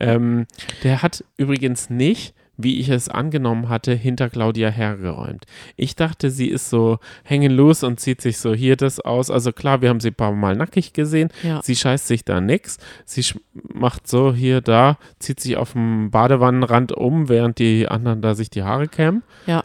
[0.00, 0.46] ähm,
[0.82, 5.44] der hat übrigens nicht wie ich es angenommen hatte, hinter Claudia hergeräumt.
[5.76, 9.30] Ich dachte, sie ist so hängen los und zieht sich so hier das aus.
[9.30, 11.30] Also klar, wir haben sie ein paar Mal nackig gesehen.
[11.42, 11.60] Ja.
[11.62, 12.78] Sie scheißt sich da nix.
[13.04, 18.34] Sie macht so hier, da, zieht sich auf dem Badewannenrand um, während die anderen da
[18.34, 19.22] sich die Haare kämmen.
[19.46, 19.64] Ja.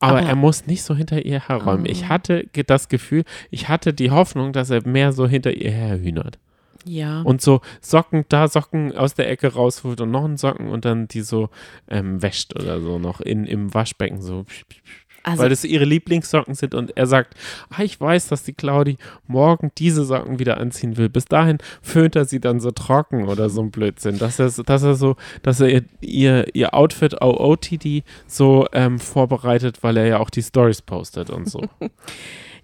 [0.00, 1.86] Aber, Aber- er muss nicht so hinter ihr herräumen.
[1.86, 1.90] Oh.
[1.90, 5.70] Ich hatte ge- das Gefühl, ich hatte die Hoffnung, dass er mehr so hinter ihr
[5.72, 6.38] herhühnert.
[6.84, 7.22] Ja.
[7.22, 11.08] Und so Socken, da Socken aus der Ecke rausholt und noch einen Socken und dann
[11.08, 11.50] die so
[11.88, 14.46] ähm, wäscht oder so noch in, im Waschbecken so.
[15.30, 17.34] Also, weil das ihre Lieblingssocken sind und er sagt,
[17.70, 18.96] ah, ich weiß, dass die Claudi
[19.26, 21.08] morgen diese Socken wieder anziehen will.
[21.08, 24.82] Bis dahin föhnt er sie dann so trocken oder so ein Blödsinn, dass er, dass
[24.82, 30.18] er so, dass er ihr, ihr, ihr Outfit OOTD so ähm, vorbereitet, weil er ja
[30.18, 31.62] auch die Stories postet und so.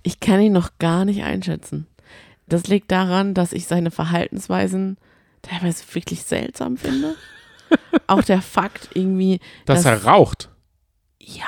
[0.03, 1.87] ich kann ihn noch gar nicht einschätzen.
[2.47, 4.99] Das liegt daran, dass ich seine Verhaltensweisen
[5.41, 7.15] teilweise wirklich seltsam finde.
[8.07, 10.51] Auch der Fakt irgendwie, Dass Das- er raucht.
[11.19, 11.45] ja,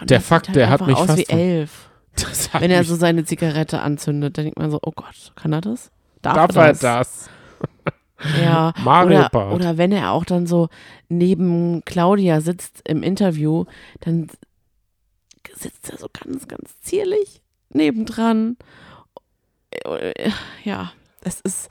[0.00, 1.86] und Der das Fakt, halt der hat mich aus fast wie elf.
[2.16, 5.60] Das Wenn er so seine Zigarette anzündet, dann denkt man so, oh Gott, kann er
[5.60, 5.90] das?
[6.22, 7.30] darf er das?
[8.42, 9.54] Ja, Mario oder, Bart.
[9.54, 10.68] oder wenn er auch dann so
[11.08, 13.64] neben Claudia sitzt im Interview,
[14.00, 14.28] dann
[15.54, 17.40] sitzt er so ganz, ganz zierlich
[17.70, 18.56] nebendran.
[19.70, 20.30] Äh,
[20.64, 21.70] Ja, es ist,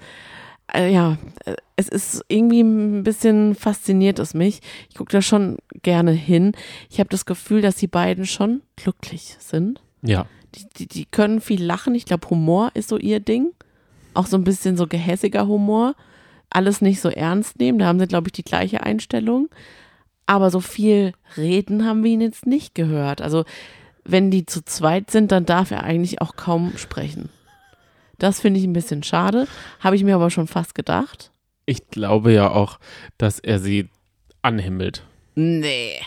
[0.73, 4.61] äh, ja, äh, es ist irgendwie ein bisschen fasziniert es mich.
[4.89, 6.53] Ich gucke da schon gerne hin.
[6.89, 9.81] Ich habe das Gefühl, dass die beiden schon glücklich sind.
[10.01, 10.25] Ja.
[10.55, 11.95] Die, die, die können viel lachen.
[11.95, 13.51] Ich glaube, Humor ist so ihr Ding.
[14.13, 15.95] Auch so ein bisschen so gehässiger Humor.
[16.49, 17.79] Alles nicht so ernst nehmen.
[17.79, 19.49] Da haben sie, glaube ich, die gleiche Einstellung.
[20.25, 23.21] Aber so viel reden haben wir ihn jetzt nicht gehört.
[23.21, 23.45] Also,
[24.03, 27.29] wenn die zu zweit sind, dann darf er eigentlich auch kaum sprechen.
[28.19, 29.47] Das finde ich ein bisschen schade.
[29.79, 31.31] Habe ich mir aber schon fast gedacht.
[31.65, 32.79] Ich glaube ja auch,
[33.17, 33.89] dass er sie
[34.41, 35.05] anhimmelt.
[35.35, 35.99] Nee.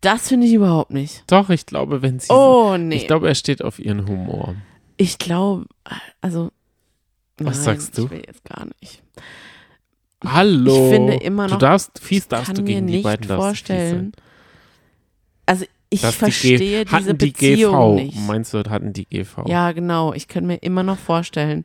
[0.00, 1.24] Das finde ich überhaupt nicht.
[1.26, 2.32] Doch, ich glaube, wenn sie.
[2.32, 2.96] Oh, nee.
[2.96, 4.54] Ich glaube, er steht auf ihren Humor.
[4.96, 5.66] Ich glaube,
[6.20, 6.50] also.
[7.38, 8.04] Was nein, sagst du?
[8.04, 9.02] Ich will jetzt gar nicht.
[10.24, 10.74] Hallo.
[10.74, 14.12] Ich finde immer noch, Du darfst, fies darfst du gegen die nicht beiden darfst vorstellen.
[14.14, 14.29] Also
[15.90, 17.94] ich Dass die verstehe G- diese die Beziehung GV.
[17.96, 18.18] nicht.
[18.26, 19.44] Meinst du, hatten die GV?
[19.48, 20.12] Ja, genau.
[20.14, 21.64] Ich kann mir immer noch vorstellen,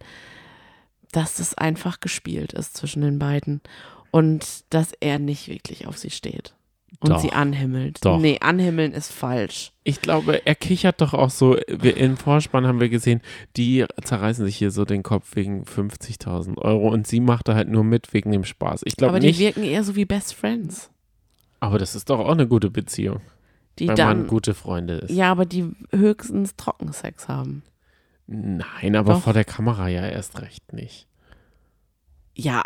[1.11, 3.61] dass das einfach gespielt ist zwischen den beiden
[4.11, 6.55] und dass er nicht wirklich auf sie steht
[6.99, 7.19] und Doch.
[7.19, 7.99] sie anhimmelt.
[8.03, 8.19] Doch.
[8.19, 9.71] Nee, anhimmeln ist falsch.
[9.83, 11.57] Ich glaube, er kichert doch auch so.
[11.67, 13.21] Wir, Im Vorspann haben wir gesehen,
[13.57, 17.69] die zerreißen sich hier so den Kopf wegen 50.000 Euro und sie macht da halt
[17.69, 18.81] nur mit wegen dem Spaß.
[18.85, 20.89] Ich glaube Aber die wirken eher so wie Best Friends.
[21.59, 23.21] Aber das ist doch auch eine gute Beziehung,
[23.79, 25.11] Die wenn dann, man gute Freunde ist.
[25.11, 27.63] ja, aber die höchstens Trockensex haben.
[28.27, 29.21] Nein, aber Doch.
[29.23, 31.07] vor der Kamera ja erst recht nicht.
[32.33, 32.63] Ja,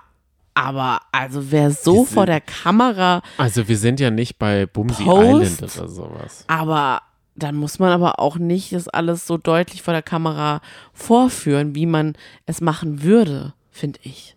[0.53, 5.03] aber also wer so Diese- vor der Kamera, Also wir sind ja nicht bei Bumsy?
[5.03, 6.43] Island oder sowas.
[6.47, 7.01] aber
[7.35, 10.61] dann muss man aber auch nicht das alles so deutlich vor der Kamera
[10.93, 12.13] vorführen, wie man
[12.45, 14.35] es machen würde, finde ich.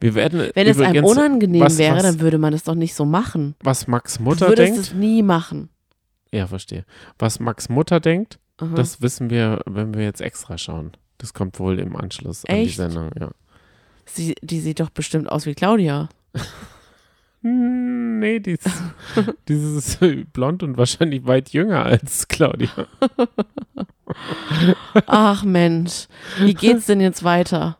[0.00, 2.94] Wir werden Wenn es einem unangenehm was- wäre, was- dann würde man es doch nicht
[2.94, 3.54] so machen.
[3.62, 4.78] was Max Du Mutter würdest denkt.
[4.88, 5.68] es nie machen.
[6.32, 6.84] Ja, verstehe.
[7.18, 8.74] Was Max Mutter denkt, Aha.
[8.74, 10.92] das wissen wir, wenn wir jetzt extra schauen.
[11.18, 12.76] Das kommt wohl im Anschluss an die Echt?
[12.76, 13.30] Sendung, ja.
[14.04, 16.08] Sie, die sieht doch bestimmt aus wie Claudia.
[17.40, 18.68] Nee, die ist,
[19.48, 20.00] die ist
[20.32, 22.68] blond und wahrscheinlich weit jünger als Claudia.
[25.06, 26.08] Ach Mensch,
[26.40, 27.78] wie geht's denn jetzt weiter?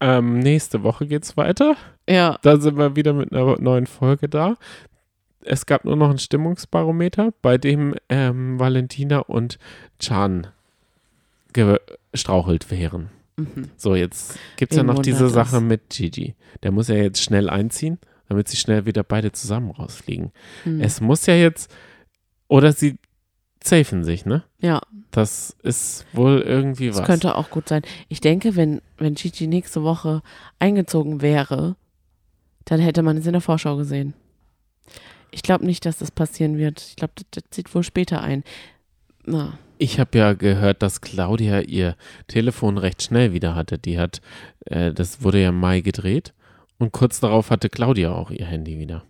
[0.00, 1.74] Ähm, nächste Woche geht's weiter.
[2.08, 4.56] Ja, Da sind wir wieder mit einer neuen Folge da.
[5.50, 9.58] Es gab nur noch ein Stimmungsbarometer, bei dem ähm, Valentina und
[9.98, 10.46] Chan
[11.52, 13.08] gestrauchelt wären.
[13.36, 13.70] mhm.
[13.76, 15.62] So, jetzt gibt es ja noch diese Sache das?
[15.62, 16.34] mit Gigi.
[16.62, 17.98] Der muss ja jetzt schnell einziehen,
[18.28, 20.32] damit sie schnell wieder beide zusammen rausfliegen.
[20.64, 20.80] Hm.
[20.82, 21.74] Es muss ja jetzt,
[22.46, 22.98] oder sie
[23.64, 24.44] safen sich, ne?
[24.60, 24.80] ja,
[25.10, 27.06] Das ist wohl irgendwie das was.
[27.06, 27.82] könnte auch gut sein.
[28.08, 30.22] Ich denke, wenn, wenn Gigi nächste Woche
[30.58, 31.76] eingezogen wäre,
[32.66, 34.12] dann hätte man es in der Vorschau gesehen.
[35.30, 36.80] Ich glaube nicht, dass das passieren wird.
[36.88, 38.44] Ich glaube, das, das zieht wohl später ein.
[39.24, 41.96] Na, Ich habe ja gehört, dass Claudia ihr
[42.26, 43.78] Telefon recht schnell wieder hatte.
[43.78, 44.20] Die hat,
[44.66, 46.32] äh, das wurde ja im Mai gedreht
[46.78, 49.04] und kurz darauf hatte Claudia auch ihr Handy wieder.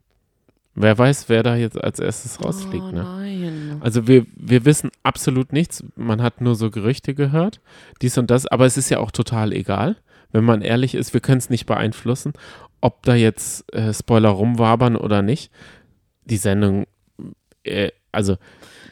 [0.81, 3.79] Wer weiß, wer da jetzt als erstes rausfliegt, oh, ne?
[3.81, 5.83] Also wir, wir wissen absolut nichts.
[5.97, 7.61] Man hat nur so Gerüchte gehört,
[8.01, 9.97] dies und das, aber es ist ja auch total egal.
[10.31, 12.33] Wenn man ehrlich ist, wir können es nicht beeinflussen,
[12.81, 15.51] ob da jetzt äh, Spoiler rumwabern oder nicht.
[16.31, 16.87] Die Sendung,
[17.65, 18.37] äh, also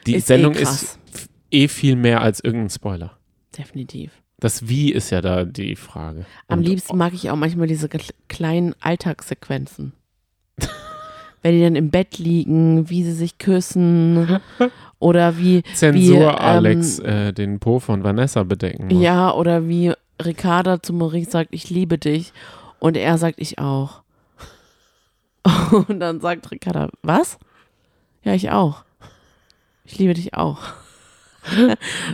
[0.06, 0.82] die Ist eh Sendung krass.
[0.82, 0.98] ist
[1.50, 3.16] eh viel mehr als irgendein Spoiler.
[3.56, 4.12] definitiv.
[4.38, 6.26] Das Wie ist ja da die Frage.
[6.48, 9.92] Am Und- liebsten mag ich auch manchmal diese kle- kleinen Alltagssequenzen.
[11.42, 14.40] Wenn die dann im Bett liegen, wie sie sich küssen
[14.98, 19.00] oder wie, Zensur wie, ähm, Alex äh, den Po von Vanessa bedecken muss.
[19.02, 19.92] ja, oder wie
[20.22, 22.32] Ricarda zu Maurice sagt, ich liebe dich
[22.80, 24.02] und er sagt, ich auch.
[25.88, 27.38] Und dann sagt Ricarda, was?
[28.22, 28.84] Ja, ich auch.
[29.84, 30.58] Ich liebe dich auch.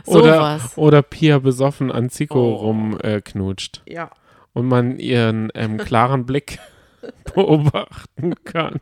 [0.07, 0.77] oder, Sowas.
[0.77, 2.55] oder Pia besoffen an Zico Oh.
[2.57, 4.11] rumknutscht äh, knutscht Ja.
[4.53, 6.59] und man ihren ähm, klaren Blick
[7.35, 8.81] beobachten kann.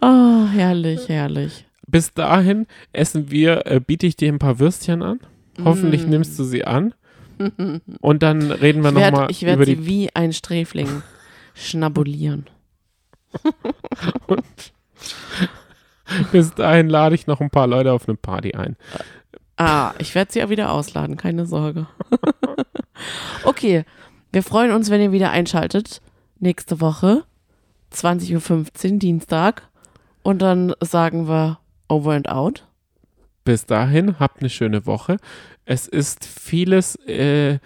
[0.00, 1.66] Oh, herrlich, herrlich.
[1.88, 5.18] Bis dahin essen wir, äh, biete ich dir ein paar Würstchen an.
[5.64, 6.10] Hoffentlich Mm.
[6.10, 6.94] nimmst du sie an.
[8.00, 11.02] Und dann reden wir Ich werde nochmal ich werd über die sie wie ein Sträfling
[11.54, 12.46] schnabulieren.
[16.32, 18.76] Bis dahin lade ich noch ein paar Leute auf eine Party ein.
[19.56, 21.86] Ah, ich werde sie auch wieder ausladen, keine Sorge.
[23.44, 23.84] okay,
[24.32, 26.00] wir freuen uns, wenn ihr wieder einschaltet.
[26.38, 27.24] Nächste Woche,
[27.92, 29.68] 20.15 Uhr, Dienstag.
[30.22, 32.66] Und dann sagen wir over and out.
[33.44, 35.16] Bis dahin, habt eine schöne Woche.
[35.64, 37.58] Es ist vieles äh,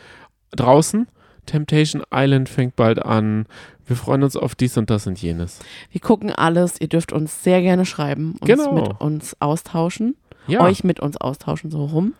[0.50, 1.06] draußen.
[1.44, 3.46] Temptation Island fängt bald an.
[3.86, 5.60] Wir freuen uns auf dies und das und jenes.
[5.92, 6.80] Wir gucken alles.
[6.80, 8.72] Ihr dürft uns sehr gerne schreiben, uns Genau.
[8.74, 10.16] mit uns austauschen,
[10.48, 12.14] Ja, euch mit uns austauschen, so rum.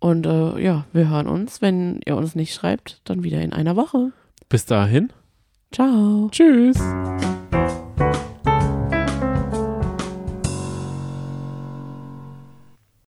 [0.00, 3.76] Und äh, ja, wir hören uns, wenn ihr uns nicht schreibt, dann wieder in einer
[3.76, 4.12] Woche.
[4.48, 5.12] bis dahin.
[5.72, 6.28] Ciao.
[6.30, 6.78] Tschüss.